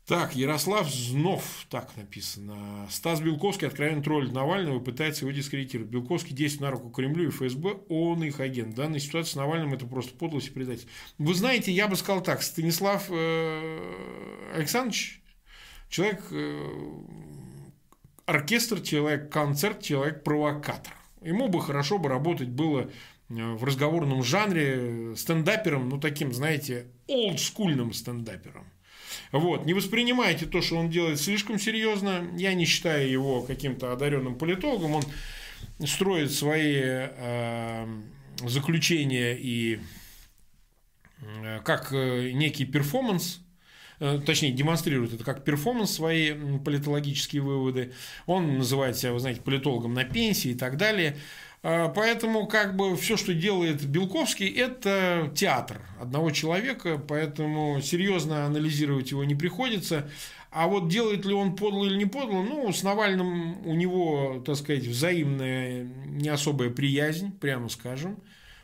Так, 0.07 0.35
Ярослав 0.35 0.93
Знов, 0.93 1.65
так 1.69 1.95
написано. 1.95 2.87
Стас 2.89 3.21
Белковский 3.21 3.67
откровенно 3.67 4.03
троллит 4.03 4.33
Навального 4.33 4.81
и 4.81 4.83
пытается 4.83 5.23
его 5.23 5.31
дискредитировать. 5.31 5.91
Белковский 5.91 6.35
действует 6.35 6.63
на 6.63 6.71
руку 6.71 6.89
Кремлю 6.89 7.27
и 7.27 7.31
ФСБ, 7.31 7.77
он 7.87 8.23
их 8.23 8.39
агент. 8.39 8.73
В 8.73 8.75
данной 8.75 8.99
ситуации 8.99 9.33
с 9.33 9.35
Навальным 9.35 9.73
это 9.73 9.85
просто 9.85 10.13
подлость 10.13 10.47
и 10.47 10.51
предательство. 10.51 10.91
Вы 11.17 11.33
знаете, 11.33 11.71
я 11.71 11.87
бы 11.87 11.95
сказал 11.95 12.21
так, 12.23 12.41
Станислав 12.41 13.05
э, 13.09 14.51
Александрович, 14.55 15.21
человек, 15.87 16.23
э, 16.31 16.67
оркестр, 18.25 18.81
человек, 18.81 19.31
концерт, 19.31 19.81
человек, 19.81 20.23
провокатор. 20.23 20.93
Ему 21.21 21.47
бы 21.47 21.61
хорошо 21.61 21.99
бы 21.99 22.09
работать 22.09 22.49
было 22.49 22.81
э, 22.81 22.89
в 23.29 23.63
разговорном 23.63 24.23
жанре 24.23 25.15
стендапером, 25.15 25.89
ну, 25.89 25.99
таким, 25.99 26.33
знаете, 26.33 26.87
олдскульным 27.07 27.93
стендапером. 27.93 28.65
Вот. 29.31 29.65
Не 29.65 29.73
воспринимайте 29.73 30.45
то, 30.45 30.61
что 30.61 30.77
он 30.77 30.89
делает 30.89 31.19
слишком 31.19 31.59
серьезно. 31.59 32.27
Я 32.35 32.53
не 32.53 32.65
считаю 32.65 33.09
его 33.09 33.41
каким-то 33.43 33.93
одаренным 33.93 34.35
политологом. 34.35 34.95
Он 34.95 35.03
строит 35.85 36.31
свои 36.31 36.81
э, 36.81 37.87
заключения 38.43 39.37
и 39.37 39.79
э, 41.21 41.59
как 41.63 41.93
э, 41.93 42.31
некий 42.31 42.65
перформанс, 42.65 43.41
Э, 43.41 43.50
точнее, 44.25 44.51
демонстрирует 44.51 45.13
это 45.13 45.23
как 45.23 45.43
перформанс, 45.43 45.91
свои 45.91 46.33
политологические 46.65 47.41
выводы. 47.41 47.93
Он 48.25 48.57
называет 48.57 48.97
себя, 48.97 49.13
вы 49.13 49.19
знаете, 49.19 49.41
политологом 49.41 49.93
на 49.93 50.03
пенсии 50.03 50.51
и 50.51 50.55
так 50.55 50.77
далее. 50.77 51.17
А, 51.63 51.89
поэтому 51.89 52.47
как 52.47 52.75
бы 52.75 52.97
все, 52.97 53.17
что 53.17 53.33
делает 53.33 53.85
Белковский, 53.85 54.47
это 54.47 55.31
театр 55.35 55.81
одного 55.99 56.31
человека, 56.31 56.97
поэтому 56.97 57.79
серьезно 57.81 58.45
анализировать 58.45 59.11
его 59.11 59.23
не 59.23 59.35
приходится. 59.35 60.09
А 60.49 60.67
вот 60.67 60.89
делает 60.89 61.25
ли 61.25 61.33
он 61.33 61.55
подло 61.55 61.85
или 61.85 61.95
не 61.95 62.07
подло, 62.07 62.41
ну, 62.41 62.73
с 62.73 62.83
Навальным 62.83 63.65
у 63.65 63.73
него, 63.73 64.43
так 64.45 64.57
сказать, 64.57 64.85
взаимная 64.85 65.83
не 66.07 66.27
особая 66.27 66.71
приязнь, 66.71 67.31
прямо 67.31 67.69
скажем. 67.69 68.17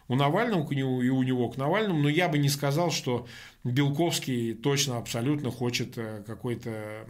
У 0.08 0.16
Навального 0.16 0.72
и 0.72 0.82
у 0.82 1.24
него 1.24 1.49
к 1.49 1.58
Навальному, 1.58 2.03
но 2.03 2.10
я 2.10 2.30
бы 2.30 2.38
не 2.38 2.49
сказал, 2.49 2.91
что 2.91 3.28
Белковский 3.64 4.53
точно 4.53 4.97
абсолютно 4.97 5.51
хочет 5.51 5.97
э, 5.97 6.24
какой-то 6.26 6.70
э, 6.70 7.05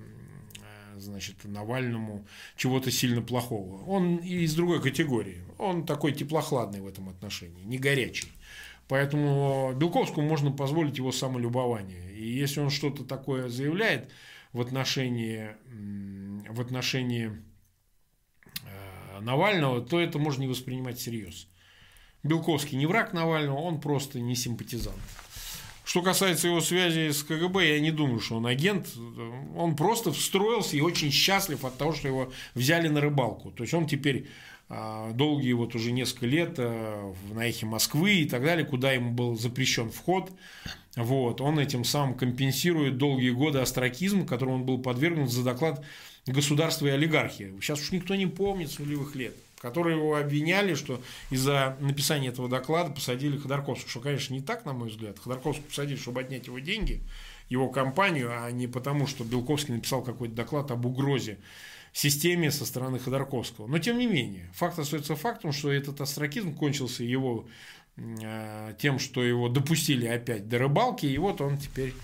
значит, 0.97 1.35
Навальному 1.43 2.25
чего-то 2.55 2.89
сильно 2.89 3.21
плохого. 3.21 3.83
Он 3.85 4.17
из 4.17 4.55
другой 4.55 4.81
категории. 4.81 5.43
Он 5.59 5.85
такой 5.85 6.11
теплохладный 6.11 6.81
в 6.81 6.87
этом 6.87 7.09
отношении, 7.09 7.63
не 7.63 7.77
горячий. 7.77 8.31
Поэтому 8.87 9.73
Белковскому 9.75 10.27
можно 10.27 10.51
позволить 10.51 10.97
его 10.97 11.11
самолюбование. 11.11 12.13
И 12.13 12.27
если 12.27 12.61
он 12.61 12.69
что-то 12.69 13.03
такое 13.03 13.49
заявляет 13.49 14.09
в 14.53 14.61
отношении, 14.61 15.49
в 16.49 16.61
отношении 16.61 17.31
э, 18.63 19.19
Навального, 19.19 19.81
то 19.81 19.99
это 19.99 20.17
можно 20.19 20.41
не 20.41 20.47
воспринимать 20.47 20.97
всерьез. 20.97 21.47
Белковский 22.24 22.78
не 22.78 22.86
враг 22.86 23.13
Навального, 23.13 23.57
он 23.57 23.80
просто 23.80 24.20
не 24.20 24.36
симпатизант. 24.36 24.97
Что 25.88 26.01
касается 26.01 26.47
его 26.47 26.59
связи 26.59 27.11
с 27.11 27.24
КГБ, 27.24 27.65
я 27.65 27.80
не 27.80 27.91
думаю, 27.91 28.20
что 28.20 28.36
он 28.36 28.45
агент. 28.45 28.89
Он 29.55 29.74
просто 29.78 30.11
встроился 30.11 30.76
и 30.76 30.82
очень 30.82 31.11
счастлив 31.11 31.63
от 31.63 31.78
того, 31.78 31.93
что 31.93 32.09
его 32.09 32.34
взяли 32.55 32.89
на 32.89 32.99
рыбалку. 32.99 33.51
То 33.51 33.63
есть 33.63 33.74
он 33.74 33.88
теперь 33.88 34.28
а, 34.68 35.13
долгие 35.13 35.53
вот 35.53 35.76
уже 35.76 35.93
несколько 35.93 36.26
лет 36.26 36.55
а, 36.57 37.13
на 37.32 37.47
эхе 37.47 37.65
Москвы 37.65 38.15
и 38.15 38.26
так 38.26 38.43
далее, 38.43 38.65
куда 38.65 38.91
ему 38.91 39.11
был 39.11 39.38
запрещен 39.38 39.89
вход. 39.89 40.30
Вот, 40.97 41.39
он 41.39 41.57
этим 41.57 41.86
самым 41.86 42.15
компенсирует 42.15 42.97
долгие 42.97 43.30
годы 43.30 43.59
астракизм, 43.59 44.26
которому 44.26 44.55
он 44.55 44.65
был 44.65 44.80
подвергнут 44.80 45.32
за 45.32 45.45
доклад 45.45 45.86
государства 46.26 46.88
и 46.88 46.89
олигархии. 46.89 47.53
Сейчас 47.61 47.80
уж 47.80 47.91
никто 47.91 48.13
не 48.15 48.26
помнит 48.26 48.72
с 48.72 48.80
нулевых 48.80 49.15
лет 49.15 49.36
которые 49.59 49.97
его 49.97 50.15
обвиняли, 50.15 50.75
что 50.75 51.01
из-за 51.29 51.77
написания 51.79 52.29
этого 52.29 52.47
доклада 52.47 52.91
посадили 52.91 53.37
Ходорковского. 53.37 53.89
Что, 53.89 53.99
конечно, 53.99 54.33
не 54.33 54.41
так, 54.41 54.65
на 54.65 54.73
мой 54.73 54.89
взгляд. 54.89 55.19
Ходорковского 55.19 55.67
посадили, 55.67 55.97
чтобы 55.97 56.21
отнять 56.21 56.47
его 56.47 56.59
деньги, 56.59 57.03
его 57.49 57.69
компанию, 57.69 58.31
а 58.31 58.51
не 58.51 58.67
потому, 58.67 59.07
что 59.07 59.23
Белковский 59.23 59.73
написал 59.73 60.03
какой-то 60.03 60.35
доклад 60.35 60.71
об 60.71 60.85
угрозе 60.85 61.39
системе 61.91 62.51
со 62.51 62.65
стороны 62.65 62.99
Ходорковского. 62.99 63.67
Но, 63.67 63.79
тем 63.79 63.97
не 63.97 64.05
менее, 64.05 64.51
факт 64.53 64.77
остается 64.77 65.15
фактом, 65.15 65.51
что 65.51 65.71
этот 65.71 65.99
астракизм 66.01 66.53
кончился 66.53 67.03
его 67.03 67.47
э, 67.95 68.75
тем, 68.77 68.99
что 68.99 69.23
его 69.23 69.49
допустили 69.49 70.05
опять 70.05 70.47
до 70.47 70.59
рыбалки, 70.59 71.07
и 71.07 71.17
вот 71.17 71.41
он 71.41 71.57
теперь 71.57 71.95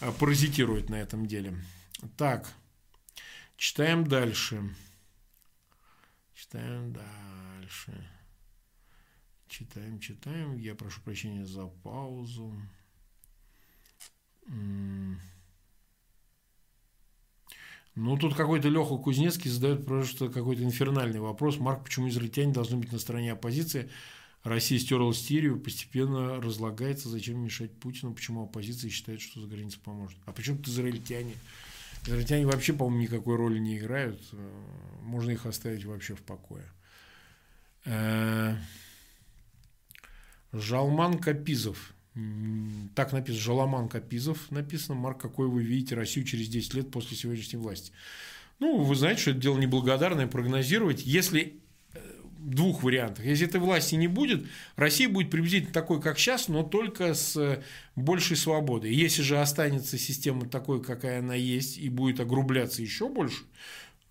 э, 0.00 0.12
паразитирует 0.20 0.88
на 0.88 0.96
этом 0.96 1.26
деле. 1.26 1.54
Так, 2.16 2.52
читаем 3.56 4.06
дальше. 4.06 4.62
Читаем 6.50 6.92
дальше. 6.92 8.10
Читаем, 9.46 10.00
читаем. 10.00 10.56
Я 10.56 10.74
прошу 10.74 11.00
прощения 11.02 11.46
за 11.46 11.66
паузу. 11.66 12.52
Ну, 17.94 18.18
тут 18.18 18.34
какой-то 18.34 18.68
Леха 18.68 18.96
Кузнецкий 18.96 19.48
задает 19.48 19.86
просто 19.86 20.28
какой-то 20.28 20.64
инфернальный 20.64 21.20
вопрос. 21.20 21.58
Марк, 21.58 21.84
почему 21.84 22.08
израильтяне 22.08 22.52
должны 22.52 22.78
быть 22.78 22.90
на 22.90 22.98
стороне 22.98 23.30
оппозиции? 23.30 23.88
Россия 24.42 24.80
стерла 24.80 25.14
Сирию, 25.14 25.60
постепенно 25.60 26.40
разлагается. 26.40 27.08
Зачем 27.08 27.38
мешать 27.38 27.78
Путину? 27.78 28.12
Почему 28.12 28.42
оппозиция 28.42 28.90
считает, 28.90 29.20
что 29.20 29.40
за 29.40 29.46
границей 29.46 29.80
поможет? 29.84 30.18
А 30.26 30.32
почему 30.32 30.56
тут 30.56 30.66
израильтяне? 30.66 31.36
Израильтяне 32.06 32.46
вообще, 32.46 32.72
по-моему, 32.72 33.02
никакой 33.02 33.36
роли 33.36 33.58
не 33.58 33.78
играют. 33.78 34.20
Э, 34.32 34.36
можно 35.02 35.30
их 35.30 35.46
оставить 35.46 35.84
вообще 35.84 36.14
в 36.14 36.22
покое. 36.22 36.64
Э, 37.84 38.56
Жалман 40.52 41.18
Капизов. 41.18 41.94
Так 42.94 43.12
написано, 43.12 43.42
Жаламан 43.42 43.88
Капизов 43.88 44.50
написано. 44.50 44.98
Марк, 44.98 45.20
какой 45.20 45.48
вы 45.48 45.62
видите 45.62 45.94
Россию 45.94 46.26
через 46.26 46.48
10 46.48 46.74
лет 46.74 46.90
после 46.90 47.16
сегодняшней 47.16 47.58
власти? 47.58 47.92
Ну, 48.58 48.82
вы 48.82 48.94
знаете, 48.94 49.20
что 49.22 49.30
это 49.30 49.40
дело 49.40 49.58
неблагодарное 49.58 50.26
прогнозировать. 50.26 51.02
Если 51.02 51.60
двух 52.40 52.82
вариантах. 52.82 53.24
Если 53.24 53.46
этой 53.46 53.60
власти 53.60 53.94
не 53.94 54.08
будет, 54.08 54.46
Россия 54.76 55.08
будет 55.08 55.30
приблизительно 55.30 55.72
такой, 55.72 56.00
как 56.00 56.18
сейчас, 56.18 56.48
но 56.48 56.62
только 56.62 57.14
с 57.14 57.36
э, 57.36 57.62
большей 57.96 58.36
свободой. 58.36 58.94
Если 58.94 59.22
же 59.22 59.40
останется 59.40 59.98
система 59.98 60.48
такой, 60.48 60.82
какая 60.82 61.20
она 61.20 61.34
есть, 61.34 61.78
и 61.78 61.88
будет 61.88 62.20
огрубляться 62.20 62.82
еще 62.82 63.08
больше, 63.08 63.44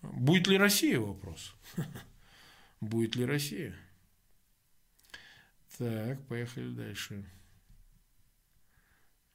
будет 0.02 0.46
ли 0.46 0.56
Россия 0.56 0.98
вопрос? 0.98 1.54
Будет 2.80 3.14
ли 3.14 3.26
Россия? 3.26 3.74
Так, 5.76 6.26
поехали 6.28 6.70
дальше. 6.70 7.26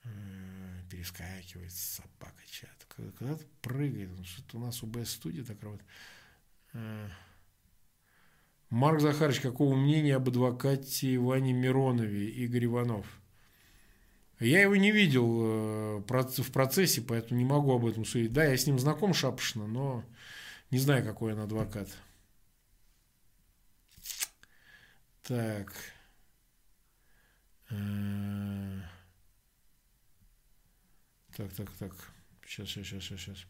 Э, 0.03 0.81
перескакивает 0.89 1.71
собака 1.71 2.41
чат. 2.49 2.87
Когда-то 2.87 3.45
прыгает. 3.61 4.09
Что-то 4.25 4.57
у 4.57 4.61
нас 4.61 4.81
УБС-студия 4.81 5.43
так 5.43 5.61
работает. 5.61 5.87
Марк 8.75 8.99
Захарович, 8.99 9.39
какого 9.39 9.73
мнения 9.73 10.17
об 10.17 10.27
адвокате 10.27 11.15
Иване 11.15 11.53
Миронове, 11.53 12.29
Игорь 12.29 12.65
Иванов? 12.65 13.07
Я 14.37 14.63
его 14.63 14.75
не 14.75 14.91
видел 14.91 16.01
э, 16.01 16.03
в 16.05 16.51
процессе, 16.51 17.01
поэтому 17.01 17.39
не 17.39 17.45
могу 17.45 17.73
об 17.73 17.85
этом 17.85 18.03
судить. 18.03 18.33
Да, 18.33 18.43
я 18.43 18.57
с 18.57 18.67
ним 18.67 18.77
знаком 18.77 19.13
шапошно, 19.13 19.65
но 19.65 20.03
не 20.71 20.79
знаю, 20.79 21.05
какой 21.05 21.31
он 21.31 21.39
адвокат. 21.39 21.87
Так. 25.23 25.73
Э, 27.69 28.81
так, 31.37 31.53
так, 31.53 31.71
так. 31.79 31.93
Сейчас, 32.45 32.67
сейчас, 32.67 33.03
сейчас, 33.03 33.19
сейчас. 33.21 33.45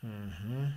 Ага. 0.00 0.72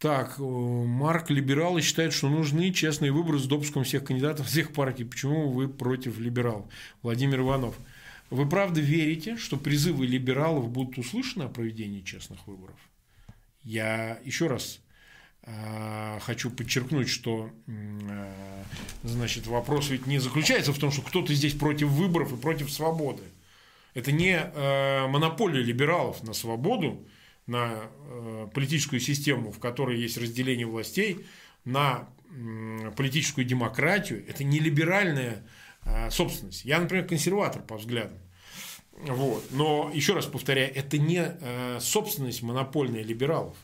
Так, 0.00 0.36
э, 0.38 0.42
Марк, 0.42 1.28
либералы 1.28 1.82
считают, 1.82 2.14
что 2.14 2.30
нужны 2.30 2.72
честные 2.72 3.12
выборы 3.12 3.38
с 3.38 3.44
допуском 3.44 3.84
всех 3.84 4.04
кандидатов 4.04 4.46
всех 4.48 4.72
партий. 4.72 5.04
Почему 5.04 5.50
вы 5.50 5.68
против 5.68 6.18
либералов? 6.18 6.64
Владимир 7.02 7.40
Иванов. 7.40 7.76
Вы 8.30 8.48
правда 8.48 8.80
верите, 8.80 9.36
что 9.36 9.58
призывы 9.58 10.06
либералов 10.06 10.70
будут 10.70 10.96
услышаны 10.96 11.42
о 11.44 11.48
проведении 11.48 12.00
честных 12.00 12.46
выборов? 12.46 12.76
Я 13.62 14.18
еще 14.24 14.46
раз 14.46 14.80
э, 15.42 16.18
хочу 16.22 16.50
подчеркнуть, 16.50 17.10
что 17.10 17.50
э, 17.66 18.32
значит, 19.02 19.46
вопрос 19.48 19.90
ведь 19.90 20.06
не 20.06 20.18
заключается 20.18 20.72
в 20.72 20.78
том, 20.78 20.92
что 20.92 21.02
кто-то 21.02 21.34
здесь 21.34 21.52
против 21.52 21.88
выборов 21.88 22.32
и 22.32 22.40
против 22.40 22.72
свободы. 22.72 23.24
Это 23.92 24.12
не 24.12 24.40
монополия 25.08 25.62
либералов 25.62 26.22
на 26.22 26.32
свободу, 26.32 27.04
на 27.46 27.82
э, 27.82 28.48
политическую 28.54 29.00
систему, 29.00 29.52
в 29.52 29.58
которой 29.58 30.00
есть 30.00 30.16
разделение 30.16 30.66
властей, 30.66 31.26
на 31.64 32.08
политическую 32.96 33.44
демократию, 33.44 34.24
это 34.28 34.44
не 34.44 34.60
либеральная 34.60 35.44
э, 35.84 36.10
собственность. 36.10 36.64
Я, 36.64 36.78
например, 36.80 37.06
консерватор 37.06 37.62
по 37.62 37.76
взглядам. 37.76 38.18
Вот. 38.92 39.44
Но, 39.50 39.90
еще 39.92 40.14
раз 40.14 40.26
повторяю, 40.26 40.74
это 40.74 40.98
не 40.98 41.22
э, 41.22 41.78
собственность 41.80 42.42
монопольная 42.42 43.02
либералов. 43.02 43.56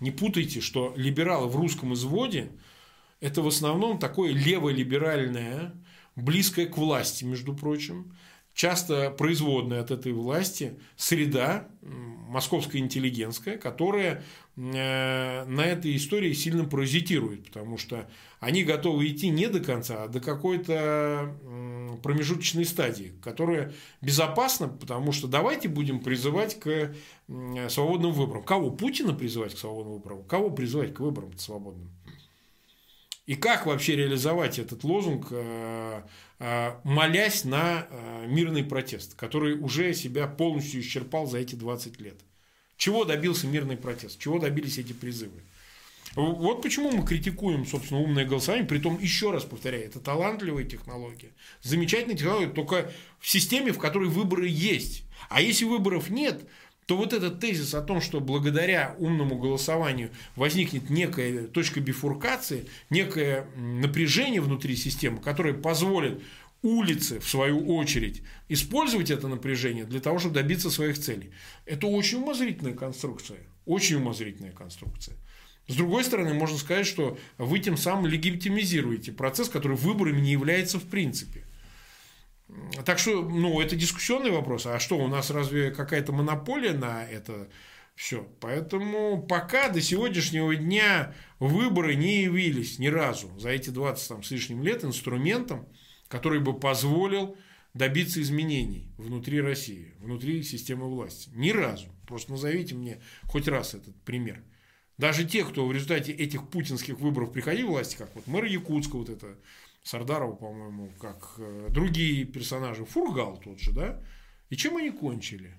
Не 0.00 0.10
путайте, 0.10 0.60
что 0.60 0.92
либералы 0.96 1.48
в 1.48 1.56
русском 1.56 1.94
изводе– 1.94 2.50
это 3.20 3.40
в 3.40 3.46
основном 3.46 3.98
такое 3.98 4.32
леволиберальное, 4.32 5.72
близкое 6.16 6.66
к 6.66 6.76
власти, 6.76 7.24
между 7.24 7.54
прочим, 7.54 8.16
часто 8.54 9.10
производная 9.10 9.80
от 9.80 9.90
этой 9.90 10.12
власти 10.12 10.78
среда, 10.96 11.68
московская 11.80 12.78
интеллигентская, 12.78 13.58
которая 13.58 14.22
э, 14.56 15.44
на 15.44 15.64
этой 15.64 15.96
истории 15.96 16.32
сильно 16.32 16.64
паразитирует, 16.64 17.46
потому 17.46 17.78
что 17.78 18.08
они 18.40 18.64
готовы 18.64 19.08
идти 19.08 19.28
не 19.28 19.46
до 19.46 19.60
конца, 19.60 20.04
а 20.04 20.08
до 20.08 20.20
какой-то 20.20 21.34
промежуточной 22.02 22.64
стадии, 22.64 23.12
которая 23.22 23.72
безопасна, 24.00 24.68
потому 24.68 25.12
что 25.12 25.28
давайте 25.28 25.68
будем 25.68 26.00
призывать 26.00 26.58
к 26.58 26.94
свободным 27.68 28.12
выборам. 28.12 28.42
Кого? 28.42 28.70
Путина 28.70 29.12
призывать 29.12 29.54
к 29.54 29.58
свободным 29.58 29.94
выборам? 29.94 30.24
Кого 30.24 30.50
призывать 30.50 30.94
к 30.94 31.00
выборам 31.00 31.36
свободным? 31.38 31.90
И 33.26 33.36
как 33.36 33.66
вообще 33.66 33.94
реализовать 33.94 34.58
этот 34.58 34.82
лозунг, 34.82 35.28
э, 35.30 36.02
молясь 36.82 37.44
на 37.44 37.86
э, 37.88 38.26
мирный 38.26 38.64
протест, 38.64 39.14
который 39.14 39.54
уже 39.54 39.94
себя 39.94 40.26
полностью 40.26 40.80
исчерпал 40.80 41.26
за 41.26 41.38
эти 41.38 41.54
20 41.54 42.00
лет? 42.00 42.16
Чего 42.76 43.04
добился 43.04 43.46
мирный 43.46 43.76
протест? 43.76 44.18
Чего 44.18 44.40
добились 44.40 44.78
эти 44.78 44.92
призывы? 44.92 45.40
Вот 46.16 46.60
почему 46.60 46.90
мы 46.90 47.06
критикуем, 47.06 47.64
собственно, 47.64 48.00
умное 48.00 48.26
голосование, 48.26 48.66
при 48.66 48.78
том, 48.78 48.98
еще 49.00 49.30
раз 49.30 49.44
повторяю, 49.44 49.86
это 49.86 49.98
талантливая 49.98 50.64
технология, 50.64 51.30
замечательная 51.62 52.16
технология, 52.16 52.50
только 52.50 52.92
в 53.18 53.28
системе, 53.28 53.72
в 53.72 53.78
которой 53.78 54.08
выборы 54.08 54.46
есть. 54.48 55.04
А 55.30 55.40
если 55.40 55.64
выборов 55.64 56.10
нет, 56.10 56.42
то 56.92 56.98
вот 56.98 57.14
этот 57.14 57.40
тезис 57.40 57.72
о 57.72 57.80
том, 57.80 58.02
что 58.02 58.20
благодаря 58.20 58.94
умному 58.98 59.38
голосованию 59.38 60.10
возникнет 60.36 60.90
некая 60.90 61.46
точка 61.46 61.80
бифуркации, 61.80 62.66
некое 62.90 63.46
напряжение 63.56 64.42
внутри 64.42 64.76
системы, 64.76 65.18
которое 65.22 65.54
позволит 65.54 66.22
улицы, 66.60 67.18
в 67.18 67.26
свою 67.26 67.66
очередь, 67.74 68.20
использовать 68.50 69.10
это 69.10 69.26
напряжение 69.26 69.86
для 69.86 70.00
того, 70.00 70.18
чтобы 70.18 70.34
добиться 70.34 70.70
своих 70.70 70.98
целей. 70.98 71.30
Это 71.64 71.86
очень 71.86 72.18
умозрительная 72.18 72.74
конструкция. 72.74 73.38
Очень 73.64 73.96
умозрительная 73.96 74.52
конструкция. 74.52 75.16
С 75.68 75.74
другой 75.74 76.04
стороны, 76.04 76.34
можно 76.34 76.58
сказать, 76.58 76.86
что 76.86 77.16
вы 77.38 77.58
тем 77.60 77.78
самым 77.78 78.04
легитимизируете 78.04 79.12
процесс, 79.12 79.48
который 79.48 79.78
выборами 79.78 80.20
не 80.20 80.32
является 80.32 80.78
в 80.78 80.84
принципе. 80.84 81.44
Так 82.84 82.98
что, 82.98 83.22
ну, 83.22 83.60
это 83.60 83.76
дискуссионный 83.76 84.30
вопрос. 84.30 84.66
А 84.66 84.78
что, 84.78 84.98
у 84.98 85.08
нас 85.08 85.30
разве 85.30 85.70
какая-то 85.70 86.12
монополия 86.12 86.72
на 86.72 87.04
это 87.04 87.48
все? 87.94 88.26
Поэтому 88.40 89.22
пока 89.22 89.68
до 89.68 89.80
сегодняшнего 89.80 90.54
дня 90.56 91.14
выборы 91.38 91.94
не 91.94 92.22
явились 92.22 92.78
ни 92.78 92.88
разу 92.88 93.30
за 93.38 93.50
эти 93.50 93.70
20 93.70 94.08
там, 94.08 94.22
с 94.22 94.30
лишним 94.30 94.62
лет 94.62 94.84
инструментом, 94.84 95.68
который 96.08 96.40
бы 96.40 96.58
позволил 96.58 97.36
добиться 97.74 98.20
изменений 98.20 98.92
внутри 98.98 99.40
России, 99.40 99.94
внутри 100.00 100.42
системы 100.42 100.88
власти. 100.88 101.30
Ни 101.34 101.50
разу. 101.50 101.88
Просто 102.06 102.32
назовите 102.32 102.74
мне 102.74 103.00
хоть 103.24 103.48
раз 103.48 103.74
этот 103.74 103.94
пример. 104.02 104.42
Даже 104.98 105.24
те, 105.24 105.44
кто 105.44 105.66
в 105.66 105.72
результате 105.72 106.12
этих 106.12 106.48
путинских 106.48 106.98
выборов 106.98 107.32
приходил 107.32 107.68
в 107.68 107.70
власти, 107.70 107.96
как 107.96 108.14
вот 108.14 108.26
мэр 108.26 108.44
Якутска, 108.44 108.96
вот 108.96 109.08
это 109.08 109.38
Сардарова, 109.82 110.34
по-моему, 110.34 110.92
как 111.00 111.34
э, 111.38 111.68
другие 111.70 112.24
персонажи, 112.24 112.84
Фургал 112.84 113.36
тот 113.38 113.58
же, 113.60 113.72
да? 113.72 114.00
И 114.48 114.56
чем 114.56 114.76
они 114.76 114.90
кончили? 114.90 115.56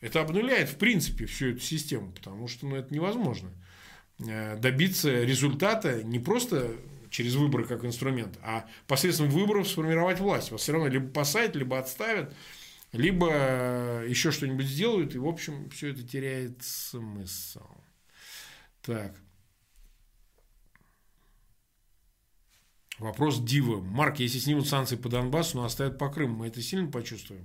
Это 0.00 0.20
обнуляет, 0.20 0.68
в 0.68 0.76
принципе, 0.76 1.26
всю 1.26 1.50
эту 1.50 1.60
систему, 1.60 2.12
потому 2.12 2.48
что 2.48 2.66
ну, 2.66 2.76
это 2.76 2.92
невозможно 2.92 3.50
э, 4.18 4.56
добиться 4.56 5.22
результата 5.22 6.02
не 6.02 6.18
просто 6.18 6.76
через 7.10 7.36
выборы 7.36 7.64
как 7.64 7.84
инструмент, 7.84 8.38
а 8.42 8.68
посредством 8.86 9.30
выборов 9.30 9.68
сформировать 9.68 10.20
власть. 10.20 10.50
Вас 10.50 10.62
все 10.62 10.72
равно 10.72 10.88
либо 10.88 11.08
посадят, 11.08 11.54
либо 11.54 11.78
отставят, 11.78 12.34
либо 12.92 13.28
э, 13.30 14.06
еще 14.08 14.30
что-нибудь 14.30 14.66
сделают, 14.66 15.14
и, 15.14 15.18
в 15.18 15.26
общем, 15.26 15.70
все 15.70 15.90
это 15.90 16.02
теряет 16.02 16.62
смысл. 16.62 17.66
Так. 18.82 19.23
Вопрос 22.98 23.40
Дива. 23.40 23.80
Марк, 23.80 24.20
если 24.20 24.38
снимут 24.38 24.68
санкции 24.68 24.96
по 24.96 25.08
Донбассу, 25.08 25.56
но 25.56 25.64
оставят 25.64 25.98
по 25.98 26.08
Крыму, 26.08 26.36
мы 26.36 26.46
это 26.46 26.62
сильно 26.62 26.90
почувствуем? 26.90 27.44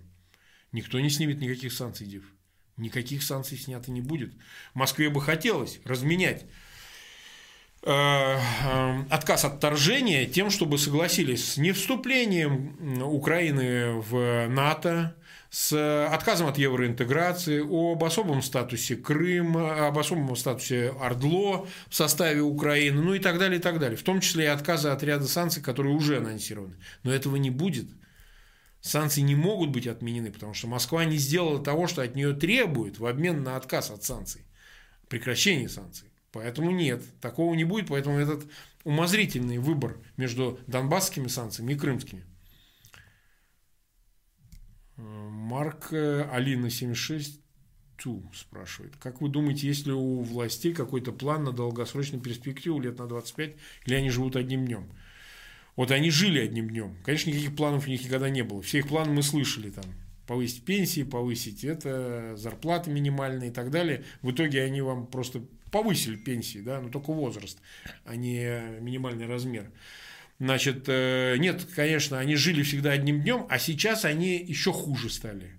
Никто 0.72 1.00
не 1.00 1.10
снимет 1.10 1.42
никаких 1.42 1.74
санкций, 1.74 2.06
Див. 2.06 2.24
Никаких 2.78 3.24
санкций 3.24 3.58
снято 3.58 3.92
не 3.92 4.02
будет. 4.02 4.32
Москве 4.74 5.10
бы 5.10 5.22
хотелось 5.22 5.80
разменять 5.84 6.46
э, 7.82 7.90
э, 7.92 9.04
отказ 9.10 9.44
от 9.46 9.58
вторжения 9.58 10.26
тем, 10.26 10.52
чтобы 10.52 10.78
согласились 10.78 11.54
с 11.54 11.58
невступлением 11.58 13.02
Украины 13.04 13.94
в 13.94 14.48
НАТО, 14.48 15.16
с 15.50 16.08
отказом 16.08 16.48
от 16.48 16.60
евроинтеграции, 16.60 17.60
об 17.60 18.04
особом 18.04 18.44
статусе 18.44 18.96
Крыма, 18.96 19.88
об 19.88 19.98
особом 19.98 20.36
статусе 20.36 20.92
Ордло 20.92 21.68
в 21.88 21.96
составе 21.96 22.42
Украины, 22.42 23.02
ну 23.02 23.14
и 23.16 23.20
так 23.20 23.40
далее, 23.40 23.60
и 23.60 23.62
так 23.62 23.80
далее. 23.80 23.98
В 23.98 24.04
том 24.04 24.22
числе 24.22 24.46
и 24.46 24.48
отказа 24.48 24.94
от 24.94 25.02
ряда 25.02 25.28
санкций, 25.28 25.64
которые 25.64 25.96
уже 25.96 26.18
анонсированы. 26.18 26.76
Но 27.04 27.12
этого 27.12 27.36
не 27.38 27.50
будет. 27.50 27.88
Санкции 28.82 29.22
не 29.22 29.36
могут 29.36 29.72
быть 29.72 29.88
отменены, 29.88 30.32
потому 30.32 30.54
что 30.54 30.68
Москва 30.68 31.04
не 31.04 31.18
сделала 31.18 31.62
того, 31.62 31.88
что 31.88 32.04
от 32.04 32.16
нее 32.16 32.34
требует 32.34 33.00
в 33.00 33.06
обмен 33.06 33.44
на 33.44 33.58
отказ 33.58 33.90
от 33.90 34.04
санкций, 34.04 34.46
прекращение 35.10 35.68
санкций. 35.68 36.08
Поэтому 36.32 36.70
нет, 36.72 37.02
такого 37.20 37.56
не 37.56 37.64
будет, 37.64 37.88
поэтому 37.88 38.20
этот 38.20 38.44
умозрительный 38.84 39.58
выбор 39.58 39.98
между 40.16 40.60
донбасскими 40.68 41.28
санкциями 41.28 41.74
и 41.74 41.76
крымскими. 41.76 42.24
Марк 45.00 45.94
э, 45.94 46.28
Алина 46.32 46.70
76 46.70 47.42
Ту 47.98 48.24
спрашивает. 48.34 48.96
Как 48.98 49.20
вы 49.20 49.28
думаете, 49.28 49.68
есть 49.68 49.86
ли 49.86 49.92
у 49.92 50.22
властей 50.22 50.74
какой-то 50.74 51.12
план 51.12 51.44
на 51.44 51.52
долгосрочную 51.52 52.22
перспективу 52.22 52.80
лет 52.80 52.98
на 52.98 53.08
25, 53.08 53.56
или 53.86 53.94
они 53.94 54.10
живут 54.10 54.38
одним 54.38 54.66
днем? 54.66 54.90
Вот 55.76 55.92
они 55.92 56.10
жили 56.10 56.40
одним 56.40 56.70
днем. 56.70 56.96
Конечно, 57.04 57.30
никаких 57.30 57.56
планов 57.56 57.88
у 57.88 57.90
них 57.90 58.04
никогда 58.04 58.30
не 58.30 58.44
было. 58.44 58.62
Все 58.62 58.80
их 58.80 58.88
планы 58.88 59.12
мы 59.12 59.24
слышали 59.24 59.70
там. 59.70 59.84
Повысить 60.28 60.64
пенсии, 60.64 61.04
повысить 61.04 61.64
это, 61.64 62.36
зарплаты 62.38 62.92
минимальные 62.92 63.50
и 63.50 63.54
так 63.54 63.72
далее. 63.72 64.06
В 64.22 64.32
итоге 64.32 64.64
они 64.64 64.82
вам 64.82 65.08
просто 65.08 65.42
повысили 65.72 66.16
пенсии, 66.16 66.60
да, 66.60 66.80
но 66.82 66.90
только 66.90 67.12
возраст, 67.12 67.60
а 68.06 68.16
не 68.16 68.80
минимальный 68.80 69.26
размер. 69.26 69.72
Значит, 70.40 70.86
э, 70.88 71.36
нет, 71.38 71.68
конечно, 71.76 72.18
они 72.18 72.36
жили 72.36 72.64
всегда 72.64 72.92
одним 72.92 73.22
днем, 73.22 73.46
а 73.50 73.60
сейчас 73.60 74.06
они 74.06 74.38
еще 74.38 74.72
хуже 74.72 75.10
стали. 75.10 75.52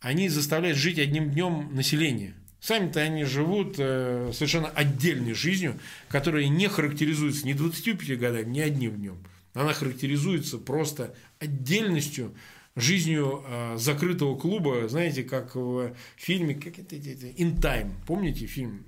Они 0.00 0.28
заставляют 0.28 0.76
жить 0.76 0.98
одним 0.98 1.30
днем 1.30 1.70
население. 1.72 2.34
Сами-то 2.60 3.00
они 3.00 3.22
живут 3.22 3.76
э, 3.78 4.32
совершенно 4.34 4.68
отдельной 4.68 5.34
жизнью, 5.34 5.78
которая 6.08 6.48
не 6.48 6.66
характеризуется 6.66 7.46
ни 7.46 7.52
25 7.52 8.18
годами, 8.18 8.50
ни 8.50 8.60
одним 8.60 8.96
днем. 8.96 9.18
Она 9.54 9.72
характеризуется 9.72 10.58
просто 10.58 11.14
отдельностью, 11.38 12.34
жизнью 12.74 13.44
э, 13.46 13.76
закрытого 13.76 14.36
клуба, 14.36 14.88
знаете, 14.88 15.22
как 15.22 15.54
в 15.54 15.92
фильме 16.16 16.54
как 16.54 16.80
это, 16.80 16.96
это, 16.96 17.26
In 17.26 17.60
Time. 17.60 17.92
Помните 18.04 18.46
фильм 18.46 18.84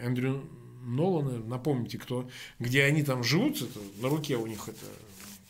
Эндрю 0.00 0.48
Нолана, 0.84 1.38
напомните, 1.38 1.98
кто, 1.98 2.28
где 2.58 2.84
они 2.84 3.02
там 3.02 3.22
живут, 3.24 3.62
это, 3.62 3.78
на 4.00 4.08
руке 4.08 4.36
у 4.36 4.46
них 4.46 4.68
это 4.68 4.86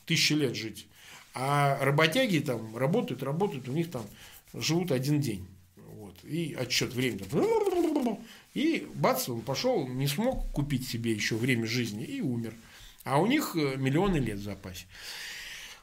тысячи 0.07 0.33
лет 0.35 0.55
жить. 0.55 0.87
А 1.35 1.79
работяги 1.83 2.39
там 2.39 2.77
работают, 2.77 3.23
работают, 3.23 3.69
у 3.69 3.73
них 3.73 3.91
там 3.91 4.05
живут 4.55 4.93
один 4.93 5.21
день. 5.21 5.47
Вот. 5.77 6.15
И 6.25 6.55
отсчет 6.55 6.93
времени. 6.93 7.25
И 8.55 8.87
бац, 8.95 9.29
он 9.29 9.41
пошел, 9.41 9.89
не 9.89 10.07
смог 10.07 10.51
купить 10.51 10.87
себе 10.87 11.13
еще 11.13 11.37
время 11.37 11.67
жизни 11.67 12.05
и 12.05 12.21
умер. 12.21 12.55
А 13.05 13.21
у 13.21 13.27
них 13.27 13.57
э, 13.57 13.77
миллионы 13.77 14.19
лет 14.19 14.39
в 14.39 14.43
запасе. 14.43 14.87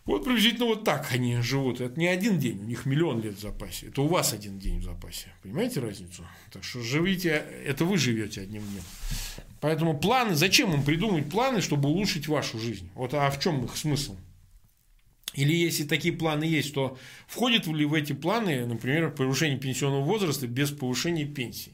Вот 0.10 0.24
приблизительно 0.24 0.66
вот 0.66 0.86
так 0.86 1.12
они 1.12 1.40
живут. 1.42 1.82
Это 1.82 2.00
не 2.00 2.08
один 2.08 2.40
день, 2.40 2.58
у 2.62 2.64
них 2.64 2.88
миллион 2.88 3.22
лет 3.22 3.36
в 3.36 3.40
запасе. 3.40 3.90
Это 3.90 4.02
у 4.02 4.08
вас 4.08 4.34
один 4.34 4.58
день 4.58 4.80
в 4.80 4.84
запасе. 4.84 5.28
Понимаете 5.44 5.82
разницу? 5.82 6.26
Так 6.52 6.64
что 6.64 6.82
живите, 6.82 7.46
это 7.64 7.86
вы 7.86 8.00
живете 8.00 8.42
одним 8.42 8.64
днем. 8.64 8.82
Поэтому 9.62 10.00
планы, 10.00 10.34
зачем 10.34 10.74
им 10.74 10.82
придумать 10.82 11.30
планы, 11.30 11.62
чтобы 11.62 11.90
улучшить 11.90 12.28
вашу 12.28 12.58
жизнь? 12.58 12.90
Вот 12.96 13.14
а 13.14 13.30
в 13.30 13.40
чем 13.40 13.64
их 13.66 13.78
смысл? 13.78 14.18
Или 15.36 15.54
если 15.54 15.84
такие 15.84 16.12
планы 16.12 16.44
есть, 16.44 16.74
то 16.74 16.98
входит 17.28 17.68
ли 17.68 17.86
в 17.86 17.94
эти 17.94 18.14
планы, 18.14 18.66
например, 18.66 19.12
повышение 19.12 19.60
пенсионного 19.60 20.04
возраста 20.04 20.48
без 20.48 20.72
повышения 20.72 21.26
пенсии? 21.26 21.74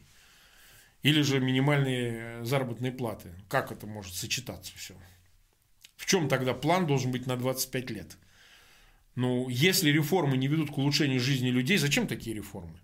Или 1.03 1.21
же 1.21 1.39
минимальные 1.39 2.43
заработные 2.43 2.91
платы? 2.91 3.29
Как 3.47 3.71
это 3.71 3.87
может 3.87 4.13
сочетаться 4.13 4.73
все? 4.75 4.93
В 5.95 6.05
чем 6.05 6.27
тогда 6.27 6.53
план 6.53 6.85
должен 6.85 7.13
быть 7.13 7.27
на 7.27 7.37
25 7.37 7.89
лет? 7.91 8.17
Ну, 9.15 9.47
если 9.49 9.89
реформы 9.89 10.37
не 10.37 10.47
ведут 10.47 10.71
к 10.71 10.77
улучшению 10.77 11.19
жизни 11.19 11.49
людей, 11.49 11.77
зачем 11.77 12.07
такие 12.07 12.35
реформы? 12.35 12.79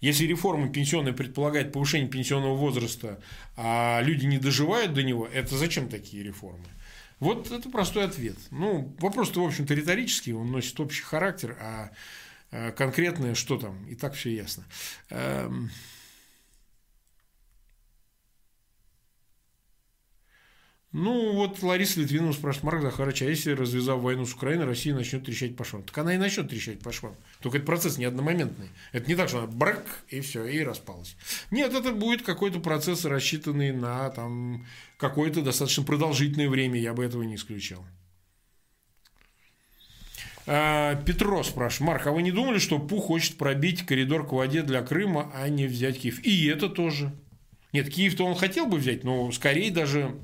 Если 0.00 0.26
реформа 0.26 0.68
пенсионная 0.68 1.12
предполагает 1.12 1.72
повышение 1.72 2.08
пенсионного 2.08 2.54
возраста, 2.54 3.22
а 3.56 4.00
люди 4.02 4.26
не 4.26 4.38
доживают 4.38 4.92
до 4.92 5.02
него, 5.02 5.26
это 5.26 5.56
зачем 5.56 5.88
такие 5.88 6.22
реформы? 6.22 6.66
Вот 7.20 7.50
это 7.50 7.70
простой 7.70 8.04
ответ. 8.04 8.36
Ну, 8.50 8.94
вопрос-то, 8.98 9.42
в 9.42 9.46
общем-то, 9.46 9.72
риторический, 9.72 10.34
он 10.34 10.50
носит 10.50 10.78
общий 10.78 11.02
характер, 11.02 11.56
а, 11.60 11.90
а 12.50 12.72
конкретное 12.72 13.34
что 13.34 13.56
там, 13.56 13.86
и 13.86 13.94
так 13.94 14.14
все 14.14 14.34
ясно. 14.34 14.64
Ну, 20.94 21.32
вот 21.32 21.60
Лариса 21.60 21.98
Литвинова 21.98 22.30
спрашивает 22.30 22.62
Марк 22.62 22.82
Захарович, 22.82 23.22
а 23.22 23.24
если, 23.24 23.50
развязав 23.50 24.00
войну 24.00 24.24
с 24.26 24.32
Украиной, 24.32 24.64
Россия 24.64 24.94
начнет 24.94 25.24
трещать 25.24 25.56
по 25.56 25.64
швам? 25.64 25.82
Так 25.82 25.98
она 25.98 26.14
и 26.14 26.18
начнет 26.18 26.48
трещать 26.48 26.78
по 26.78 26.92
швам. 26.92 27.16
Только 27.40 27.56
это 27.58 27.66
процесс 27.66 27.98
не 27.98 28.04
одномоментный. 28.04 28.68
Это 28.92 29.08
не 29.08 29.16
так, 29.16 29.28
что 29.28 29.38
она 29.38 29.48
брак, 29.48 29.84
и 30.08 30.20
все, 30.20 30.44
и 30.44 30.62
распалась. 30.62 31.16
Нет, 31.50 31.74
это 31.74 31.90
будет 31.90 32.22
какой-то 32.22 32.60
процесс, 32.60 33.04
рассчитанный 33.04 33.72
на 33.72 34.08
там, 34.10 34.64
какое-то 34.96 35.42
достаточно 35.42 35.82
продолжительное 35.82 36.48
время. 36.48 36.78
Я 36.78 36.94
бы 36.94 37.04
этого 37.04 37.24
не 37.24 37.34
исключал. 37.34 37.84
А, 40.46 40.94
Петро 40.94 41.42
спрашивает, 41.42 41.88
Марк, 41.88 42.06
а 42.06 42.12
вы 42.12 42.22
не 42.22 42.30
думали, 42.30 42.60
что 42.60 42.78
Пух 42.78 43.06
хочет 43.06 43.36
пробить 43.36 43.84
коридор 43.84 44.28
к 44.28 44.30
воде 44.30 44.62
для 44.62 44.80
Крыма, 44.80 45.32
а 45.34 45.48
не 45.48 45.66
взять 45.66 45.98
Киев? 45.98 46.24
И 46.24 46.46
это 46.46 46.68
тоже. 46.68 47.12
Нет, 47.72 47.90
Киев-то 47.90 48.24
он 48.24 48.36
хотел 48.36 48.66
бы 48.66 48.76
взять, 48.76 49.02
но 49.02 49.32
скорее 49.32 49.72
даже 49.72 50.14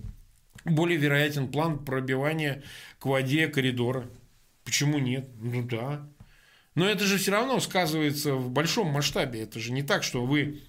более 0.64 0.98
вероятен 0.98 1.48
план 1.48 1.84
пробивания 1.84 2.62
к 2.98 3.06
воде 3.06 3.48
коридора. 3.48 4.08
Почему 4.64 4.98
нет? 4.98 5.28
Ну 5.40 5.62
да. 5.62 6.08
Но 6.74 6.88
это 6.88 7.04
же 7.04 7.18
все 7.18 7.32
равно 7.32 7.58
сказывается 7.60 8.34
в 8.34 8.50
большом 8.50 8.88
масштабе. 8.88 9.42
Это 9.42 9.58
же 9.58 9.72
не 9.72 9.82
так, 9.82 10.02
что 10.02 10.24
вы 10.24 10.62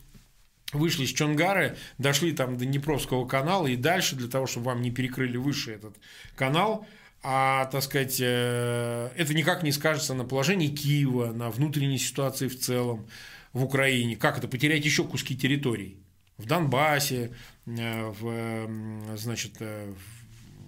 вышли 0.74 1.06
с 1.06 1.14
Чонгары, 1.14 1.78
дошли 1.98 2.32
там 2.32 2.58
до 2.58 2.66
Днепровского 2.66 3.28
канала 3.28 3.68
и 3.68 3.76
дальше 3.76 4.16
для 4.16 4.30
того, 4.30 4.48
чтобы 4.48 4.68
вам 4.68 4.82
не 4.82 4.92
перекрыли 4.92 5.38
выше 5.38 5.74
этот 5.74 5.96
канал, 6.36 6.88
а, 7.24 7.66
так 7.66 7.84
сказать, 7.84 8.18
э, 8.20 9.10
это 9.16 9.34
никак 9.34 9.64
не 9.64 9.72
скажется 9.72 10.14
на 10.14 10.26
положении 10.26 10.70
Киева, 10.70 11.28
на 11.34 11.50
внутренней 11.52 12.00
ситуации 12.00 12.48
в 12.48 12.60
целом 12.60 13.08
в 13.54 13.64
Украине. 13.64 14.16
Как 14.16 14.38
это? 14.38 14.48
Потерять 14.48 14.86
еще 14.86 15.04
куски 15.04 15.38
территорий 15.38 15.98
в 16.38 16.46
Донбассе, 16.46 17.32
в, 17.78 19.18
значит, 19.18 19.54
э, 19.60 19.94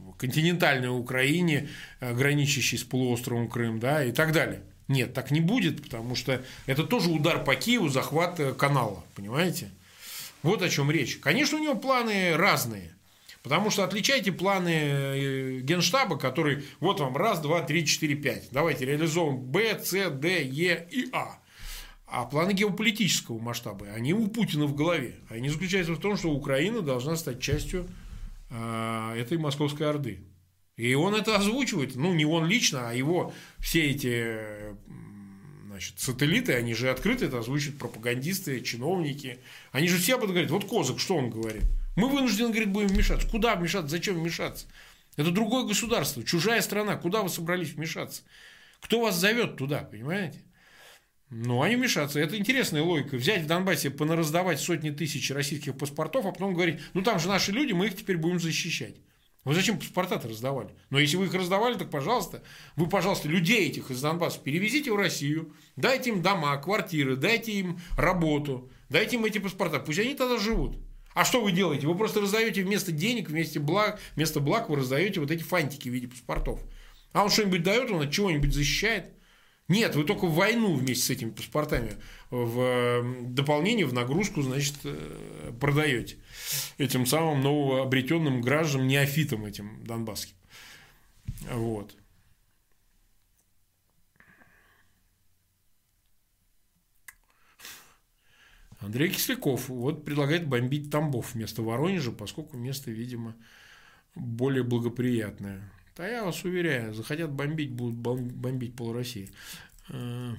в 0.07 0.17
континентальной 0.17 0.89
Украине, 0.89 1.69
граничащей 1.99 2.77
с 2.77 2.83
полуостровом 2.83 3.49
Крым, 3.49 3.79
да, 3.79 4.03
и 4.03 4.11
так 4.11 4.31
далее. 4.31 4.61
Нет, 4.87 5.13
так 5.13 5.31
не 5.31 5.39
будет, 5.39 5.81
потому 5.83 6.15
что 6.15 6.43
это 6.65 6.83
тоже 6.83 7.09
удар 7.09 7.43
по 7.43 7.55
Киеву, 7.55 7.89
захват 7.89 8.39
канала, 8.57 9.03
понимаете? 9.15 9.71
Вот 10.43 10.61
о 10.61 10.69
чем 10.69 10.91
речь. 10.91 11.17
Конечно, 11.17 11.57
у 11.57 11.61
него 11.61 11.75
планы 11.75 12.35
разные. 12.35 12.93
Потому 13.43 13.69
что 13.69 13.83
отличайте 13.83 14.31
планы 14.31 14.69
э, 14.73 15.59
генштаба, 15.59 16.17
который 16.17 16.63
вот 16.79 17.01
вам 17.01 17.17
раз, 17.17 17.41
два, 17.41 17.61
три, 17.61 17.85
четыре, 17.85 18.15
пять. 18.15 18.47
Давайте 18.51 18.85
реализуем 18.85 19.37
Б, 19.37 19.79
С, 19.83 20.09
Д, 20.09 20.43
Е 20.43 20.87
и 20.89 21.09
А. 21.11 21.39
А 22.13 22.25
планы 22.25 22.53
геополитического 22.53 23.39
масштаба, 23.39 23.87
они 23.87 24.13
у 24.13 24.27
Путина 24.27 24.67
в 24.67 24.75
голове. 24.75 25.15
Они 25.29 25.49
заключаются 25.49 25.93
в 25.93 25.99
том, 25.99 26.15
что 26.15 26.29
Украина 26.29 26.81
должна 26.81 27.15
стать 27.15 27.41
частью 27.41 27.87
э, 28.51 29.15
этой 29.17 29.39
московской 29.39 29.89
орды. 29.89 30.19
И 30.77 30.93
он 30.93 31.15
это 31.15 31.35
озвучивает. 31.35 31.95
Ну, 31.95 32.13
не 32.13 32.23
он 32.23 32.45
лично, 32.45 32.91
а 32.91 32.93
его 32.93 33.33
все 33.57 33.89
эти 33.89 34.37
значит, 35.65 35.99
сателлиты, 35.99 36.53
они 36.53 36.75
же 36.75 36.91
открыто 36.91 37.25
это 37.25 37.39
озвучивают 37.39 37.79
пропагандисты, 37.79 38.61
чиновники. 38.61 39.39
Они 39.71 39.87
же 39.87 39.97
все 39.97 40.13
об 40.13 40.19
этом 40.19 40.33
говорят. 40.33 40.51
Вот 40.51 40.65
Козак, 40.65 40.99
что 40.99 41.15
он 41.15 41.31
говорит? 41.31 41.63
Мы 41.95 42.09
вынуждены, 42.09 42.49
говорит, 42.49 42.69
будем 42.69 42.89
вмешаться. 42.89 43.27
Куда 43.27 43.55
вмешаться? 43.55 43.89
Зачем 43.89 44.21
вмешаться? 44.21 44.67
Это 45.17 45.31
другое 45.31 45.65
государство, 45.65 46.23
чужая 46.23 46.61
страна. 46.61 46.95
Куда 46.95 47.23
вы 47.23 47.29
собрались 47.29 47.73
вмешаться? 47.73 48.21
Кто 48.81 49.01
вас 49.01 49.15
зовет 49.15 49.57
туда, 49.57 49.79
понимаете? 49.79 50.43
Ну, 51.35 51.63
они 51.63 51.75
вмешаться. 51.75 52.19
Это 52.19 52.37
интересная 52.37 52.83
логика. 52.83 53.15
Взять 53.15 53.41
в 53.41 53.47
Донбассе, 53.47 53.89
понараздавать 53.89 54.59
сотни 54.59 54.91
тысяч 54.91 55.31
российских 55.31 55.75
паспортов, 55.75 56.27
а 56.27 56.31
потом 56.31 56.53
говорить, 56.53 56.79
ну 56.93 57.01
там 57.01 57.19
же 57.19 57.27
наши 57.27 57.51
люди, 57.51 57.73
мы 57.73 57.87
их 57.87 57.97
теперь 57.97 58.17
будем 58.17 58.39
защищать. 58.39 58.97
Вы 59.43 59.55
зачем 59.55 59.79
паспорта-то 59.79 60.27
раздавали? 60.27 60.69
Но 60.91 60.99
если 60.99 61.17
вы 61.17 61.25
их 61.25 61.33
раздавали, 61.33 61.73
так 61.73 61.89
пожалуйста, 61.89 62.43
вы, 62.75 62.87
пожалуйста, 62.87 63.27
людей 63.29 63.67
этих 63.67 63.89
из 63.89 63.99
Донбасса 63.99 64.39
перевезите 64.41 64.91
в 64.91 64.95
Россию, 64.95 65.55
дайте 65.75 66.11
им 66.11 66.21
дома, 66.21 66.55
квартиры, 66.57 67.15
дайте 67.15 67.51
им 67.53 67.79
работу, 67.97 68.69
дайте 68.89 69.15
им 69.15 69.25
эти 69.25 69.39
паспорта, 69.39 69.79
пусть 69.79 69.97
они 69.97 70.13
тогда 70.13 70.37
живут. 70.37 70.77
А 71.15 71.25
что 71.25 71.41
вы 71.41 71.51
делаете? 71.51 71.87
Вы 71.87 71.95
просто 71.95 72.21
раздаете 72.21 72.63
вместо 72.63 72.91
денег, 72.91 73.29
вместо 73.29 73.59
благ, 73.59 73.99
вместо 74.15 74.39
благ 74.39 74.69
вы 74.69 74.75
раздаете 74.75 75.19
вот 75.19 75.31
эти 75.31 75.41
фантики 75.41 75.89
в 75.89 75.93
виде 75.93 76.07
паспортов. 76.07 76.61
А 77.11 77.23
он 77.23 77.31
что-нибудь 77.31 77.63
дает, 77.63 77.89
он 77.89 78.03
от 78.03 78.11
чего-нибудь 78.11 78.53
защищает? 78.53 79.13
Нет, 79.69 79.95
вы 79.95 80.03
только 80.03 80.25
в 80.27 80.35
войну 80.35 80.75
вместе 80.75 81.05
с 81.05 81.09
этими 81.09 81.29
паспортами 81.29 81.97
в 82.29 83.03
дополнение, 83.29 83.85
в 83.85 83.93
нагрузку, 83.93 84.41
значит, 84.41 84.75
э, 84.83 85.53
продаете 85.59 86.17
этим 86.77 87.05
самым 87.05 87.41
новообретенным 87.41 88.41
гражданам, 88.41 88.87
неофитам 88.87 89.45
этим 89.45 89.83
донбасским. 89.85 90.35
Вот. 91.49 91.95
Андрей 98.79 99.09
Кисляков 99.09 99.69
вот 99.69 100.03
предлагает 100.03 100.45
бомбить 100.45 100.91
Тамбов 100.91 101.33
вместо 101.33 101.61
Воронежа, 101.61 102.11
поскольку 102.11 102.57
место, 102.57 102.91
видимо, 102.91 103.35
более 104.13 104.63
благоприятное. 104.63 105.71
Да 105.95 106.07
я 106.07 106.23
вас 106.23 106.43
уверяю, 106.43 106.93
захотят 106.93 107.31
бомбить, 107.31 107.71
будут 107.71 107.95
бомбить 107.95 108.75
пол 108.75 108.93
России. 108.93 109.29
Э. 109.89 110.33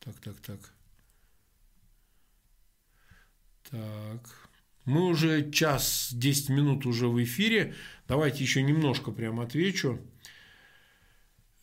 Так, 0.00 0.18
так, 0.20 0.40
так. 0.40 0.72
Так. 3.70 4.48
Мы 4.86 5.06
уже 5.06 5.50
час 5.52 6.08
10 6.12 6.48
минут 6.48 6.86
уже 6.86 7.06
в 7.06 7.22
эфире. 7.22 7.74
Давайте 8.08 8.42
еще 8.42 8.62
немножко 8.62 9.12
прям 9.12 9.40
отвечу. 9.40 10.00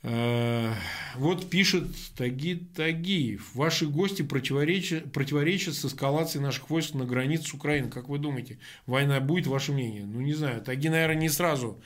Э, 0.09 0.73
вот 1.15 1.49
пишет 1.49 1.83
Таги 2.15 2.55
Тагиев. 2.55 3.53
Ваши 3.53 3.87
гости 3.87 4.21
противоречат, 4.21 5.11
противоречат 5.11 5.73
с 5.73 5.83
эскалацией 5.83 6.41
наших 6.41 6.69
войск 6.69 6.93
на 6.93 7.03
границе 7.03 7.49
с 7.49 7.53
Украиной. 7.53 7.91
Как 7.91 8.07
вы 8.07 8.17
думаете, 8.17 8.57
война 8.85 9.19
будет, 9.19 9.47
ваше 9.47 9.73
мнение? 9.73 10.05
Ну, 10.05 10.21
не 10.21 10.33
знаю. 10.33 10.61
Таги, 10.61 10.87
наверное, 10.87 11.17
не 11.17 11.27
сразу 11.27 11.81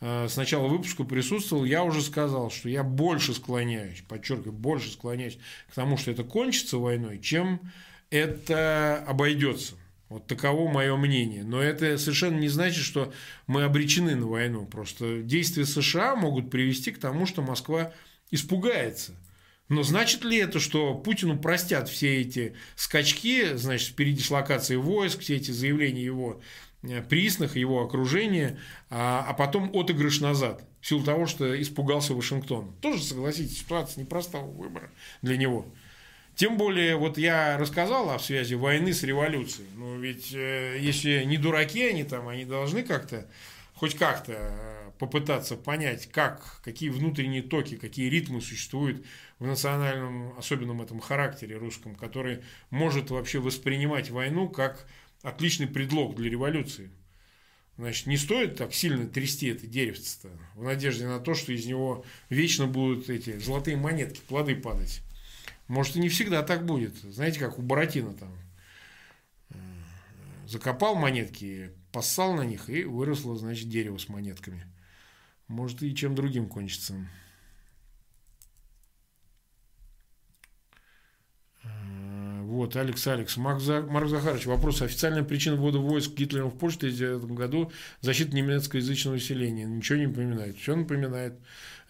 э, 0.00 0.26
с 0.28 0.36
начала 0.36 0.66
выпуска 0.66 1.04
присутствовал. 1.04 1.64
Я 1.64 1.84
уже 1.84 2.02
сказал, 2.02 2.50
что 2.50 2.68
я 2.68 2.82
больше 2.82 3.34
склоняюсь, 3.34 4.02
подчеркиваю, 4.08 4.52
больше 4.52 4.90
склоняюсь 4.90 5.38
к 5.70 5.74
тому, 5.74 5.96
что 5.96 6.10
это 6.10 6.24
кончится 6.24 6.76
войной, 6.76 7.20
чем 7.20 7.60
это 8.10 9.04
обойдется. 9.06 9.76
Вот 10.10 10.26
таково 10.26 10.68
мое 10.68 10.96
мнение. 10.96 11.44
Но 11.44 11.62
это 11.62 11.96
совершенно 11.96 12.36
не 12.36 12.48
значит, 12.48 12.84
что 12.84 13.12
мы 13.46 13.62
обречены 13.62 14.16
на 14.16 14.26
войну. 14.26 14.66
Просто 14.66 15.22
действия 15.22 15.64
США 15.64 16.16
могут 16.16 16.50
привести 16.50 16.90
к 16.90 16.98
тому, 16.98 17.26
что 17.26 17.42
Москва 17.42 17.92
испугается. 18.32 19.14
Но 19.68 19.84
значит 19.84 20.24
ли 20.24 20.38
это, 20.38 20.58
что 20.58 20.96
Путину 20.96 21.38
простят 21.38 21.88
все 21.88 22.22
эти 22.22 22.56
скачки, 22.74 23.54
значит, 23.54 23.94
передислокации 23.94 24.74
войск, 24.74 25.20
все 25.20 25.36
эти 25.36 25.52
заявления 25.52 26.02
его 26.02 26.40
э, 26.82 27.02
присных, 27.02 27.54
его 27.54 27.80
окружения, 27.80 28.58
а, 28.90 29.24
а 29.28 29.32
потом 29.32 29.70
отыгрыш 29.72 30.20
назад, 30.20 30.64
в 30.80 30.88
силу 30.88 31.04
того, 31.04 31.26
что 31.26 31.60
испугался 31.62 32.14
Вашингтон. 32.14 32.74
Тоже, 32.80 33.04
согласитесь, 33.04 33.60
ситуация 33.60 34.02
непростого 34.02 34.50
выбора 34.50 34.90
для 35.22 35.36
него. 35.36 35.72
Тем 36.40 36.56
более, 36.56 36.96
вот 36.96 37.18
я 37.18 37.58
рассказал 37.58 38.08
о 38.08 38.18
связи 38.18 38.54
войны 38.54 38.94
с 38.94 39.02
революцией. 39.02 39.68
Ну, 39.76 39.98
ведь 39.98 40.32
э, 40.32 40.78
если 40.80 41.22
не 41.24 41.36
дураки 41.36 41.82
они 41.82 42.02
там, 42.02 42.28
они 42.28 42.46
должны 42.46 42.82
как-то, 42.82 43.28
хоть 43.74 43.94
как-то 43.94 44.32
э, 44.32 44.90
попытаться 44.98 45.56
понять, 45.56 46.06
как, 46.10 46.62
какие 46.64 46.88
внутренние 46.88 47.42
токи, 47.42 47.76
какие 47.76 48.08
ритмы 48.08 48.40
существуют 48.40 49.04
в 49.38 49.44
национальном, 49.44 50.32
особенном 50.38 50.80
этом 50.80 50.98
характере 50.98 51.58
русском, 51.58 51.94
который 51.94 52.40
может 52.70 53.10
вообще 53.10 53.38
воспринимать 53.38 54.08
войну 54.08 54.48
как 54.48 54.86
отличный 55.20 55.66
предлог 55.66 56.16
для 56.16 56.30
революции. 56.30 56.88
Значит, 57.76 58.06
не 58.06 58.16
стоит 58.16 58.56
так 58.56 58.72
сильно 58.72 59.06
трясти 59.06 59.48
это 59.48 59.66
деревце 59.66 60.30
в 60.54 60.62
надежде 60.62 61.06
на 61.06 61.20
то, 61.20 61.34
что 61.34 61.52
из 61.52 61.66
него 61.66 62.02
вечно 62.30 62.66
будут 62.66 63.10
эти 63.10 63.38
золотые 63.38 63.76
монетки, 63.76 64.22
плоды 64.26 64.56
падать. 64.56 65.02
Может, 65.70 65.94
и 65.94 66.00
не 66.00 66.08
всегда 66.08 66.42
так 66.42 66.66
будет. 66.66 66.96
Знаете, 66.96 67.38
как 67.38 67.56
у 67.56 67.62
Буратино 67.62 68.12
там. 68.12 68.36
Э, 69.50 69.54
закопал 70.44 70.96
монетки, 70.96 71.70
поссал 71.92 72.34
на 72.34 72.42
них, 72.42 72.68
и 72.68 72.82
выросло, 72.82 73.36
значит, 73.36 73.68
дерево 73.68 73.96
с 73.96 74.08
монетками. 74.08 74.66
Может, 75.46 75.84
и 75.84 75.94
чем 75.94 76.16
другим 76.16 76.48
кончится. 76.48 76.96
Э, 81.62 82.40
вот, 82.42 82.74
Алекс, 82.74 83.06
Алекс. 83.06 83.36
Марк, 83.36 83.60
Захарович, 83.60 84.46
вопрос. 84.46 84.82
Официальная 84.82 85.22
причина 85.22 85.54
ввода 85.54 85.78
войск 85.78 86.14
Гитлером 86.14 86.50
в 86.50 86.58
Польшу 86.58 86.78
в 86.78 86.82
1939 86.82 87.38
году– 87.38 87.70
защита 88.00 88.34
немецкоязычного 88.34 89.14
населения. 89.14 89.66
Ничего 89.66 90.00
не 90.00 90.08
напоминает. 90.08 90.58
Все 90.58 90.74
напоминает 90.74 91.38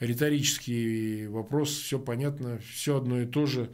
риторический 0.01 1.27
вопрос, 1.29 1.71
все 1.71 1.99
понятно, 1.99 2.59
все 2.73 2.97
одно 2.97 3.21
и 3.21 3.27
то 3.27 3.47
же. 3.47 3.71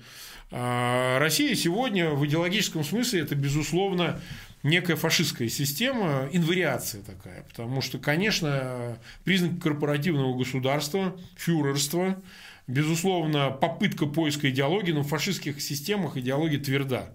А 0.50 1.18
Россия 1.18 1.54
сегодня 1.54 2.10
в 2.10 2.26
идеологическом 2.26 2.84
смысле 2.84 3.20
это, 3.20 3.34
безусловно, 3.34 4.20
некая 4.62 4.96
фашистская 4.96 5.48
система, 5.48 6.28
инвариация 6.32 7.02
такая, 7.02 7.44
потому 7.44 7.80
что, 7.80 7.98
конечно, 7.98 8.98
признак 9.24 9.62
корпоративного 9.62 10.36
государства, 10.36 11.16
фюрерства, 11.36 12.20
безусловно, 12.66 13.50
попытка 13.50 14.06
поиска 14.06 14.50
идеологии, 14.50 14.92
но 14.92 15.02
в 15.02 15.08
фашистских 15.08 15.60
системах 15.62 16.16
идеология 16.16 16.58
тверда 16.58 17.10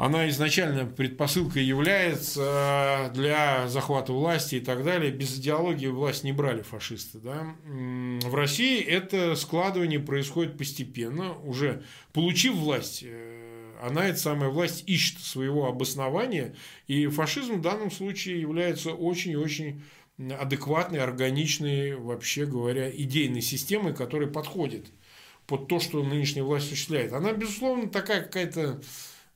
она 0.00 0.30
изначально 0.30 0.86
предпосылкой 0.86 1.62
является 1.62 3.10
для 3.12 3.68
захвата 3.68 4.14
власти 4.14 4.54
и 4.54 4.60
так 4.60 4.82
далее. 4.82 5.12
Без 5.12 5.36
идеологии 5.36 5.88
власть 5.88 6.24
не 6.24 6.32
брали 6.32 6.62
фашисты. 6.62 7.18
Да? 7.18 7.54
В 7.66 8.34
России 8.34 8.80
это 8.80 9.34
складывание 9.36 10.00
происходит 10.00 10.56
постепенно. 10.56 11.34
Уже 11.40 11.82
получив 12.14 12.54
власть, 12.54 13.02
э, 13.04 13.74
она, 13.82 14.06
эта 14.06 14.18
самая 14.18 14.48
власть, 14.48 14.84
ищет 14.86 15.18
своего 15.20 15.66
обоснования. 15.68 16.54
И 16.86 17.06
фашизм 17.08 17.56
в 17.56 17.60
данном 17.60 17.90
случае 17.90 18.40
является 18.40 18.92
очень-очень 18.92 19.82
адекватной, 20.18 21.00
органичной, 21.00 21.96
вообще 21.96 22.46
говоря, 22.46 22.90
идейной 22.90 23.42
системой, 23.42 23.92
которая 23.92 24.30
подходит 24.30 24.86
под 25.46 25.68
то, 25.68 25.78
что 25.78 26.02
нынешняя 26.02 26.42
власть 26.42 26.68
осуществляет. 26.68 27.12
Она, 27.12 27.34
безусловно, 27.34 27.90
такая 27.90 28.22
какая-то 28.22 28.80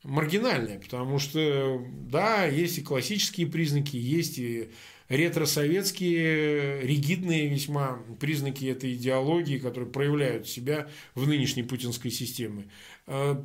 маргинальная, 0.04 0.78
потому 0.78 1.18
что, 1.18 1.84
да, 2.08 2.44
есть 2.44 2.78
и 2.78 2.82
классические 2.82 3.46
признаки, 3.46 3.96
есть 3.96 4.38
и 4.38 4.70
ретросоветские, 5.08 6.82
ригидные 6.82 7.48
весьма 7.48 7.98
признаки 8.20 8.66
этой 8.66 8.94
идеологии, 8.94 9.58
которые 9.58 9.90
проявляют 9.90 10.48
себя 10.48 10.88
в 11.14 11.26
нынешней 11.26 11.62
путинской 11.62 12.10
системе. 12.10 12.68
Э, 13.06 13.42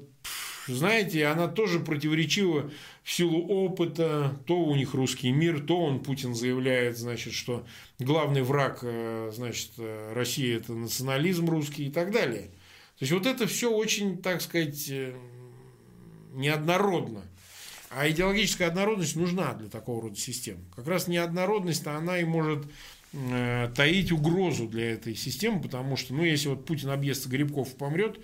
знаете, 0.68 1.26
она 1.26 1.48
тоже 1.48 1.80
противоречива 1.80 2.72
в 3.04 3.12
силу 3.12 3.48
опыта. 3.48 4.40
То 4.46 4.60
у 4.60 4.76
них 4.76 4.94
русский 4.94 5.32
мир, 5.32 5.62
то 5.62 5.80
он, 5.80 6.02
Путин, 6.02 6.36
заявляет, 6.36 6.98
значит, 6.98 7.34
что 7.34 7.66
главный 7.98 8.44
враг, 8.44 8.80
э, 8.84 9.32
значит, 9.34 9.72
э, 9.78 10.14
России– 10.14 10.56
это 10.58 10.74
национализм 10.74 11.50
русский 11.50 11.88
и 11.88 11.92
так 11.92 12.12
далее. 12.12 12.52
То 13.00 13.04
есть, 13.04 13.14
вот 13.14 13.26
это 13.26 13.48
все 13.48 13.72
очень, 13.72 14.18
так 14.18 14.42
сказать, 14.42 14.92
неоднородно. 16.30 17.24
А 17.90 18.08
идеологическая 18.10 18.68
однородность 18.68 19.16
нужна 19.16 19.54
для 19.54 19.68
такого 19.68 20.02
рода 20.02 20.16
систем. 20.16 20.58
Как 20.76 20.88
раз 20.88 21.08
неоднородность, 21.08 21.88
она 21.88 22.20
и 22.20 22.24
может 22.24 22.66
э, 23.14 23.72
таить 23.76 24.12
угрозу 24.12 24.68
для 24.68 24.92
этой 24.92 25.16
системы, 25.16 25.62
потому 25.62 25.98
что, 25.98 26.14
ну, 26.14 26.24
если 26.24 26.50
вот 26.50 26.66
Путин 26.66 26.90
объестся 26.90 27.30
Грибков 27.30 27.76
помрет, 27.76 28.20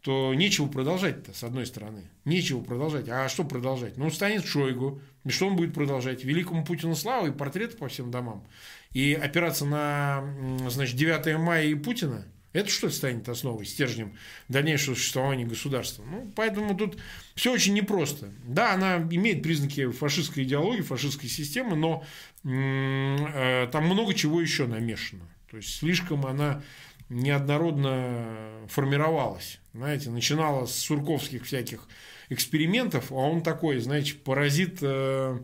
то 0.00 0.34
нечего 0.34 0.66
продолжать-то, 0.66 1.32
с 1.34 1.44
одной 1.44 1.66
стороны. 1.66 2.10
Нечего 2.24 2.62
продолжать. 2.62 3.08
А 3.08 3.28
что 3.28 3.44
продолжать? 3.44 3.98
Ну, 3.98 4.10
станет 4.10 4.44
Шойгу. 4.44 5.00
И 5.24 5.28
что 5.28 5.46
он 5.46 5.56
будет 5.56 5.74
продолжать? 5.74 6.24
Великому 6.24 6.64
Путину 6.64 6.96
славу 6.96 7.28
и 7.28 7.32
портреты 7.32 7.76
по 7.76 7.88
всем 7.88 8.10
домам. 8.10 8.44
И 8.92 9.12
опираться 9.14 9.64
на, 9.64 10.24
значит, 10.68 10.96
9 10.96 11.38
мая 11.38 11.66
и 11.66 11.74
Путина– 11.74 12.26
это 12.52 12.68
что 12.68 12.90
станет 12.90 13.28
основой, 13.28 13.64
стержнем 13.64 14.16
дальнейшего 14.48 14.94
существования 14.94 15.44
государства? 15.44 16.04
Ну, 16.04 16.30
поэтому 16.36 16.76
тут 16.76 16.98
все 17.34 17.52
очень 17.52 17.74
непросто. 17.74 18.30
Да, 18.44 18.74
она 18.74 18.96
имеет 18.98 19.42
признаки 19.42 19.90
фашистской 19.90 20.44
идеологии, 20.44 20.82
фашистской 20.82 21.28
системы, 21.28 21.76
но 21.76 22.04
э, 22.44 23.68
там 23.72 23.86
много 23.86 24.14
чего 24.14 24.40
еще 24.40 24.66
намешано. 24.66 25.26
То 25.50 25.56
есть 25.56 25.78
слишком 25.78 26.26
она 26.26 26.62
неоднородно 27.08 28.66
формировалась. 28.68 29.58
Знаете, 29.74 30.10
начинала 30.10 30.66
с 30.66 30.74
сурковских 30.76 31.44
всяких 31.44 31.86
экспериментов, 32.28 33.12
а 33.12 33.14
он 33.14 33.42
такой, 33.42 33.78
знаете, 33.78 34.14
паразит, 34.14 34.78
э, 34.82 35.38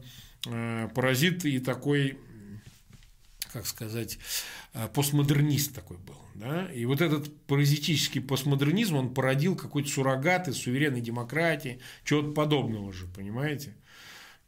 э, 0.46 0.88
паразит 0.94 1.44
и 1.44 1.58
такой, 1.58 2.18
как 3.52 3.66
сказать, 3.66 4.18
э, 4.74 4.88
постмодернист 4.88 5.74
такой 5.74 5.96
был. 5.98 6.16
Да? 6.34 6.70
И 6.72 6.84
вот 6.84 7.00
этот 7.00 7.34
паразитический 7.46 8.20
постмодернизм, 8.20 8.96
он 8.96 9.14
породил 9.14 9.56
какой-то 9.56 9.88
суррогат 9.88 10.48
из 10.48 10.56
суверенной 10.58 11.00
демократии, 11.00 11.80
чего-то 12.04 12.30
подобного 12.30 12.92
же, 12.92 13.06
понимаете? 13.06 13.74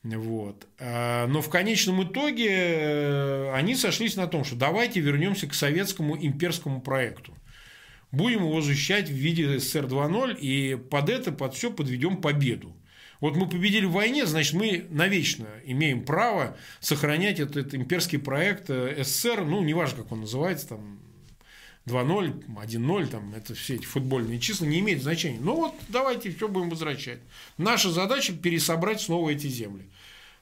Вот. 0.02 0.66
А, 0.78 1.26
но 1.26 1.42
в 1.42 1.50
конечном 1.50 2.04
итоге 2.04 2.48
э, 2.50 3.52
они 3.52 3.74
сошлись 3.74 4.16
на 4.16 4.26
том, 4.26 4.44
что 4.44 4.56
давайте 4.56 5.00
вернемся 5.00 5.46
к 5.46 5.54
советскому 5.54 6.16
имперскому 6.16 6.80
проекту. 6.80 7.34
Будем 8.10 8.40
его 8.40 8.60
защищать 8.60 9.08
в 9.08 9.12
виде 9.12 9.58
СССР 9.58 9.84
2.0 9.84 10.38
и 10.38 10.76
под 10.76 11.10
это, 11.10 11.32
под 11.32 11.54
все 11.54 11.70
подведем 11.70 12.20
победу. 12.20 12.74
Вот 13.20 13.36
мы 13.36 13.48
победили 13.48 13.84
в 13.84 13.92
войне, 13.92 14.26
значит, 14.26 14.54
мы 14.54 14.86
навечно 14.90 15.46
имеем 15.64 16.04
право 16.04 16.56
сохранять 16.80 17.38
этот 17.38 17.74
имперский 17.74 18.18
проект 18.18 18.70
э, 18.70 19.02
СССР, 19.04 19.44
ну, 19.44 19.62
неважно, 19.62 20.02
как 20.02 20.12
он 20.12 20.20
называется, 20.20 20.68
там, 20.68 20.98
2-0, 21.86 22.46
1-0, 22.46 23.06
там, 23.08 23.34
это 23.34 23.54
все 23.54 23.76
эти 23.76 23.84
футбольные 23.84 24.38
числа 24.38 24.66
не 24.66 24.80
имеют 24.80 25.02
значения. 25.02 25.38
Ну 25.40 25.56
вот 25.56 25.74
давайте 25.88 26.30
все 26.30 26.48
будем 26.48 26.70
возвращать. 26.70 27.18
Наша 27.58 27.90
задача 27.90 28.32
пересобрать 28.32 29.00
снова 29.00 29.30
эти 29.30 29.46
земли. 29.46 29.84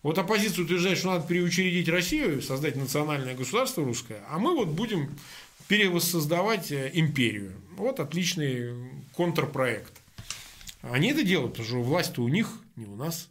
Вот 0.03 0.19
оппозиция 0.19 0.65
утверждает, 0.65 0.99
что 0.99 1.09
надо 1.09 1.27
переучредить 1.27 1.89
Россию, 1.89 2.43
создать 2.43 2.77
национальное 2.77 3.35
государство 3.35 3.85
русское, 3.85 4.23
а 4.31 4.39
мы 4.39 4.55
вот 4.55 4.69
будем 4.69 5.17
перевоссоздавать 5.67 6.71
э, 6.71 6.91
империю. 6.95 7.53
Вот 7.77 8.01
отличный 8.01 8.75
контрпроект. 9.17 9.98
Они 10.81 11.11
это 11.11 11.23
делают, 11.23 11.53
потому 11.53 11.69
что 11.69 11.83
власть-то 11.83 12.23
у 12.23 12.29
них, 12.29 12.63
не 12.77 12.87
у 12.87 12.95
нас. 12.95 13.31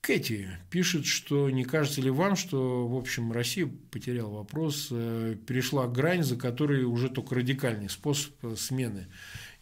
Кэти 0.00 0.48
пишет, 0.70 1.04
что 1.04 1.50
не 1.50 1.64
кажется 1.64 2.00
ли 2.00 2.08
вам, 2.08 2.34
что, 2.34 2.88
в 2.88 2.96
общем, 2.96 3.30
Россия 3.30 3.70
потеряла 3.90 4.36
вопрос, 4.38 4.88
э, 4.90 5.36
перешла 5.46 5.86
грань, 5.86 6.22
за 6.22 6.36
которой 6.36 6.84
уже 6.84 7.10
только 7.10 7.34
радикальный 7.34 7.90
способ 7.90 8.32
смены 8.56 9.08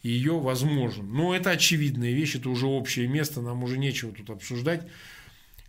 ее 0.01 0.39
возможен. 0.39 1.11
Но 1.11 1.35
это 1.35 1.49
очевидная 1.49 2.13
вещь, 2.13 2.35
это 2.35 2.49
уже 2.49 2.65
общее 2.65 3.07
место, 3.07 3.41
нам 3.41 3.61
уже 3.61 3.77
нечего 3.77 4.13
тут 4.13 4.29
обсуждать. 4.29 4.87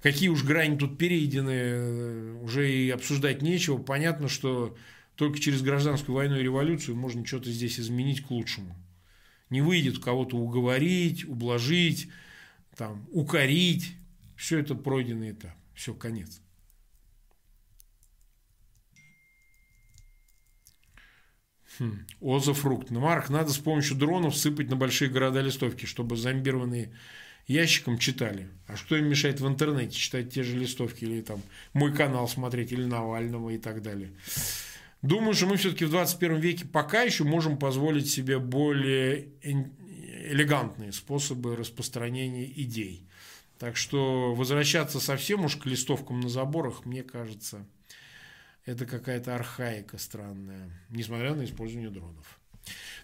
Какие 0.00 0.28
уж 0.28 0.44
грани 0.44 0.76
тут 0.78 0.96
перейдены, 0.96 1.50
э, 1.50 2.38
уже 2.40 2.72
и 2.72 2.88
обсуждать 2.90 3.42
нечего. 3.42 3.78
Понятно, 3.78 4.28
что 4.28 4.76
только 5.18 5.40
через 5.40 5.62
гражданскую 5.62 6.14
войну 6.14 6.36
и 6.36 6.44
революцию 6.44 6.96
можно 6.96 7.26
что-то 7.26 7.50
здесь 7.50 7.80
изменить 7.80 8.22
к 8.24 8.30
лучшему. 8.30 8.76
Не 9.50 9.62
выйдет 9.62 9.98
кого-то 9.98 10.36
уговорить, 10.36 11.24
ублажить, 11.24 12.08
там, 12.76 13.04
укорить. 13.10 13.96
Все 14.36 14.60
это 14.60 14.76
пройденный 14.76 15.32
этап. 15.32 15.56
Все, 15.74 15.92
конец. 15.92 16.40
Хм. 21.80 22.06
Оза 22.20 22.54
фрукт. 22.54 22.90
Ну, 22.90 23.00
Марк, 23.00 23.28
надо 23.28 23.50
с 23.50 23.58
помощью 23.58 23.96
дронов 23.96 24.36
сыпать 24.36 24.70
на 24.70 24.76
большие 24.76 25.10
города 25.10 25.40
листовки, 25.40 25.84
чтобы 25.86 26.16
зомбированные 26.16 26.94
ящиком 27.48 27.98
читали. 27.98 28.50
А 28.68 28.76
что 28.76 28.94
им 28.94 29.08
мешает 29.08 29.40
в 29.40 29.48
интернете 29.48 29.96
читать 29.96 30.32
те 30.32 30.44
же 30.44 30.56
листовки 30.56 31.02
или 31.02 31.22
там 31.22 31.42
мой 31.72 31.92
канал 31.92 32.28
смотреть, 32.28 32.70
или 32.70 32.84
Навального 32.84 33.50
и 33.50 33.58
так 33.58 33.82
далее. 33.82 34.12
Думаю, 35.02 35.34
что 35.34 35.46
мы 35.46 35.56
все-таки 35.56 35.84
в 35.84 35.90
21 35.90 36.36
веке 36.38 36.64
пока 36.64 37.02
еще 37.02 37.22
можем 37.22 37.56
позволить 37.56 38.10
себе 38.10 38.38
более 38.38 39.28
элегантные 39.42 40.92
способы 40.92 41.54
распространения 41.54 42.46
идей. 42.46 43.06
Так 43.58 43.76
что 43.76 44.34
возвращаться 44.34 45.00
совсем 45.00 45.44
уж 45.44 45.56
к 45.56 45.66
листовкам 45.66 46.20
на 46.20 46.28
заборах, 46.28 46.84
мне 46.84 47.02
кажется, 47.02 47.64
это 48.64 48.86
какая-то 48.86 49.34
архаика 49.34 49.98
странная, 49.98 50.70
несмотря 50.90 51.34
на 51.34 51.44
использование 51.44 51.90
дронов. 51.90 52.38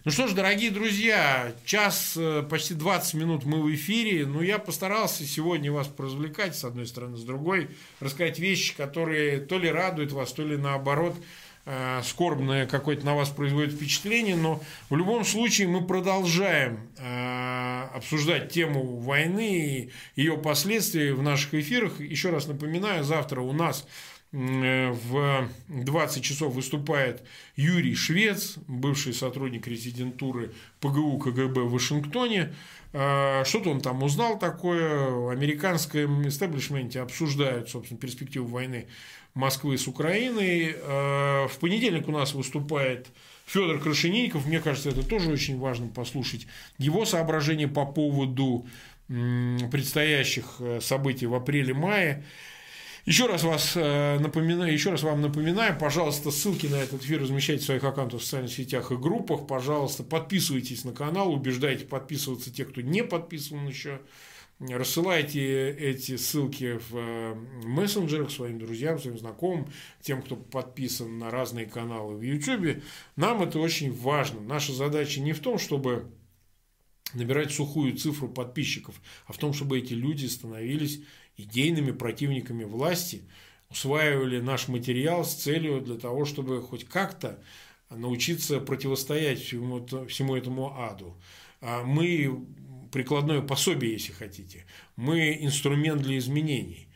Ну 0.03 0.11
что 0.11 0.27
ж, 0.27 0.33
дорогие 0.33 0.69
друзья, 0.69 1.51
час, 1.65 2.15
э, 2.15 2.43
почти 2.47 2.75
20 2.75 3.15
минут 3.15 3.45
мы 3.45 3.63
в 3.63 3.73
эфире. 3.73 4.27
Ну, 4.27 4.41
я 4.41 4.59
постарался 4.59 5.25
сегодня 5.25 5.71
вас 5.71 5.87
поразвлекать, 5.87 6.55
с 6.55 6.63
одной 6.63 6.85
стороны, 6.85 7.17
с 7.17 7.23
другой, 7.23 7.69
рассказать 7.99 8.37
вещи, 8.37 8.75
которые 8.75 9.39
то 9.39 9.57
ли 9.57 9.67
радуют 9.71 10.11
вас, 10.11 10.33
то 10.33 10.43
ли 10.43 10.57
наоборот– 10.57 11.15
Э, 11.67 12.01
скорбное 12.03 12.67
какое-то 12.67 13.03
на 13.07 13.15
вас 13.15 13.29
производит 13.29 13.73
впечатление, 13.73 14.35
но 14.35 14.61
в 14.91 14.95
любом 14.95 15.25
случае 15.25 15.67
мы 15.67 15.83
продолжаем 15.83 16.91
э, 16.99 17.87
обсуждать 17.95 18.51
тему 18.51 18.99
войны 18.99 19.57
и 19.57 19.91
ее 20.15 20.37
последствия 20.37 21.15
в 21.15 21.23
наших 21.23 21.55
эфирах. 21.55 21.99
Еще 21.99 22.29
раз 22.29 22.45
напоминаю, 22.45 23.03
завтра 23.03 23.41
у 23.41 23.51
нас 23.51 23.87
э, 24.31 24.91
в 24.91 25.49
20 25.69 26.23
часов 26.23 26.53
выступает 26.53 27.23
Юрий 27.55 27.95
Швец, 27.95 28.57
бывший 28.67 29.15
сотрудник 29.15 29.65
резидентуры 29.65 30.53
ПГУ 30.81 31.17
КГБ 31.17 31.61
в 31.61 31.71
Вашингтоне. 31.71 32.53
Что-то 32.91 33.71
он 33.71 33.81
там 33.81 34.03
узнал 34.03 34.39
такое. 34.39 35.09
В 35.09 35.29
американском 35.29 36.25
истеблишменте 36.29 37.01
обсуждают, 37.01 37.69
собственно, 37.69 37.99
перспективу 37.99 38.47
войны 38.47 38.87
Москвы 39.35 39.77
с 39.77 39.87
Украиной. 39.87 40.75
Э, 40.75 41.47
в 41.47 41.59
понедельник 41.59 42.07
у 42.07 42.11
нас 42.11 42.33
выступает 42.33 43.07
Федор 43.45 43.79
Крашенинников. 43.79 44.45
Мне 44.45 44.59
кажется, 44.59 44.89
это 44.89 45.03
тоже 45.03 45.29
очень 45.29 45.59
важно 45.59 45.87
послушать 45.87 46.47
его 46.77 47.05
соображения 47.05 47.67
по 47.67 47.85
поводу 47.85 48.65
предстоящих 49.07 50.55
э, 50.59 50.79
событий 50.81 51.27
в 51.27 51.35
апреле-мае. 51.35 52.23
Еще 53.05 53.27
раз, 53.27 53.43
вас 53.43 53.73
э, 53.75 54.17
напоминаю, 54.19 54.73
еще 54.73 54.89
раз 54.89 55.03
вам 55.03 55.21
напоминаю, 55.21 55.77
пожалуйста, 55.77 56.31
ссылки 56.31 56.65
на 56.65 56.75
этот 56.75 57.03
эфир 57.03 57.21
размещайте 57.21 57.61
в 57.61 57.65
своих 57.65 57.83
аккаунтах 57.83 58.21
в 58.21 58.23
социальных 58.23 58.51
сетях 58.51 58.91
и 58.91 58.95
группах. 58.95 59.45
Пожалуйста, 59.45 60.03
подписывайтесь 60.03 60.85
на 60.85 60.91
канал, 60.91 61.31
убеждайте 61.31 61.85
подписываться 61.85 62.51
тех, 62.51 62.69
кто 62.69 62.81
не 62.81 63.03
подписан 63.03 63.67
еще. 63.67 63.99
Рассылайте 64.59 65.69
эти 65.71 66.15
ссылки 66.15 66.79
в 66.89 66.95
э, 66.95 67.35
мессенджерах 67.65 68.31
своим 68.31 68.57
друзьям, 68.57 68.97
своим 68.99 69.17
знакомым, 69.17 69.67
тем, 70.01 70.21
кто 70.21 70.37
подписан 70.37 71.19
на 71.19 71.29
разные 71.29 71.65
каналы 71.65 72.15
в 72.15 72.21
YouTube. 72.21 72.81
Нам 73.17 73.43
это 73.43 73.59
очень 73.59 73.91
важно. 73.91 74.39
Наша 74.39 74.71
задача 74.71 75.19
не 75.19 75.33
в 75.33 75.41
том, 75.41 75.59
чтобы 75.59 76.09
набирать 77.13 77.51
сухую 77.51 77.97
цифру 77.97 78.29
подписчиков, 78.29 78.95
а 79.25 79.33
в 79.33 79.37
том, 79.37 79.53
чтобы 79.53 79.77
эти 79.77 79.93
люди 79.93 80.25
становились 80.25 81.01
идейными 81.35 81.91
противниками 81.91 82.63
власти, 82.63 83.23
усваивали 83.69 84.39
наш 84.39 84.69
материал 84.69 85.25
с 85.25 85.33
целью 85.33 85.81
для 85.81 85.95
того, 85.95 86.23
чтобы 86.23 86.61
хоть 86.61 86.85
как-то 86.85 87.43
научиться 87.89 88.61
противостоять 88.61 89.41
всему, 89.41 89.85
всему 90.07 90.37
этому 90.37 90.79
аду. 90.81 91.17
А 91.59 91.83
мы 91.83 92.45
прикладное 92.95 93.41
пособие, 93.41 93.91
если 93.91 94.13
хотите. 94.13 94.63
Мы 94.95 95.37
инструмент 95.41 96.01
для 96.01 96.17
изменений. 96.17 96.87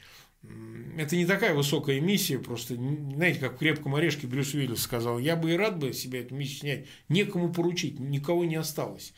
Это 0.97 1.17
не 1.17 1.25
такая 1.25 1.53
высокая 1.53 1.99
миссия, 1.99 2.39
просто, 2.39 2.75
знаете, 2.75 3.41
как 3.41 3.55
в 3.55 3.57
«Крепком 3.57 3.95
орешке» 3.95 4.25
Брюс 4.25 4.53
Уиллис 4.53 4.81
сказал, 4.81 5.19
я 5.19 5.35
бы 5.35 5.51
и 5.51 5.57
рад 5.57 5.77
бы 5.77 5.91
себе 5.91 6.21
эту 6.21 6.35
миссию 6.35 6.59
снять, 6.59 6.85
некому 7.09 7.51
поручить, 7.51 7.99
никого 7.99 8.45
не 8.45 8.55
осталось. 8.55 9.13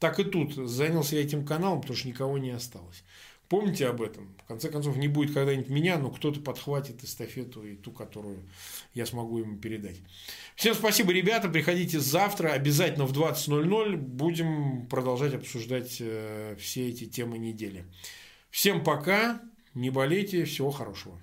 Так 0.00 0.18
и 0.18 0.24
тут 0.24 0.54
занялся 0.54 1.14
я 1.14 1.22
этим 1.22 1.46
каналом, 1.46 1.82
потому 1.82 1.96
что 1.96 2.08
никого 2.08 2.36
не 2.36 2.50
осталось. 2.50 3.04
Помните 3.48 3.86
об 3.86 4.00
этом. 4.00 4.34
В 4.42 4.44
конце 4.46 4.70
концов, 4.70 4.96
не 4.96 5.08
будет 5.08 5.34
когда-нибудь 5.34 5.68
меня, 5.68 5.98
но 5.98 6.10
кто-то 6.10 6.40
подхватит 6.40 7.04
эстафету 7.04 7.64
и 7.66 7.76
ту, 7.76 7.92
которую 7.92 8.42
я 8.94 9.06
смогу 9.06 9.38
ему 9.38 9.58
передать. 9.58 9.96
Всем 10.56 10.74
спасибо, 10.74 11.12
ребята. 11.12 11.48
Приходите 11.48 12.00
завтра. 12.00 12.50
Обязательно 12.50 13.06
в 13.06 13.12
20.00 13.12 13.96
будем 13.96 14.86
продолжать 14.86 15.34
обсуждать 15.34 15.98
э, 16.00 16.56
все 16.58 16.88
эти 16.88 17.06
темы 17.06 17.38
недели. 17.38 17.84
Всем 18.50 18.82
пока. 18.82 19.40
Не 19.74 19.90
болейте. 19.90 20.44
Всего 20.44 20.70
хорошего. 20.70 21.20